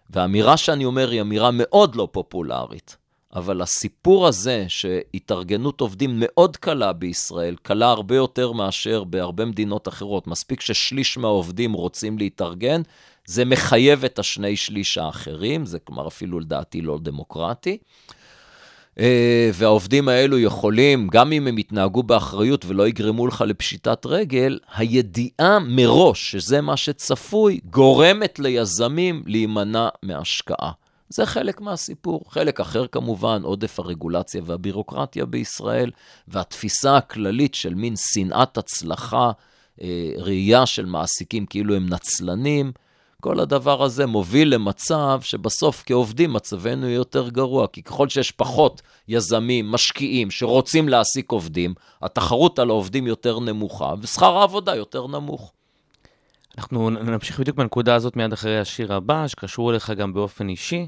והאמירה 0.09 0.57
שאני 0.57 0.85
אומר 0.85 1.09
היא 1.09 1.21
אמירה 1.21 1.49
מאוד 1.53 1.95
לא 1.95 2.07
פופולרית, 2.11 2.97
אבל 3.35 3.61
הסיפור 3.61 4.27
הזה 4.27 4.65
שהתארגנות 4.67 5.81
עובדים 5.81 6.11
מאוד 6.15 6.57
קלה 6.57 6.93
בישראל, 6.93 7.55
קלה 7.61 7.89
הרבה 7.89 8.15
יותר 8.15 8.51
מאשר 8.51 9.03
בהרבה 9.03 9.45
מדינות 9.45 9.87
אחרות, 9.87 10.27
מספיק 10.27 10.61
ששליש 10.61 11.17
מהעובדים 11.17 11.73
רוצים 11.73 12.17
להתארגן, 12.17 12.81
זה 13.25 13.45
מחייב 13.45 14.05
את 14.05 14.19
השני 14.19 14.55
שליש 14.55 14.97
האחרים, 14.97 15.65
זה 15.65 15.79
כלומר 15.79 16.07
אפילו 16.07 16.39
לדעתי 16.39 16.81
לא 16.81 16.99
דמוקרטי. 17.01 17.77
אה, 18.99 19.49
והעובדים 19.53 20.09
האלו 20.09 20.39
יכולים, 20.39 21.07
גם 21.07 21.31
אם 21.31 21.47
הם 21.47 21.57
יתנהגו 21.57 22.03
באחריות 22.03 22.65
ולא 22.65 22.87
יגרמו 22.87 23.27
לך 23.27 23.43
לפשיטת 23.47 24.05
רגל, 24.05 24.59
הידיעה 24.75 25.59
מראש 25.59 26.31
שזה 26.31 26.61
מה 26.61 26.77
שצפוי, 26.77 27.59
גורמת 27.65 28.39
ליזמים 28.39 29.23
להימנע 29.25 29.89
מהשקעה. 30.03 30.71
זה 31.09 31.25
חלק 31.25 31.61
מהסיפור. 31.61 32.23
חלק 32.29 32.59
אחר 32.59 32.87
כמובן, 32.87 33.41
עודף 33.43 33.79
הרגולציה 33.79 34.41
והבירוקרטיה 34.45 35.25
בישראל, 35.25 35.91
והתפיסה 36.27 36.97
הכללית 36.97 37.55
של 37.55 37.73
מין 37.73 37.93
שנאת 37.97 38.57
הצלחה, 38.57 39.31
אה, 39.81 40.11
ראייה 40.17 40.65
של 40.65 40.85
מעסיקים 40.85 41.45
כאילו 41.45 41.75
הם 41.75 41.89
נצלנים. 41.89 42.71
כל 43.23 43.39
הדבר 43.39 43.83
הזה 43.83 44.05
מוביל 44.05 44.53
למצב 44.53 45.19
שבסוף 45.21 45.83
כעובדים 45.85 46.33
מצבנו 46.33 46.89
יותר 46.89 47.29
גרוע, 47.29 47.67
כי 47.67 47.83
ככל 47.83 48.09
שיש 48.09 48.31
פחות 48.31 48.81
יזמים, 49.07 49.71
משקיעים, 49.71 50.31
שרוצים 50.31 50.89
להעסיק 50.89 51.31
עובדים, 51.31 51.73
התחרות 52.01 52.59
על 52.59 52.69
העובדים 52.69 53.07
יותר 53.07 53.39
נמוכה, 53.39 53.93
ושכר 54.01 54.37
העבודה 54.37 54.75
יותר 54.75 55.07
נמוך. 55.07 55.53
אנחנו 56.57 56.89
נמשיך 56.89 57.39
בדיוק 57.39 57.57
בנקודה 57.57 57.95
הזאת 57.95 58.15
מיד 58.15 58.33
אחרי 58.33 58.59
השיר 58.59 58.93
הבא, 58.93 59.27
שקשור 59.27 59.71
אליך 59.71 59.89
גם 59.89 60.13
באופן 60.13 60.49
אישי. 60.49 60.87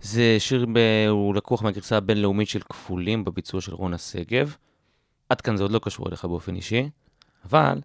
זה 0.00 0.36
שיר, 0.38 0.66
ב... 0.72 0.78
הוא 1.08 1.34
לקוח 1.34 1.62
מהגרסה 1.62 1.96
הבינלאומית 1.96 2.48
של 2.48 2.60
כפולים 2.60 3.24
בביצוע 3.24 3.60
של 3.60 3.74
רונה 3.74 3.98
שגב. 3.98 4.56
עד 5.28 5.40
כאן 5.40 5.56
זה 5.56 5.62
עוד 5.62 5.72
לא 5.72 5.78
קשור 5.78 6.08
אליך 6.08 6.24
באופן 6.24 6.54
אישי, 6.54 6.90
אבל 7.44 7.80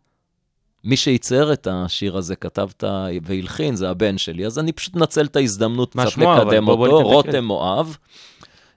מי 0.83 0.97
שייצר 0.97 1.53
את 1.53 1.67
השיר 1.71 2.17
הזה, 2.17 2.35
כתבת 2.35 2.83
והלחין, 3.23 3.75
זה 3.75 3.89
הבן 3.89 4.17
שלי, 4.17 4.45
אז 4.45 4.59
אני 4.59 4.71
פשוט 4.71 4.95
מנצל 4.95 5.25
את 5.25 5.35
ההזדמנות 5.35 5.91
קצת 5.93 6.09
שמו, 6.09 6.33
אבל 6.33 6.47
לקדם 6.47 6.65
בוא- 6.65 6.75
בוא 6.75 6.87
אותו, 6.87 6.97
את 6.99 7.05
הקרדיט. 7.05 7.25
רותם 7.25 7.45
מואב. 7.45 7.97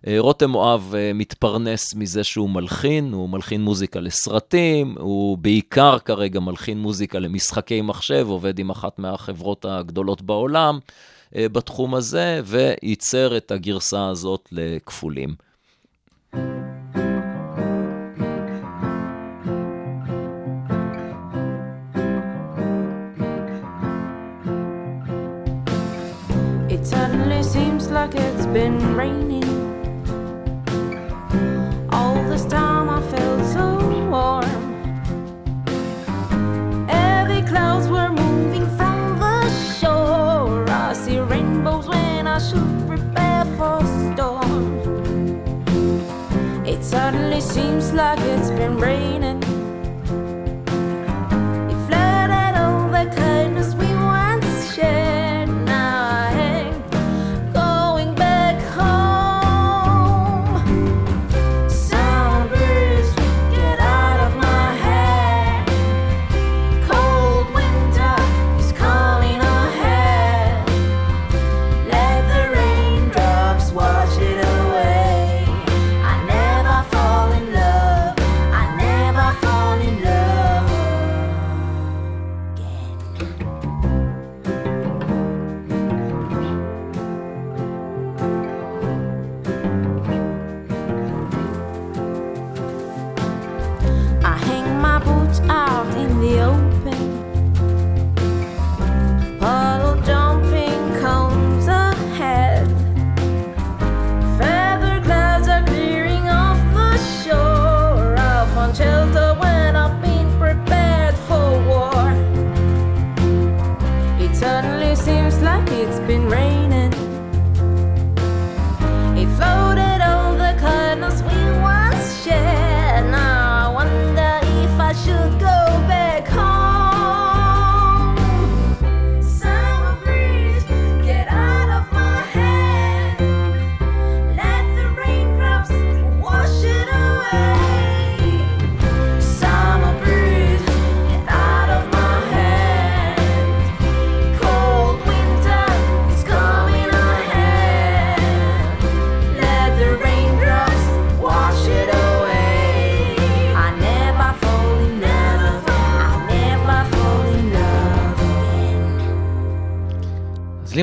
אה, 0.06 0.16
רותם 0.18 0.50
מואב 0.50 0.94
אה, 0.96 1.12
מתפרנס 1.14 1.94
מזה 1.94 2.24
שהוא 2.24 2.50
מלחין, 2.50 3.12
הוא 3.12 3.28
מלחין 3.28 3.62
מוזיקה 3.62 4.00
לסרטים, 4.00 4.94
הוא 4.98 5.38
בעיקר 5.38 5.98
כרגע 5.98 6.40
מלחין 6.40 6.78
מוזיקה 6.78 7.18
למשחקי 7.18 7.80
מחשב, 7.80 8.26
עובד 8.28 8.58
עם 8.58 8.70
אחת 8.70 8.98
מהחברות 8.98 9.64
הגדולות 9.68 10.22
בעולם 10.22 10.78
אה, 11.36 11.48
בתחום 11.48 11.94
הזה, 11.94 12.40
וייצר 12.44 13.36
את 13.36 13.50
הגרסה 13.50 14.08
הזאת 14.08 14.48
לכפולים. 14.52 15.45
Suddenly 26.86 27.42
seems 27.42 27.90
like 27.90 28.14
it's 28.14 28.46
been 28.46 28.94
raining. 28.94 29.42
All 31.90 32.14
this 32.30 32.44
time 32.44 32.88
I 32.88 33.00
felt 33.10 33.44
so 33.54 33.66
warm. 34.08 34.62
Heavy 36.88 37.42
clouds 37.42 37.88
were 37.88 38.10
moving 38.10 38.66
from 38.76 39.18
the 39.18 39.50
shore. 39.80 40.64
I 40.70 40.92
see 40.92 41.18
rainbows 41.18 41.88
when 41.88 42.28
I 42.28 42.38
should 42.38 42.86
prepare 42.86 43.44
for 43.56 43.80
storm. 44.06 44.62
It 46.64 46.84
suddenly 46.84 47.40
seems 47.40 47.92
like 47.92 48.20
it's 48.20 48.50
been 48.50 48.76
raining. 48.76 49.35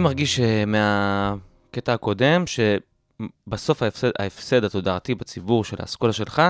מרגיש 0.03 0.39
אה, 0.39 0.63
מהקטע 0.65 1.93
הקודם, 1.93 2.43
שבסוף 2.47 3.83
ההפסד, 3.83 4.11
ההפסד 4.19 4.63
התודעתי 4.63 5.15
בציבור 5.15 5.63
של 5.63 5.75
האסכולה 5.79 6.13
שלך, 6.13 6.41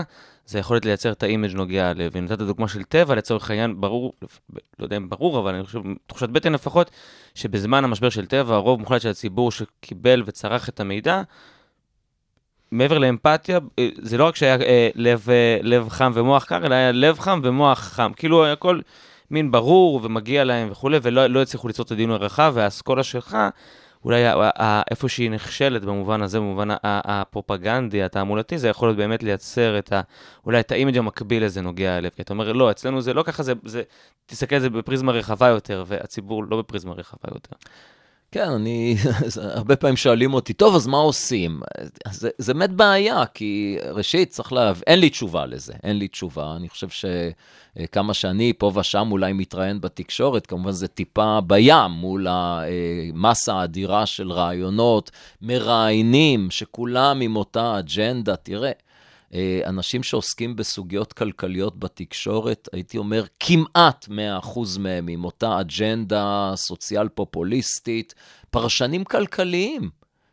זה 0.46 0.58
היכולת 0.58 0.86
לייצר 0.86 1.12
את 1.12 1.24
ה 1.24 1.29
image 1.29 1.56
נוגע 1.56 1.94
ללב. 1.94 2.12
ונתת 2.16 2.38
דוגמה 2.38 2.68
של 2.68 2.84
טבע, 2.84 3.16
לצורך 3.16 3.50
העניין, 3.50 3.82
ברור, 3.82 4.14
לא 4.80 4.86
יודע 4.86 4.98
אם 4.98 5.10
ברור, 5.10 5.40
אבל 5.40 5.56
אני 5.56 5.64
חושב, 5.64 5.80
תחושת 6.08 6.30
בטן 6.30 6.54
לפחות, 6.54 6.92
שבזמן 7.36 7.84
המשבר 7.84 8.10
של 8.10 8.26
טבע, 8.26 8.56
הרוב 8.56 8.80
מוחלט 8.80 9.02
של 9.02 9.10
הציבור 9.10 9.52
שקיבל 9.52 10.24
וצרך 10.26 10.70
את 10.70 10.80
המידע, 10.80 11.22
מעבר 12.72 12.98
לאמפתיה, 12.98 13.60
אה, 13.80 13.90
זה 14.02 14.18
לא 14.18 14.28
רק 14.28 14.36
שהיה 14.36 14.56
אה, 14.62 14.90
לב, 14.96 15.26
אה, 15.30 15.58
לב 15.62 15.90
חם 15.90 16.12
ומוח 16.16 16.46
קר, 16.46 16.66
אלא 16.66 16.76
היה 16.76 16.92
לב 16.92 17.20
חם 17.20 17.42
ומוח 17.44 17.80
חם. 17.80 18.12
כאילו 18.16 18.46
הכל 18.46 18.80
מין 19.32 19.52
ברור 19.52 20.00
ומגיע 20.04 20.44
להם 20.44 20.72
וכולי, 20.72 20.98
ולא 21.02 21.28
לא 21.28 21.42
הצליחו 21.42 21.68
ליצור 21.68 21.86
את 21.86 21.92
הדיון 21.92 22.12
הרחב, 22.12 22.52
והאסכולה 22.56 23.04
שלך, 23.04 23.38
אולי 24.06 24.24
איפה 24.92 25.10
שהיא 25.10 25.32
נכשלת 25.32 25.86
במובן 25.86 26.22
הזה, 26.22 26.40
במובן 26.40 26.68
הפרופגנדי, 26.84 28.04
התעמולתי, 28.04 28.58
זה 28.58 28.68
יכול 28.68 28.88
להיות 28.88 28.98
באמת 28.98 29.24
לייצר 29.24 29.80
את 29.80 29.94
ה... 29.94 30.02
אולי 30.46 30.60
את 30.60 30.72
ה 30.72 30.76
image 30.76 30.98
המקביל 30.98 31.46
לזה 31.46 31.62
נוגע 31.62 32.00
ללב. 32.00 32.12
כי 32.16 32.22
אתה 32.22 32.34
אומר, 32.34 32.52
לא, 32.54 32.72
אצלנו 32.72 33.02
זה 33.02 33.14
לא 33.14 33.24
ככה, 33.24 33.44
זה... 33.44 33.54
זה 33.64 33.84
תסתכל 34.26 34.56
על 34.56 34.62
זה 34.62 34.70
בפריזמה 34.70 35.12
רחבה 35.12 35.48
יותר, 35.48 35.84
והציבור 35.88 36.44
לא 36.44 36.58
בפריזמה 36.58 36.94
רחבה 36.94 37.30
יותר. 37.34 37.56
כן, 38.34 38.50
אני, 38.50 38.96
הרבה 39.38 39.76
פעמים 39.76 39.98
שואלים 39.98 40.34
אותי, 40.34 40.54
טוב, 40.54 40.76
אז 40.76 40.88
מה 40.88 40.98
עושים? 40.98 41.62
זה, 42.12 42.30
זה 42.38 42.54
באמת 42.54 42.70
בעיה, 42.70 43.26
כי 43.26 43.78
ראשית, 43.92 44.30
צריך 44.30 44.54
להבין, 44.54 44.84
אין 44.88 45.00
לי 45.00 45.10
תשובה 45.10 45.46
לזה, 45.46 45.74
אין 45.84 45.98
לי 45.98 46.08
תשובה. 46.08 46.56
אני 46.56 46.70
חושב 46.70 46.88
שכמה 46.90 48.14
שאני 48.14 48.54
פה 48.58 48.72
ושם 48.76 49.12
אולי 49.12 49.34
מתראיין 49.34 49.82
בתקשורת, 49.82 50.46
כמובן 50.46 50.72
זה 50.72 50.88
טיפה 50.88 51.40
בים 51.48 51.92
מול 51.92 52.28
המסה 52.30 53.54
האדירה 53.54 54.06
של 54.06 54.32
רעיונות, 54.32 55.12
מראיינים, 55.42 56.52
שכולם 56.52 57.22
עם 57.22 57.36
אותה 57.36 57.80
אג'נדה. 57.80 58.36
תראה, 58.36 58.68
אה, 58.68 58.74
אנשים 59.66 60.04
שעוסקים 60.04 60.56
בסוגיות 60.56 61.14
כלכליות 61.14 61.80
בתקשורת, 61.80 62.70
הייתי 62.74 62.98
אומר, 62.98 63.24
כמעט 63.40 64.08
100% 64.08 64.12
מהם 64.80 65.08
עם 65.08 65.26
אותה 65.26 65.60
אג'נדה 65.60 66.52
סוציאל 66.56 67.10
פופוליסטית, 67.10 68.14
פרשנים 68.50 69.04
כלכליים 69.04 69.90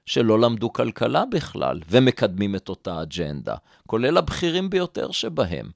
שלא 0.07 0.41
למדו 0.41 0.73
כלכלה 0.73 1.25
בכלל, 1.25 1.81
ומקדמים 1.91 2.57
את 2.57 2.69
אותה 2.69 3.03
אג'נדה, 3.03 3.55
כולל 3.87 4.17
הבכירים 4.17 4.71
ביותר 4.71 5.11
שבהם. 5.11 5.71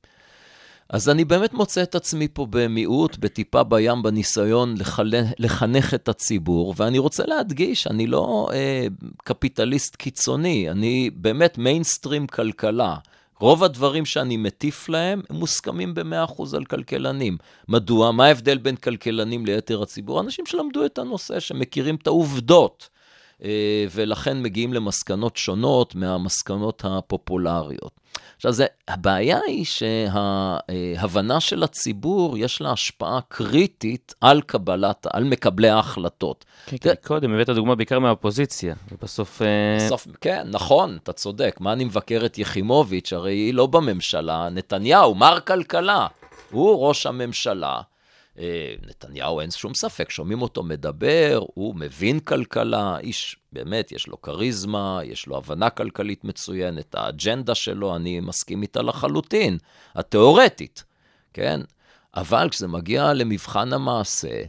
אז 0.88 1.08
אני 1.08 1.24
באמת 1.24 1.54
מוצא 1.54 1.82
את 1.82 1.94
עצמי 1.94 2.28
פה 2.32 2.46
במיעוט, 2.50 3.16
בטיפה 3.16 3.62
בים, 3.62 4.02
בניסיון 4.02 4.74
לחנך, 4.78 5.26
לחנך 5.38 5.94
את 5.94 6.08
הציבור, 6.08 6.74
ואני 6.76 6.98
רוצה 6.98 7.24
להדגיש, 7.26 7.86
אני 7.86 8.06
לא 8.06 8.48
אה, 8.52 8.86
קפיטליסט 9.24 9.96
קיצוני, 9.96 10.70
אני 10.70 11.10
באמת 11.14 11.58
מיינסטרים 11.58 12.26
כלכלה. 12.26 12.96
רוב 13.40 13.64
הדברים 13.64 14.04
שאני 14.04 14.36
מטיף 14.36 14.88
להם, 14.88 15.22
הם 15.30 15.36
מוסכמים 15.36 15.94
ב-100% 15.94 16.56
על 16.56 16.64
כלכלנים. 16.64 17.36
מדוע? 17.68 18.12
מה 18.12 18.26
ההבדל 18.26 18.58
בין 18.58 18.76
כלכלנים 18.76 19.46
ליתר 19.46 19.82
הציבור? 19.82 20.20
אנשים 20.20 20.46
שלמדו 20.46 20.84
את 20.84 20.98
הנושא, 20.98 21.40
שמכירים 21.40 21.94
את 21.94 22.06
העובדות, 22.06 22.88
ולכן 23.90 24.42
מגיעים 24.42 24.72
למסקנות 24.72 25.36
שונות 25.36 25.94
מהמסקנות 25.94 26.82
הפופולריות. 26.84 28.04
עכשיו, 28.36 28.52
זה, 28.52 28.66
הבעיה 28.88 29.38
היא 29.46 29.64
שההבנה 29.64 31.40
של 31.40 31.62
הציבור, 31.62 32.38
יש 32.38 32.60
לה 32.60 32.72
השפעה 32.72 33.20
קריטית 33.28 34.14
על 34.20 34.42
קבלת, 34.42 35.06
על 35.12 35.24
מקבלי 35.24 35.68
ההחלטות. 35.68 36.44
כן, 36.66 36.76
כי 36.76 36.88
קודם 37.04 37.34
הבאת 37.34 37.48
דוגמה 37.48 37.74
בעיקר 37.74 37.98
מהאופוזיציה, 37.98 38.74
ובסוף... 38.92 39.42
אה, 39.42 39.76
בסוף, 39.86 40.06
כן, 40.20 40.46
נכון, 40.50 40.98
אתה 41.02 41.12
צודק. 41.12 41.56
מה 41.60 41.72
אני 41.72 41.84
מבקר 41.84 42.22
את 42.26 42.38
יחימוביץ'? 42.38 43.12
הרי 43.12 43.32
היא 43.32 43.54
לא 43.54 43.66
בממשלה. 43.66 44.48
נתניהו, 44.48 45.14
מר 45.14 45.40
כלכלה, 45.40 46.06
הוא 46.50 46.88
ראש 46.88 47.06
הממשלה. 47.06 47.80
אה, 48.38 48.74
נתניהו, 48.86 49.40
אין 49.40 49.50
שום 49.50 49.74
ספק, 49.74 50.10
שומעים 50.10 50.42
אותו 50.42 50.62
מדבר, 50.62 51.44
הוא 51.54 51.74
מבין 51.76 52.20
כלכלה, 52.20 52.98
איש, 52.98 53.36
באמת, 53.52 53.92
יש 53.92 54.06
לו 54.06 54.22
כריזמה, 54.22 55.00
יש 55.04 55.26
לו 55.26 55.36
הבנה 55.36 55.70
כלכלית 55.70 56.24
מצוינת, 56.24 56.94
האג'נדה 56.94 57.54
שלו, 57.54 57.96
אני 57.96 58.20
מסכים 58.20 58.62
איתה 58.62 58.82
לחלוטין, 58.82 59.58
התיאורטית, 59.94 60.84
כן? 61.32 61.60
אבל 62.16 62.48
כשזה 62.50 62.68
מגיע 62.68 63.12
למבחן 63.12 63.72
המעשה, 63.72 64.42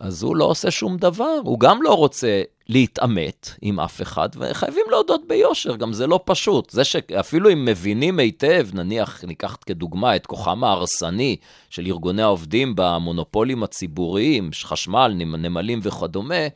אז 0.00 0.22
הוא 0.22 0.36
לא 0.36 0.44
עושה 0.44 0.70
שום 0.70 0.96
דבר, 0.96 1.38
הוא 1.44 1.60
גם 1.60 1.82
לא 1.82 1.94
רוצה 1.94 2.42
להתעמת 2.68 3.50
עם 3.62 3.80
אף 3.80 4.02
אחד, 4.02 4.28
וחייבים 4.36 4.84
להודות 4.90 5.20
ביושר, 5.26 5.76
גם 5.76 5.92
זה 5.92 6.06
לא 6.06 6.20
פשוט. 6.24 6.70
זה 6.70 6.84
שאפילו 6.84 7.52
אם 7.52 7.64
מבינים 7.64 8.18
היטב, 8.18 8.68
נניח, 8.72 9.24
ניקח 9.24 9.56
כדוגמה 9.66 10.16
את 10.16 10.26
כוחם 10.26 10.64
ההרסני 10.64 11.36
של 11.70 11.86
ארגוני 11.86 12.22
העובדים 12.22 12.72
במונופולים 12.76 13.62
הציבוריים, 13.62 14.50
חשמל, 14.64 15.12
נמלים 15.16 15.80
וכדומה, 15.82 16.46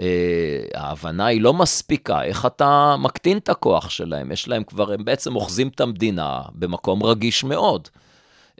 אה, 0.00 0.60
ההבנה 0.74 1.26
היא 1.26 1.40
לא 1.40 1.54
מספיקה, 1.54 2.22
איך 2.22 2.46
אתה 2.46 2.96
מקטין 2.98 3.38
את 3.38 3.48
הכוח 3.48 3.90
שלהם? 3.90 4.32
יש 4.32 4.48
להם 4.48 4.64
כבר, 4.64 4.92
הם 4.92 5.04
בעצם 5.04 5.36
אוחזים 5.36 5.68
את 5.68 5.80
המדינה 5.80 6.42
במקום 6.54 7.02
רגיש 7.02 7.44
מאוד. 7.44 7.88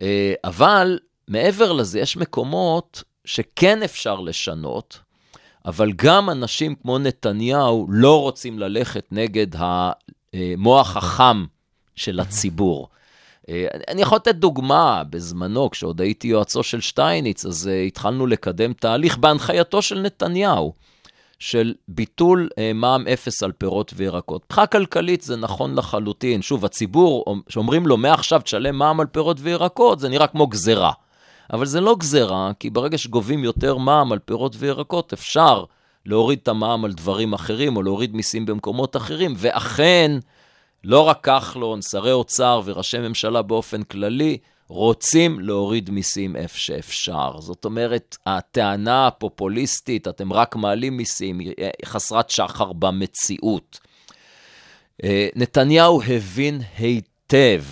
אה, 0.03 0.35
אבל 0.45 0.99
מעבר 1.29 1.73
לזה, 1.73 2.01
יש 2.01 2.17
מקומות 2.17 3.03
שכן 3.25 3.83
אפשר 3.83 4.21
לשנות, 4.21 4.99
אבל 5.67 5.93
גם 5.97 6.31
אנשים 6.31 6.75
כמו 6.75 6.99
נתניהו 6.99 7.87
לא 7.91 8.21
רוצים 8.21 8.59
ללכת 8.59 9.05
נגד 9.11 9.47
המוח 10.33 10.97
החם 10.97 11.45
של 11.97 12.21
הציבור. 12.21 12.89
אה, 13.49 13.67
אני 13.89 14.03
יכול 14.03 14.17
לתת 14.17 14.35
דוגמה, 14.35 15.03
בזמנו, 15.11 15.71
כשעוד 15.71 16.01
הייתי 16.01 16.29
יועצו 16.29 16.63
של 16.63 16.81
שטייניץ, 16.81 17.47
אז 17.47 17.71
uh, 17.73 17.87
התחלנו 17.87 18.27
לקדם 18.27 18.73
תהליך 18.73 19.19
בהנחייתו 19.19 19.83
של 19.83 20.01
נתניהו, 20.01 20.73
של 21.39 21.75
ביטול 21.89 22.49
מע"מ 22.75 23.07
אפס 23.07 23.43
על 23.43 23.53
פירות 23.53 23.93
וירקות. 23.97 24.45
מבחינה 24.45 24.67
כלכלית 24.67 25.23
זה 25.23 25.37
נכון 25.37 25.75
לחלוטין. 25.75 26.43
שוב, 26.43 26.65
הציבור, 26.65 27.25
שאומרים 27.49 27.87
לו, 27.87 27.97
מעכשיו 27.97 28.41
תשלם 28.41 28.77
מע"מ 28.77 29.01
על 29.01 29.07
פירות 29.07 29.37
וירקות, 29.41 30.01
זה 30.01 30.09
נראה 30.09 30.27
כמו 30.27 30.47
גזרה. 30.47 30.93
אבל 31.53 31.67
זה 31.67 31.81
לא 31.81 31.97
גזרה, 31.99 32.53
כי 32.61 32.71
ברגע 32.71 32.99
שגובים 32.99 33.45
יותר 33.45 33.77
מע"מ 33.77 34.13
על 34.13 34.19
פירות 34.19 34.57
וירקות, 34.59 35.13
אפשר 35.13 35.65
להוריד 36.07 36.39
את 36.43 36.49
המע"מ 36.49 36.85
על 36.85 36.93
דברים 36.93 37.33
אחרים, 37.33 37.77
או 37.77 37.83
להוריד 37.83 38.17
מיסים 38.17 38.47
במקומות 38.47 38.97
אחרים, 38.97 39.35
ואכן, 39.37 40.19
לא 40.85 41.01
רק 41.01 41.29
כחלון, 41.29 41.83
שרי 41.83 42.13
אוצר 42.13 42.61
וראשי 42.65 42.99
ממשלה 42.99 43.43
באופן 43.43 43.83
כללי, 43.83 44.39
רוצים 44.69 45.41
להוריד 45.41 45.91
מיסים 45.91 46.37
איפה 46.37 46.59
שאפשר. 46.59 47.41
זאת 47.41 47.65
אומרת, 47.65 48.17
הטענה 48.27 49.07
הפופוליסטית, 49.07 50.09
אתם 50.09 50.33
רק 50.33 50.57
מעלים 50.57 50.97
מיסים, 50.97 51.39
היא 51.39 51.55
חסרת 51.85 52.31
שחר 52.31 52.73
במציאות. 52.73 53.81
אה, 55.05 55.29
נתניהו 55.37 56.03
הבין 56.03 56.61
היטב, 56.79 57.63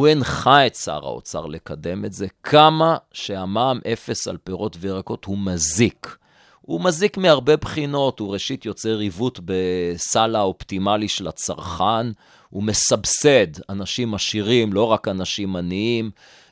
הוא 0.00 0.08
הנחה 0.08 0.66
את 0.66 0.74
שר 0.74 1.06
האוצר 1.06 1.46
לקדם 1.46 2.04
את 2.04 2.12
זה, 2.12 2.26
כמה 2.42 2.96
שהמע"מ 3.12 3.80
אפס 3.92 4.28
על 4.28 4.36
פירות 4.44 4.76
וירקות 4.80 5.24
הוא 5.24 5.38
מזיק. 5.38 6.16
הוא 6.60 6.80
מזיק 6.80 7.16
מהרבה 7.16 7.56
בחינות, 7.56 8.20
הוא 8.20 8.32
ראשית 8.32 8.66
יוצר 8.66 8.98
עיוות 8.98 9.40
בסל 9.44 10.36
האופטימלי 10.36 11.08
של 11.08 11.28
הצרכן, 11.28 12.06
הוא 12.50 12.62
מסבסד 12.62 13.46
אנשים 13.68 14.14
עשירים, 14.14 14.72
לא 14.72 14.84
רק 14.84 15.08
אנשים 15.08 15.56
עניים, 15.56 16.10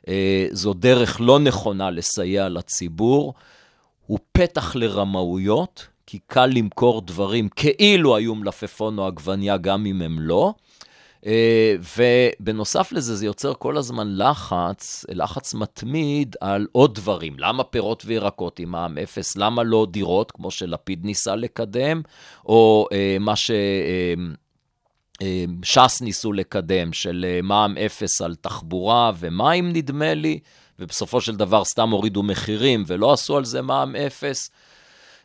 אה, 0.09 0.47
זו 0.53 0.73
דרך 0.73 1.21
לא 1.21 1.39
נכונה 1.39 1.91
לסייע 1.91 2.49
לציבור, 2.49 3.35
הוא 4.07 4.19
פתח 4.33 4.77
לרמאויות, 4.77 5.87
כי 6.07 6.19
קל 6.27 6.47
למכור 6.47 7.03
דברים 7.03 7.49
כאילו 7.49 8.17
היו 8.17 8.35
מלפפון 8.35 8.99
או 8.99 9.07
עגבניה, 9.07 9.57
גם 9.57 9.87
אם 9.87 10.03
הם 10.03 10.21
לא. 10.21 10.55
אה, 11.27 11.75
ובנוסף 11.99 12.93
לזה, 12.93 13.17
זה 13.17 13.27
יוצר 13.27 13.55
כל 13.55 13.77
הזמן 13.77 14.17
לחץ, 14.17 15.05
לחץ 15.09 15.55
מתמיד 15.55 16.37
על 16.41 16.67
עוד 16.73 16.95
דברים. 16.95 17.35
למה 17.39 17.65
פירות 17.65 18.03
וירקות 18.07 18.59
עם 18.59 18.71
מע"מ 18.71 18.99
אפס? 18.99 19.37
למה 19.37 19.63
לא 19.63 19.87
דירות, 19.91 20.33
כמו 20.33 20.51
שלפיד 20.51 21.05
ניסה 21.05 21.37
לקדם? 21.37 22.03
או 22.47 22.87
אה, 22.93 23.17
מה 23.21 23.37
ש... 23.37 23.51
אה, 23.51 24.15
ש"ס 25.63 26.01
ניסו 26.01 26.33
לקדם, 26.33 26.93
של 26.93 27.27
מע"מ 27.43 27.77
אפס 27.77 28.21
על 28.21 28.35
תחבורה 28.35 29.13
ומים, 29.19 29.73
נדמה 29.73 30.15
לי, 30.15 30.39
ובסופו 30.79 31.21
של 31.21 31.37
דבר 31.37 31.65
סתם 31.65 31.91
הורידו 31.91 32.23
מחירים 32.23 32.85
ולא 32.87 33.13
עשו 33.13 33.37
על 33.37 33.45
זה 33.45 33.63
מע"מ 33.63 33.97
אפס. 33.97 34.51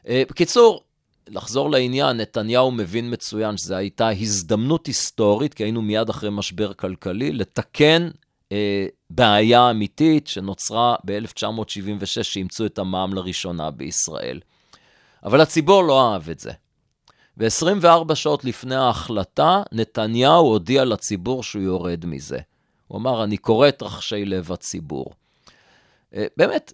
בקיצור, 0.09 0.83
לחזור 1.27 1.71
לעניין, 1.71 2.17
נתניהו 2.17 2.71
מבין 2.71 3.13
מצוין 3.13 3.57
שזו 3.57 3.75
הייתה 3.75 4.09
הזדמנות 4.09 4.87
היסטורית, 4.87 5.53
כי 5.53 5.63
היינו 5.63 5.81
מיד 5.81 6.09
אחרי 6.09 6.29
משבר 6.31 6.73
כלכלי, 6.73 7.31
לתקן 7.31 8.09
אה, 8.51 8.85
בעיה 9.09 9.69
אמיתית 9.69 10.27
שנוצרה 10.27 10.95
ב-1976, 11.05 12.23
שאימצו 12.23 12.65
את 12.65 12.79
המע"מ 12.79 13.13
לראשונה 13.13 13.71
בישראל. 13.71 14.39
אבל 15.23 15.41
הציבור 15.41 15.83
לא 15.83 16.13
אהב 16.13 16.29
את 16.29 16.39
זה. 16.39 16.51
ו-24 17.37 18.15
שעות 18.15 18.45
לפני 18.45 18.75
ההחלטה, 18.75 19.63
נתניהו 19.71 20.45
הודיע 20.45 20.85
לציבור 20.85 21.43
שהוא 21.43 21.63
יורד 21.63 22.05
מזה. 22.05 22.39
הוא 22.87 22.97
אמר, 22.97 23.23
אני 23.23 23.37
קורא 23.37 23.67
את 23.67 23.83
רחשי 23.83 24.25
לב 24.25 24.51
הציבור. 24.51 25.13
אה, 26.15 26.25
באמת, 26.37 26.73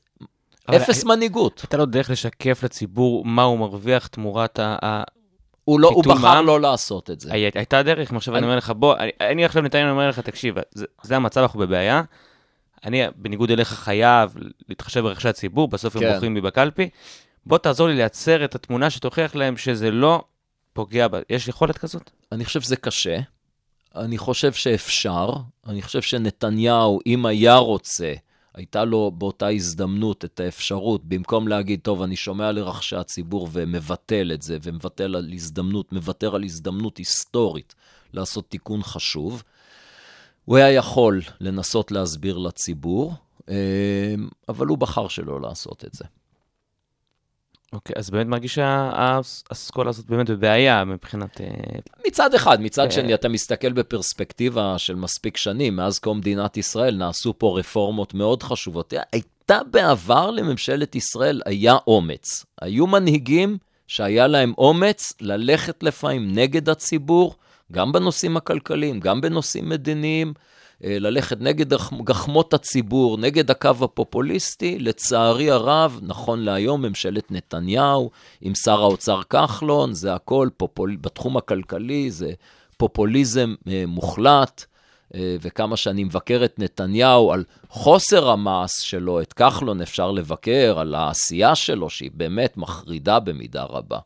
אפס 0.76 1.04
מנהיגות. 1.04 1.60
הייתה 1.64 1.78
לו 1.78 1.86
דרך 1.86 2.10
לשקף 2.10 2.64
לציבור 2.64 3.26
מה 3.26 3.44
הוא 3.44 3.60
מרוויח 3.60 4.08
תמורת 4.08 4.60
ה... 4.60 5.04
הוא, 5.66 5.80
לא, 5.80 5.88
הוא 5.90 6.04
בחר 6.04 6.14
מע"מ? 6.22 6.46
לא 6.46 6.62
לעשות 6.62 7.10
את 7.10 7.20
זה. 7.20 7.34
הי- 7.34 7.52
הייתה 7.56 7.84
דרך, 7.84 8.14
עכשיו 8.14 8.34
אני 8.34 8.40
אני- 8.40 8.46
אומר 8.48 8.58
לך, 8.58 8.70
בוא, 8.70 8.96
אני- 8.98 9.12
אני 9.22 9.46
עכשיו 9.46 9.62
נתניה, 9.62 9.84
אני 9.84 9.92
אומר 9.92 10.10
לך, 10.10 10.20
תקשיב, 10.20 10.56
זה- 10.72 10.86
זה 11.04 11.16
המצב, 11.16 11.42
אנחנו 11.42 11.60
בבעיה. 11.60 12.02
אני, 12.86 13.02
בניגוד 13.16 13.52
אליך, 13.52 13.68
חייב 13.74 14.36
להתחשב 14.70 15.02
ברכשי 15.02 15.30
הציבור, 15.30 15.68
בסוף 15.68 15.96
הם 15.96 16.02
כן. 16.02 16.14
בוחרים 16.14 16.34
בי 16.34 16.42
בקלפי. 16.42 16.90
בוא 17.46 17.58
תעזור 17.58 17.88
לי 17.88 17.96
לייצר 17.96 18.46
את 18.46 18.56
התמונה 18.56 18.90
שתוכיח 18.90 19.36
להם 19.36 19.58
שזה 19.58 19.92
לא 19.92 20.24
פוגע 20.74 21.08
ב... 21.08 21.16
יש 21.30 21.48
יכולת 21.48 21.78
כזאת? 21.78 22.10
אני 22.32 22.46
חושב 22.46 22.62
שזה 22.62 22.76
קשה. 22.76 23.20
אני 23.96 24.18
חושב 24.18 24.54
שאפשר. 24.54 25.30
אני 25.68 25.82
חושב 25.82 26.02
שנתניהו, 26.02 27.00
אם 27.08 27.26
היה 27.26 27.56
רוצה, 27.56 28.14
הייתה 28.60 28.86
לו 28.86 29.12
באותה 29.12 29.48
הזדמנות 29.48 30.26
את 30.26 30.40
האפשרות, 30.40 31.06
במקום 31.06 31.48
להגיד, 31.48 31.80
טוב, 31.84 32.02
אני 32.02 32.16
שומע 32.16 32.52
לרחשי 32.52 32.96
הציבור 32.96 33.50
ומבטל 33.52 34.32
את 34.34 34.42
זה, 34.42 34.58
ומבטל 34.64 35.16
על 35.16 35.30
הזדמנות, 35.34 35.94
מוותר 35.94 36.36
על 36.36 36.44
הזדמנות 36.44 36.98
היסטורית 36.98 37.76
לעשות 38.14 38.50
תיקון 38.50 38.84
חשוב, 38.84 39.44
הוא 40.46 40.58
היה 40.58 40.72
יכול 40.72 41.22
לנסות 41.42 41.92
להסביר 41.92 42.38
לציבור, 42.38 43.14
אה, 43.50 44.16
אבל 44.50 44.68
הוא 44.68 44.78
בחר 44.78 45.08
שלא 45.08 45.42
לעשות 45.42 45.86
את 45.86 45.94
זה. 45.94 46.06
אוקיי, 47.74 47.96
אז 47.98 48.10
באמת 48.10 48.28
מרגיש 48.28 48.56
שהאסכולה 48.56 49.90
הזאת 49.90 50.06
באמת 50.06 50.30
בבעיה 50.30 50.86
מבחינת... 50.86 51.42
אה, 51.42 51.48
מצד 52.08 52.34
אחד, 52.34 52.62
מצד 52.62 52.86
אה. 52.86 52.92
שני, 52.92 53.14
אתה 53.14 53.30
מסתכל 53.30 53.72
בפרספקטיבה 53.72 54.78
של 54.78 54.96
מספיק 54.96 55.38
שנים, 55.38 55.76
מאז 55.76 56.00
קום 56.00 56.18
מדינת 56.18 56.58
ישראל 56.58 56.96
נעשו 56.96 57.34
פה 57.38 57.60
רפורמות 57.60 58.14
מאוד 58.14 58.44
חשובות. 58.44 58.94
הייתה 59.14 59.60
בעבר 59.72 60.32
לממשלת 60.32 60.96
ישראל, 60.96 61.42
היה 61.46 61.78
אומץ. 61.88 62.46
היו 62.62 62.88
מנהיגים 62.88 63.58
שהיה 63.88 64.28
להם 64.28 64.54
אומץ 64.58 65.14
ללכת 65.22 65.84
לפעמים 65.84 66.34
נגד 66.36 66.70
הציבור, 66.70 67.36
גם 67.72 67.92
בנושאים 67.92 68.38
הכלכליים, 68.38 69.00
גם 69.00 69.22
בנושאים 69.22 69.70
מדיניים, 69.70 70.28
אה, 70.28 70.42
ללכת 70.82 71.42
נגד 71.42 71.74
גח- 71.74 71.94
גחמות 72.04 72.54
הציבור, 72.54 73.18
נגד 73.18 73.52
הקו 73.52 73.72
הפופוליסטי. 73.82 74.80
לצערי 74.80 75.52
הרב, 75.52 76.00
נכון 76.02 76.40
להיום, 76.40 76.82
ממשלת 76.82 77.32
נתניהו 77.32 78.12
עם 78.42 78.56
שר 78.56 78.82
האוצר 78.82 79.22
כחלון, 79.24 79.94
זה 79.94 80.14
הכל 80.14 80.50
פופול... 80.58 80.96
בתחום 81.02 81.38
הכלכלי, 81.38 82.12
זה 82.12 82.32
פופוליזם 82.78 83.56
אה, 83.68 83.84
מוחלט. 83.88 84.66
אה, 85.16 85.36
וכמה 85.42 85.78
שאני 85.78 86.04
מבקר 86.04 86.42
את 86.46 86.60
נתניהו 86.60 87.32
על 87.32 87.44
חוסר 87.70 88.30
המעש 88.30 88.72
שלו, 88.82 89.22
את 89.22 89.34
כחלון 89.34 89.82
אפשר 89.82 90.12
לבקר 90.12 90.76
על 90.80 90.96
העשייה 90.96 91.56
שלו, 91.56 91.90
שהיא 91.90 92.12
באמת 92.14 92.58
מחרידה 92.58 93.20
במידה 93.20 93.64
רבה. 93.64 94.00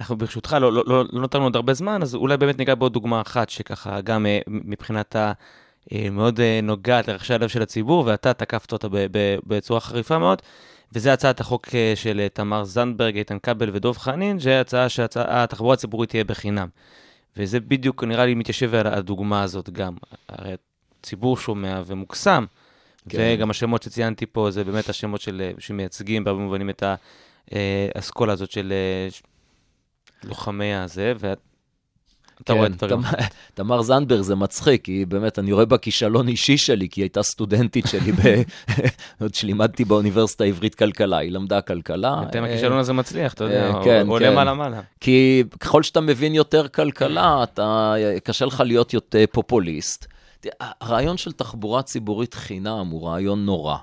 אנחנו 0.00 0.16
ברשותך, 0.16 0.56
לא, 0.60 0.72
לא, 0.72 0.82
לא, 0.86 1.04
לא 1.12 1.20
נותרנו 1.20 1.44
עוד 1.44 1.56
הרבה 1.56 1.74
זמן, 1.74 2.02
אז 2.02 2.14
אולי 2.14 2.36
באמת 2.36 2.58
ניגע 2.58 2.74
בעוד 2.74 2.92
דוגמה 2.92 3.20
אחת, 3.20 3.50
שככה 3.50 4.00
גם 4.00 4.26
אה, 4.26 4.40
מבחינת 4.46 5.16
ה... 5.16 5.32
אה, 5.92 6.10
מאוד 6.10 6.40
אה, 6.40 6.60
נוגעת 6.62 7.08
לרחשי 7.08 7.34
הלב 7.34 7.48
של 7.48 7.62
הציבור, 7.62 8.06
ואתה 8.06 8.32
תקפת 8.32 8.72
אותה 8.72 8.88
בצורה 9.46 9.80
חריפה 9.80 10.18
מאוד, 10.18 10.42
וזה 10.92 11.12
הצעת 11.12 11.40
החוק 11.40 11.68
של 11.94 12.26
תמר 12.32 12.64
זנדברג, 12.64 13.16
איתן 13.16 13.38
כבל 13.38 13.70
ודוב 13.72 13.98
חנין, 13.98 14.40
שהצעה 14.40 14.88
שהתחבורה 14.88 15.74
הציבורית 15.74 16.10
תהיה 16.10 16.24
בחינם. 16.24 16.68
וזה 17.36 17.60
בדיוק 17.60 18.04
נראה 18.04 18.26
לי 18.26 18.34
מתיישב 18.34 18.74
על 18.74 18.86
הדוגמה 18.86 19.42
הזאת 19.42 19.70
גם. 19.70 19.94
הרי 20.28 20.54
הציבור 21.00 21.36
שומע 21.36 21.82
ומוקסם, 21.86 22.44
כן. 23.08 23.34
וגם 23.36 23.50
השמות 23.50 23.82
שציינתי 23.82 24.26
פה 24.26 24.50
זה 24.50 24.64
באמת 24.64 24.88
השמות 24.88 25.20
של, 25.20 25.50
שמייצגים 25.58 26.24
בהרבה 26.24 26.42
מובנים 26.42 26.70
את 26.70 26.82
האסכולה 27.94 28.32
הזאת 28.32 28.50
של 28.50 28.72
לוחמי 30.26 30.74
הזה, 30.74 31.12
ואתה 31.18 32.52
רואה 32.52 32.66
את 32.66 32.82
הדברים. 32.82 33.02
תמר- 33.54 33.82
זנדברג 33.82 34.20
זה 34.20 34.34
מצחיק, 34.34 34.84
כי 34.84 35.04
באמת, 35.04 35.38
אני 35.38 35.52
רואה 35.52 35.64
בה 35.64 35.78
כישלון 35.78 36.28
אישי 36.28 36.56
שלי, 36.56 36.88
כי 36.88 37.00
היא 37.00 37.04
הייתה 37.04 37.22
סטודנטית 37.22 37.86
שלי, 37.86 38.12
ב- 38.12 38.42
עוד 39.22 39.34
שלימדתי 39.34 39.84
באוניברסיטה 39.84 40.44
העברית 40.44 40.74
כלכלה, 40.74 41.18
היא 41.18 41.32
למדה 41.32 41.60
כלכלה. 41.60 42.22
אתם 42.22 42.44
אה, 42.44 42.48
הכישלון 42.50 42.78
הזה 42.78 42.92
מצליח, 42.92 43.32
אתה 43.34 43.44
יודע, 43.44 43.66
אה, 43.74 43.84
כן, 43.84 44.06
עולה 44.08 44.28
כן. 44.28 44.34
מעלה-מעלה. 44.34 44.80
כי 45.00 45.44
ככל 45.60 45.82
שאתה 45.82 46.00
מבין 46.00 46.34
יותר 46.34 46.68
כלכלה, 46.68 47.42
אתה, 47.42 47.94
קשה 48.24 48.44
לך 48.44 48.62
להיות 48.66 48.94
יותר 48.94 49.24
פופוליסט. 49.32 50.06
הרעיון 50.60 51.16
של 51.16 51.32
תחבורה 51.32 51.82
ציבורית 51.82 52.34
חינם 52.34 52.86
הוא 52.90 53.08
רעיון 53.08 53.44
נורא. 53.46 53.76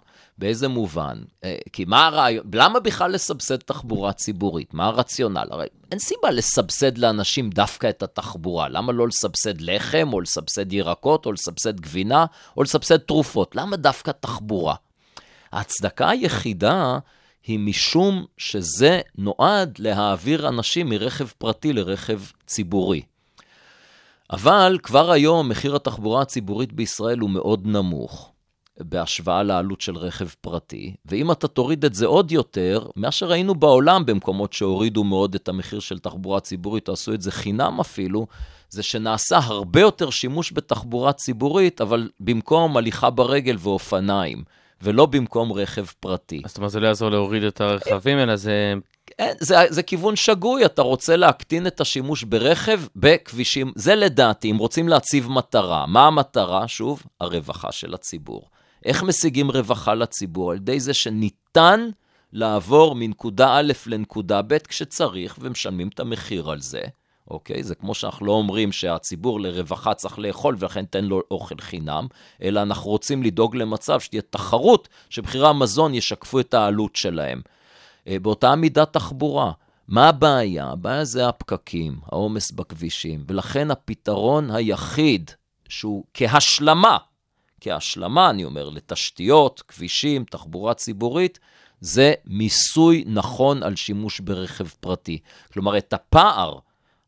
באיזה 0.43 0.67
מובן? 0.67 1.17
אה, 1.43 1.57
כי 1.73 1.85
מה 1.85 2.05
הרעיון, 2.05 2.45
למה 2.53 2.79
בכלל 2.79 3.11
לסבסד 3.11 3.57
תחבורה 3.57 4.13
ציבורית? 4.13 4.73
מה 4.73 4.85
הרציונל? 4.85 5.47
הרי 5.51 5.67
אין 5.91 5.99
סיבה 5.99 6.31
לסבסד 6.31 6.97
לאנשים 6.97 7.49
דווקא 7.49 7.89
את 7.89 8.03
התחבורה. 8.03 8.69
למה 8.69 8.91
לא 8.91 9.07
לסבסד 9.07 9.61
לחם, 9.61 10.09
או 10.13 10.21
לסבסד 10.21 10.73
ירקות, 10.73 11.25
או 11.25 11.31
לסבסד 11.31 11.79
גבינה, 11.79 12.25
או 12.57 12.63
לסבסד 12.63 12.97
תרופות? 12.97 13.55
למה 13.55 13.77
דווקא 13.77 14.11
תחבורה? 14.19 14.75
ההצדקה 15.51 16.09
היחידה 16.09 16.99
היא 17.47 17.59
משום 17.59 18.25
שזה 18.37 19.01
נועד 19.17 19.79
להעביר 19.79 20.47
אנשים 20.47 20.89
מרכב 20.89 21.27
פרטי 21.37 21.73
לרכב 21.73 22.21
ציבורי. 22.45 23.01
אבל 24.31 24.77
כבר 24.83 25.11
היום 25.11 25.49
מחיר 25.49 25.75
התחבורה 25.75 26.21
הציבורית 26.21 26.73
בישראל 26.73 27.19
הוא 27.19 27.29
מאוד 27.29 27.67
נמוך. 27.67 28.32
בהשוואה 28.79 29.43
לעלות 29.43 29.81
של 29.81 29.97
רכב 29.97 30.27
פרטי, 30.41 30.95
ואם 31.05 31.31
אתה 31.31 31.47
תוריד 31.47 31.85
את 31.85 31.93
זה 31.93 32.05
עוד 32.05 32.31
יותר, 32.31 32.87
מה 32.95 33.11
שראינו 33.11 33.55
בעולם 33.55 34.05
במקומות 34.05 34.53
שהורידו 34.53 35.03
מאוד 35.03 35.35
את 35.35 35.47
המחיר 35.47 35.79
של 35.79 35.99
תחבורה 35.99 36.39
ציבורית, 36.39 36.87
או 36.87 36.93
עשו 36.93 37.13
את 37.13 37.21
זה 37.21 37.31
חינם 37.31 37.79
אפילו, 37.79 38.27
זה 38.69 38.83
שנעשה 38.83 39.39
הרבה 39.43 39.81
יותר 39.81 40.09
שימוש 40.09 40.53
בתחבורה 40.53 41.13
ציבורית, 41.13 41.81
אבל 41.81 42.09
במקום 42.19 42.77
הליכה 42.77 43.09
ברגל 43.09 43.55
ואופניים, 43.59 44.43
ולא 44.81 45.05
במקום 45.05 45.51
רכב 45.51 45.85
פרטי. 45.99 46.41
אז 46.45 46.51
זאת 46.51 46.57
אומרת, 46.57 46.71
זה 46.71 46.79
לא 46.79 46.87
יעזור 46.87 47.09
להוריד 47.09 47.43
את 47.43 47.61
הרכבים, 47.61 48.19
אלא 48.19 48.35
זה... 48.35 48.73
אין, 49.19 49.35
זה, 49.39 49.55
זה 49.69 49.83
כיוון 49.83 50.15
שגוי, 50.15 50.65
אתה 50.65 50.81
רוצה 50.81 51.15
להקטין 51.15 51.67
את 51.67 51.81
השימוש 51.81 52.23
ברכב 52.23 52.81
בכבישים. 52.95 53.71
זה 53.75 53.95
לדעתי, 53.95 54.51
אם 54.51 54.57
רוצים 54.57 54.89
להציב 54.89 55.29
מטרה. 55.29 55.85
מה 55.85 56.07
המטרה? 56.07 56.67
שוב, 56.67 57.03
הרווחה 57.19 57.71
של 57.71 57.93
הציבור. 57.93 58.49
איך 58.85 59.03
משיגים 59.03 59.51
רווחה 59.51 59.93
לציבור? 59.93 60.51
על 60.51 60.57
ידי 60.57 60.79
זה 60.79 60.93
שניתן 60.93 61.89
לעבור 62.33 62.95
מנקודה 62.95 63.57
א' 63.57 63.73
לנקודה 63.85 64.41
ב' 64.41 64.57
כשצריך, 64.57 65.37
ומשלמים 65.41 65.87
את 65.87 65.99
המחיר 65.99 66.49
על 66.49 66.61
זה. 66.61 66.81
אוקיי? 67.31 67.63
זה 67.63 67.75
כמו 67.75 67.93
שאנחנו 67.93 68.25
לא 68.25 68.31
אומרים 68.31 68.71
שהציבור 68.71 69.39
לרווחה 69.39 69.93
צריך 69.93 70.19
לאכול 70.19 70.55
ולכן 70.59 70.85
תן 70.85 71.05
לו 71.05 71.21
אוכל 71.31 71.55
חינם, 71.59 72.07
אלא 72.41 72.61
אנחנו 72.61 72.91
רוצים 72.91 73.23
לדאוג 73.23 73.55
למצב 73.55 73.99
שתהיה 73.99 74.21
תחרות, 74.21 74.89
שמחירי 75.09 75.47
המזון 75.47 75.93
ישקפו 75.93 76.39
את 76.39 76.53
העלות 76.53 76.95
שלהם. 76.95 77.41
אה, 78.07 78.19
באותה 78.19 78.55
מידה 78.55 78.85
תחבורה. 78.85 79.51
מה 79.87 80.09
הבעיה? 80.09 80.65
הבעיה 80.65 81.05
זה 81.05 81.27
הפקקים, 81.27 81.97
העומס 82.05 82.51
בכבישים, 82.51 83.23
ולכן 83.27 83.71
הפתרון 83.71 84.51
היחיד 84.51 85.31
שהוא 85.69 86.03
כהשלמה, 86.13 86.97
כהשלמה, 87.63 88.29
אני 88.29 88.45
אומר, 88.45 88.69
לתשתיות, 88.69 89.63
כבישים, 89.67 90.23
תחבורה 90.23 90.73
ציבורית, 90.73 91.39
זה 91.81 92.13
מיסוי 92.25 93.03
נכון 93.07 93.63
על 93.63 93.75
שימוש 93.75 94.19
ברכב 94.19 94.67
פרטי. 94.67 95.19
כלומר, 95.53 95.77
את 95.77 95.93
הפער 95.93 96.59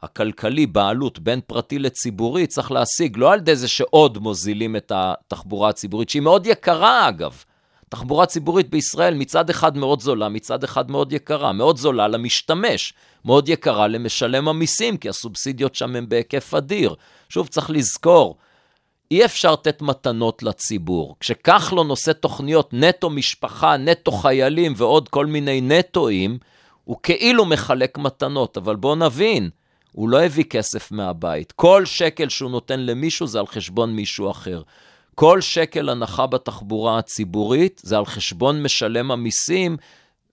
הכלכלי 0.02 0.66
בעלות 0.66 1.20
בין 1.20 1.42
פרטי 1.48 1.80
לציבורי 1.80 2.48
צריך 2.48 2.72
להשיג 2.72 3.18
לא 3.18 3.34
על 3.34 3.40
ידי 3.40 3.56
זה 3.56 3.68
שעוד 3.68 4.18
מוזילים 4.18 4.76
את 4.76 4.92
התחבורה 4.96 5.70
הציבורית, 5.70 6.10
שהיא 6.10 6.22
מאוד 6.22 6.48
יקרה 6.48 7.10
אגב. 7.10 7.44
תחבורה 7.90 8.26
ציבורית 8.26 8.70
בישראל 8.70 9.14
מצד 9.14 9.50
אחד 9.50 9.78
מאוד 9.78 10.02
זולה, 10.02 10.30
מצד 10.30 10.64
אחד 10.64 10.92
מאוד 10.92 11.14
יקרה. 11.14 11.54
מאוד 11.54 11.78
זולה 11.78 12.08
למשתמש, 12.08 12.94
מאוד 13.26 13.50
יקרה 13.50 13.88
למשלם 13.88 14.48
המיסים, 14.48 14.98
כי 14.98 15.10
הסובסידיות 15.10 15.76
שם 15.76 15.96
הן 15.96 16.10
בהיקף 16.10 16.54
אדיר. 16.54 16.96
שוב, 17.30 17.48
צריך 17.48 17.70
לזכור, 17.70 18.38
אי 19.12 19.26
אפשר 19.26 19.54
לתת 19.54 19.82
מתנות 19.82 20.44
לציבור. 20.44 21.16
כשכחלון 21.20 21.90
עושה 21.90 22.14
תוכניות 22.14 22.74
נטו 22.74 23.10
משפחה, 23.10 23.78
נטו 23.78 24.12
חיילים 24.12 24.74
ועוד 24.78 25.10
כל 25.10 25.26
מיני 25.26 25.62
נטואים, 25.62 26.38
הוא 26.84 26.98
כאילו 27.04 27.46
מחלק 27.46 27.98
מתנות, 27.98 28.58
אבל 28.58 28.76
בואו 28.76 28.96
נבין, 28.96 29.50
הוא 29.92 30.10
לא 30.10 30.24
הביא 30.24 30.44
כסף 30.44 30.92
מהבית. 30.92 31.52
כל 31.52 31.86
שקל 31.86 32.30
שהוא 32.30 32.52
נותן 32.52 32.80
למישהו 32.80 33.28
זה 33.28 33.40
על 33.40 33.48
חשבון 33.48 33.96
מישהו 33.96 34.32
אחר. 34.32 34.62
כל 35.16 35.42
שקל 35.42 35.90
הנחה 35.90 36.28
בתחבורה 36.28 36.98
הציבורית 36.98 37.82
זה 37.84 37.98
על 37.98 38.06
חשבון 38.06 38.64
משלם 38.64 39.12
המיסים, 39.12 39.78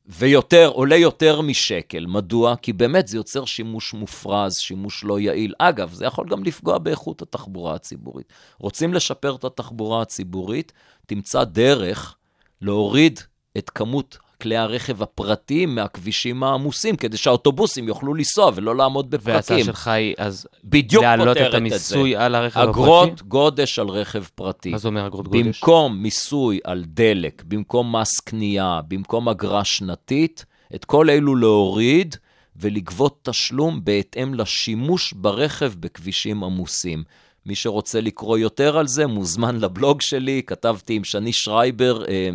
ויותר, 0.07 0.69
עולה 0.69 0.97
יותר 0.97 1.41
משקל. 1.41 2.07
מדוע? 2.07 2.57
כי 2.57 2.73
באמת 2.73 3.09
זה 3.09 3.17
יוצר 3.17 3.45
שימוש 3.45 3.95
מופרז, 3.95 4.57
שימוש 4.57 5.05
לא 5.05 5.21
יעיל. 5.21 5.55
אגב, 5.59 5.93
זה 5.93 6.07
יכול 6.07 6.29
גם 6.29 6.45
לפגוע 6.45 6.79
באיכות 6.79 7.23
התחבורה 7.23 7.75
הציבורית. 7.75 8.33
רוצים 8.59 8.95
לשפר 8.95 9.35
את 9.35 9.45
התחבורה 9.45 10.03
הציבורית, 10.03 10.73
תמצא 11.07 11.45
דרך 11.45 12.17
להוריד 12.61 13.21
את 13.59 13.71
כמות 13.71 14.19
כלי 14.43 14.57
הרכב 14.57 15.03
הפרטיים 15.03 15.75
מהכבישים 15.75 16.43
העמוסים, 16.43 16.97
כדי 16.97 17.17
שהאוטובוסים 17.17 17.89
יוכלו 17.89 18.15
לנסוע 18.15 18.51
ולא 18.55 18.77
לעמוד 18.77 19.11
בפקקים. 19.11 19.33
וההצעה 19.33 19.65
שלך 19.65 19.89
היא 19.89 20.15
אז 20.19 20.47
בדיוק 20.65 21.05
להעלות 21.05 21.37
את 21.37 21.43
את 21.49 21.55
המיסוי 21.55 22.13
זה. 22.13 22.25
על 22.25 22.35
הרכב 22.35 22.61
הפרטי? 22.61 22.71
אגרות 22.71 23.23
גודש 23.23 23.79
על 23.79 23.89
רכב 23.89 24.25
פרטי. 24.35 24.71
מה 24.71 24.79
זה 24.79 24.89
אומר 24.89 25.07
אגרות 25.07 25.29
גודש? 25.29 25.61
במקום 25.61 25.97
מיסוי 25.97 26.61
על 26.65 26.85
דלק, 26.87 27.43
במקום 27.49 27.97
מס 27.97 28.21
קנייה, 28.21 28.81
במקום 28.89 29.29
אגרה 29.29 29.65
שנתית, 29.65 30.45
את 30.75 30.85
כל 30.85 31.11
אלו 31.11 31.37
להוריד 31.37 32.17
ולגבות 32.57 33.19
תשלום 33.23 33.85
בהתאם 33.85 34.35
לשימוש 34.35 35.13
ברכב 35.13 35.73
בכבישים 35.81 36.45
עמוסים. 36.45 37.05
מי 37.47 37.55
שרוצה 37.55 38.01
לקרוא 38.01 38.39
יותר 38.39 38.79
על 38.79 38.87
זה, 38.87 39.07
מוזמן 39.07 39.59
לבלוג 39.61 40.01
שלי, 40.01 40.43
כתבתי 40.47 40.95
עם 40.95 41.05
שני 41.05 41.33
שרייבר 41.33 42.05
אה, 42.09 42.29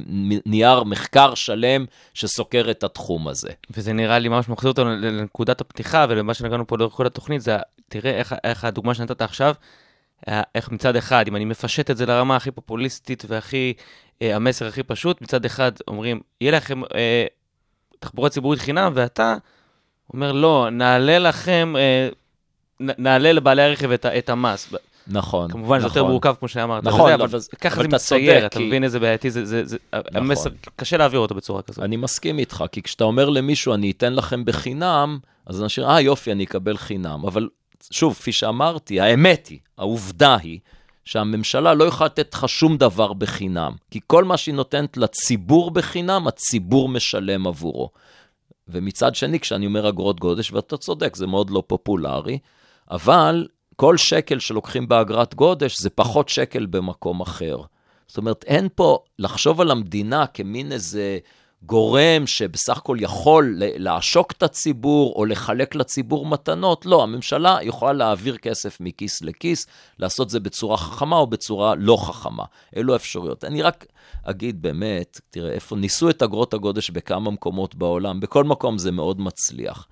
נייר 0.45 0.83
מחקר 0.83 1.35
שלם 1.35 1.85
שסוקר 2.13 2.67
את 2.71 2.83
התחום 2.83 3.27
הזה. 3.27 3.49
וזה 3.71 3.93
נראה 3.93 4.19
לי 4.19 4.29
ממש 4.29 4.49
מחזיר 4.49 4.71
אותנו 4.71 4.89
לנקודת 4.89 5.61
הפתיחה 5.61 6.05
ולמה 6.09 6.33
שנגענו 6.33 6.67
פה 6.67 6.77
לאורך 6.77 6.93
כל 6.93 7.05
התוכנית, 7.05 7.41
זה 7.41 7.57
תראה 7.89 8.11
איך, 8.11 8.35
איך 8.43 8.63
הדוגמה 8.63 8.93
שנתת 8.93 9.21
עכשיו, 9.21 9.53
אה, 10.27 10.41
איך 10.55 10.71
מצד 10.71 10.95
אחד, 10.95 11.27
אם 11.27 11.35
אני 11.35 11.45
מפשט 11.45 11.91
את 11.91 11.97
זה 11.97 12.05
לרמה 12.05 12.35
הכי 12.35 12.51
פופוליסטית 12.51 13.23
והכי, 13.27 13.73
אה, 14.21 14.35
המסר 14.35 14.67
הכי 14.67 14.83
פשוט, 14.83 15.21
מצד 15.21 15.45
אחד 15.45 15.71
אומרים, 15.87 16.19
יהיה 16.41 16.51
לכם 16.51 16.83
אה, 16.83 17.25
תחבורה 17.99 18.29
ציבורית 18.29 18.59
חינם, 18.59 18.91
ואתה 18.95 19.35
אומר, 20.13 20.31
לא, 20.31 20.67
נעלה 20.71 21.19
לכם, 21.19 21.73
אה, 21.77 22.09
נעלה 22.79 23.31
לבעלי 23.31 23.61
הרכב 23.61 23.91
את, 23.91 24.05
את 24.05 24.29
המס. 24.29 24.73
נכון, 25.09 25.51
כמובן, 25.51 25.79
זה 25.79 25.85
יותר 25.85 25.99
נכון. 25.99 26.11
מורכב, 26.11 26.33
כמו 26.39 26.47
שאמרת. 26.47 26.83
נכון, 26.83 27.01
וזה, 27.05 27.15
אבל- 27.15 27.23
אבל 27.23 27.39
ככה 27.61 27.75
אבל 27.75 27.83
זה 27.83 27.95
מצייר, 27.95 28.45
אתה 28.45 28.57
כי- 28.59 28.67
מבין 28.67 28.83
איזה 28.83 28.99
בעייתי, 28.99 29.31
זה, 29.31 29.45
זה, 29.45 29.65
זה, 29.65 29.77
המסר, 29.93 30.49
קשה 30.75 30.97
להעביר 30.97 31.19
אותו 31.19 31.35
בצורה 31.35 31.61
כזאת. 31.61 31.83
אני 31.83 31.95
מסכים 31.97 32.39
איתך, 32.39 32.63
כי 32.71 32.81
כשאתה 32.81 33.03
אומר 33.03 33.29
למישהו, 33.29 33.73
אני 33.73 33.91
אתן 33.91 34.13
לכם 34.13 34.45
בחינם, 34.45 35.19
אז 35.45 35.61
אנשים, 35.63 35.83
אה, 35.83 36.01
יופי, 36.01 36.31
אני 36.31 36.43
אקבל 36.43 36.77
חינם. 36.77 37.23
אבל 37.27 37.47
שוב, 37.91 38.13
כפי 38.13 38.31
שאמרתי, 38.31 39.01
האמת 39.01 39.47
היא, 39.47 39.59
העובדה 39.77 40.37
היא, 40.43 40.59
שהממשלה 41.05 41.73
לא 41.73 41.83
יכולה 41.83 42.05
לתת 42.05 42.33
לך 42.33 42.49
שום 42.49 42.77
דבר 42.77 43.13
בחינם. 43.13 43.71
כי 43.91 43.99
כל 44.07 44.23
מה 44.23 44.37
שהיא 44.37 44.55
נותנת 44.55 44.97
לציבור 44.97 45.71
בחינם, 45.71 46.27
הציבור 46.27 46.89
משלם 46.89 47.47
עבורו. 47.47 47.89
ומצד 48.67 49.15
שני, 49.15 49.39
כשאני 49.39 49.65
אומר 49.65 49.89
אגרות 49.89 50.19
גודש, 50.19 50.51
ואתה 50.51 50.77
צודק, 50.77 51.15
זה 51.15 51.27
מאוד 51.27 51.49
לא 51.49 51.63
פופולרי, 51.67 52.37
אבל 52.91 53.47
כל 53.79 53.97
שקל 53.97 54.39
שלוקחים 54.39 54.87
באגרת 54.87 55.35
גודש 55.35 55.77
זה 55.77 55.89
פחות 55.89 56.29
שקל 56.29 56.65
במקום 56.65 57.21
אחר. 57.21 57.57
זאת 58.07 58.17
אומרת, 58.17 58.43
אין 58.47 58.67
פה 58.75 58.99
לחשוב 59.19 59.61
על 59.61 59.71
המדינה 59.71 60.27
כמין 60.27 60.71
איזה 60.71 61.17
גורם 61.63 62.27
שבסך 62.27 62.77
הכל 62.77 62.97
יכול 62.99 63.53
לעשוק 63.57 64.31
את 64.31 64.43
הציבור 64.43 65.13
או 65.15 65.25
לחלק 65.25 65.75
לציבור 65.75 66.25
מתנות. 66.25 66.85
לא, 66.85 67.03
הממשלה 67.03 67.57
יכולה 67.61 67.93
להעביר 67.93 68.37
כסף 68.37 68.77
מכיס 68.79 69.21
לכיס, 69.21 69.67
לעשות 69.99 70.29
זה 70.29 70.39
בצורה 70.39 70.77
חכמה 70.77 71.15
או 71.15 71.27
בצורה 71.27 71.75
לא 71.75 71.97
חכמה. 71.97 72.43
אלו 72.77 72.93
האפשרויות. 72.93 73.43
אני 73.43 73.61
רק 73.61 73.85
אגיד 74.23 74.61
באמת, 74.61 75.21
תראה, 75.29 75.51
איפה 75.51 75.75
ניסו 75.75 76.09
את 76.09 76.23
אגרות 76.23 76.53
הגודש 76.53 76.89
בכמה 76.89 77.31
מקומות 77.31 77.75
בעולם, 77.75 78.19
בכל 78.19 78.43
מקום 78.43 78.77
זה 78.77 78.91
מאוד 78.91 79.21
מצליח. 79.21 79.87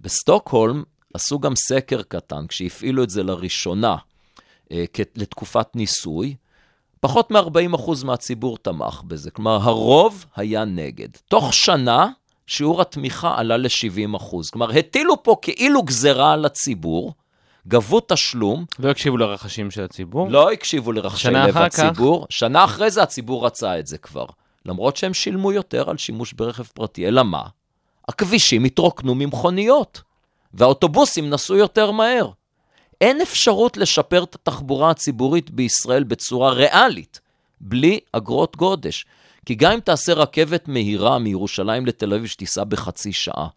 בסטוקהולם 0.00 0.82
עשו 1.14 1.38
גם 1.38 1.56
סקר 1.56 2.02
קטן, 2.02 2.46
כשהפעילו 2.46 3.02
את 3.02 3.10
זה 3.10 3.22
לראשונה 3.22 3.96
אה, 4.72 4.84
לתקופת 5.16 5.76
ניסוי, 5.76 6.34
פחות 7.00 7.30
מ-40% 7.30 8.04
מהציבור 8.04 8.58
תמך 8.58 9.02
בזה, 9.06 9.30
כלומר 9.30 9.56
הרוב 9.62 10.24
היה 10.36 10.64
נגד. 10.64 11.08
תוך 11.28 11.54
שנה 11.54 12.08
שיעור 12.46 12.80
התמיכה 12.80 13.34
עלה 13.38 13.56
ל-70%. 13.56 14.50
כלומר, 14.52 14.78
הטילו 14.78 15.22
פה 15.22 15.36
כאילו 15.42 15.82
גזרה 15.82 16.32
על 16.32 16.44
הציבור, 16.44 17.12
גבו 17.68 18.00
תשלום, 18.08 18.64
לא 18.78 18.90
הקשיבו 18.90 19.16
לרחשים 19.16 19.70
של 19.70 19.84
הציבור. 19.84 20.28
לא 20.28 20.52
הקשיבו 20.52 20.92
לרחשי 20.92 21.28
לב 21.28 21.36
אחר 21.36 21.68
כך? 21.68 21.78
הציבור. 21.78 22.26
שנה 22.30 22.64
אחרי 22.64 22.90
זה 22.90 23.02
הציבור 23.02 23.46
רצה 23.46 23.78
את 23.78 23.86
זה 23.86 23.98
כבר. 23.98 24.26
למרות 24.66 24.96
שהם 24.96 25.14
שילמו 25.14 25.52
יותר 25.52 25.90
על 25.90 25.96
שימוש 25.96 26.32
ברכב 26.32 26.64
פרטי, 26.64 27.08
אלא 27.08 27.22
מה? 27.22 27.42
הכבישים 28.08 28.64
התרוקנו 28.64 29.14
ממכוניות, 29.14 30.02
והאוטובוסים 30.54 31.30
נסעו 31.30 31.56
יותר 31.56 31.90
מהר. 31.90 32.30
אין 33.00 33.20
אפשרות 33.20 33.76
לשפר 33.76 34.24
את 34.24 34.34
התחבורה 34.34 34.90
הציבורית 34.90 35.50
בישראל 35.50 36.04
בצורה 36.04 36.50
ריאלית, 36.50 37.20
בלי 37.60 38.00
אגרות 38.12 38.56
גודש. 38.56 39.06
כי 39.46 39.54
גם 39.54 39.72
אם 39.72 39.80
תעשה 39.80 40.12
רכבת 40.12 40.68
מהירה 40.68 41.18
מירושלים 41.18 41.86
לתל 41.86 42.14
אביב 42.14 42.26
שתיסע 42.26 42.64
בחצי 42.64 43.12
שעה, 43.12 43.48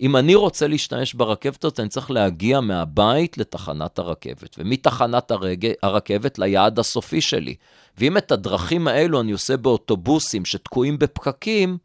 אם 0.00 0.16
אני 0.16 0.34
רוצה 0.34 0.66
להשתמש 0.66 1.14
ברכבת 1.14 1.64
הזאת, 1.64 1.80
אני 1.80 1.88
צריך 1.88 2.10
להגיע 2.10 2.60
מהבית 2.60 3.38
לתחנת 3.38 3.98
הרכבת, 3.98 4.56
ומתחנת 4.58 5.30
הרג... 5.30 5.66
הרכבת 5.82 6.38
ליעד 6.38 6.78
הסופי 6.78 7.20
שלי. 7.20 7.54
ואם 7.98 8.16
את 8.16 8.32
הדרכים 8.32 8.88
האלו 8.88 9.20
אני 9.20 9.32
עושה 9.32 9.56
באוטובוסים 9.56 10.44
שתקועים 10.44 10.98
בפקקים, 10.98 11.78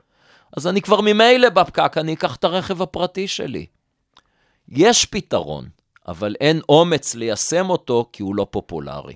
אז 0.58 0.68
אני 0.68 0.82
כבר 0.82 1.02
ממילא 1.02 1.50
בפקק, 1.50 1.98
אני 1.98 2.14
אקח 2.14 2.36
את 2.36 2.44
הרכב 2.44 2.82
הפרטי 2.82 3.28
שלי. 3.28 3.66
יש 4.72 5.06
פתרון, 5.06 5.70
אבל 6.08 6.36
אין 6.42 6.62
אומץ 6.70 7.16
ליישם 7.16 7.70
אותו 7.70 8.10
כי 8.14 8.24
הוא 8.24 8.36
לא 8.36 8.48
פופולרי. 8.52 9.16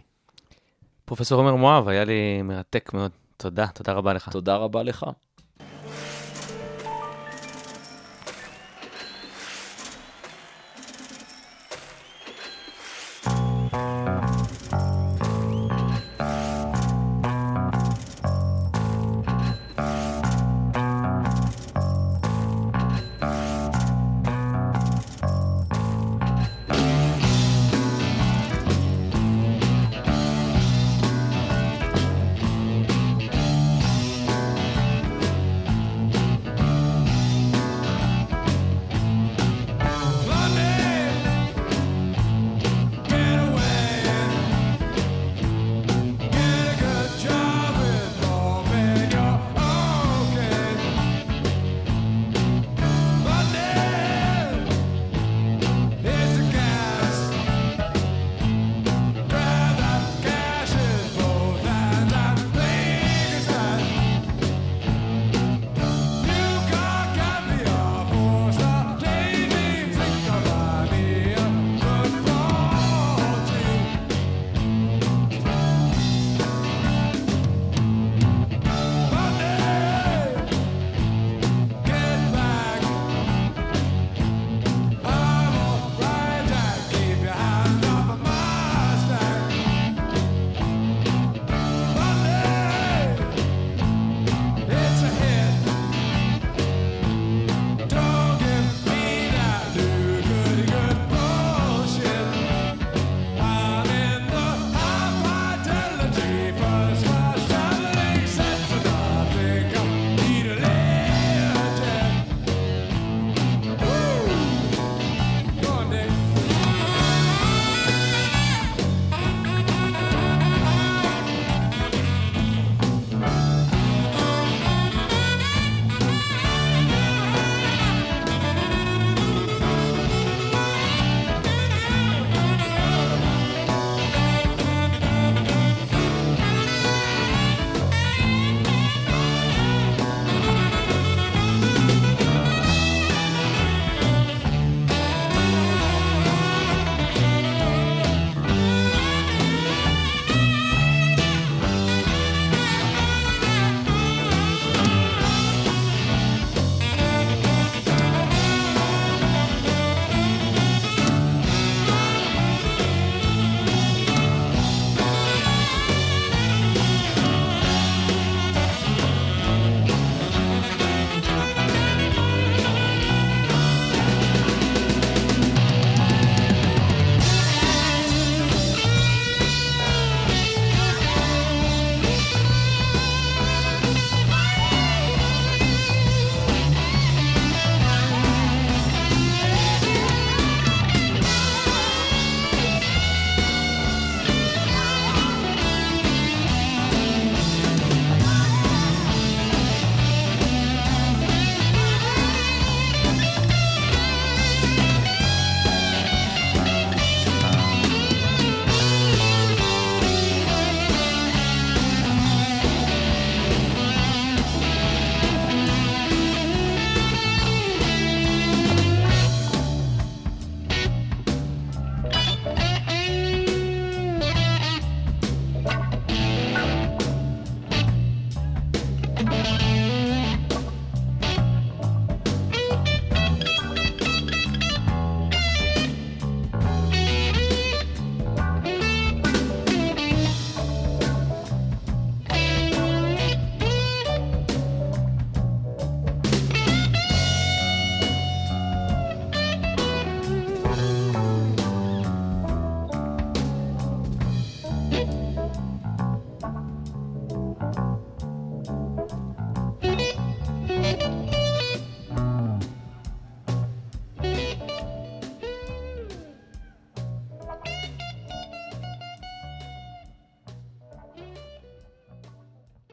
פרופסור 1.05 1.37
עומר 1.39 1.55
מואב, 1.55 1.87
היה 1.87 2.03
לי 2.03 2.41
מרתק 2.41 2.93
מאוד. 2.93 3.11
תודה, 3.37 3.67
תודה 3.67 3.93
רבה 3.93 4.13
לך. 4.13 4.29
תודה 4.29 4.55
רבה 4.55 4.83
לך. 4.83 5.05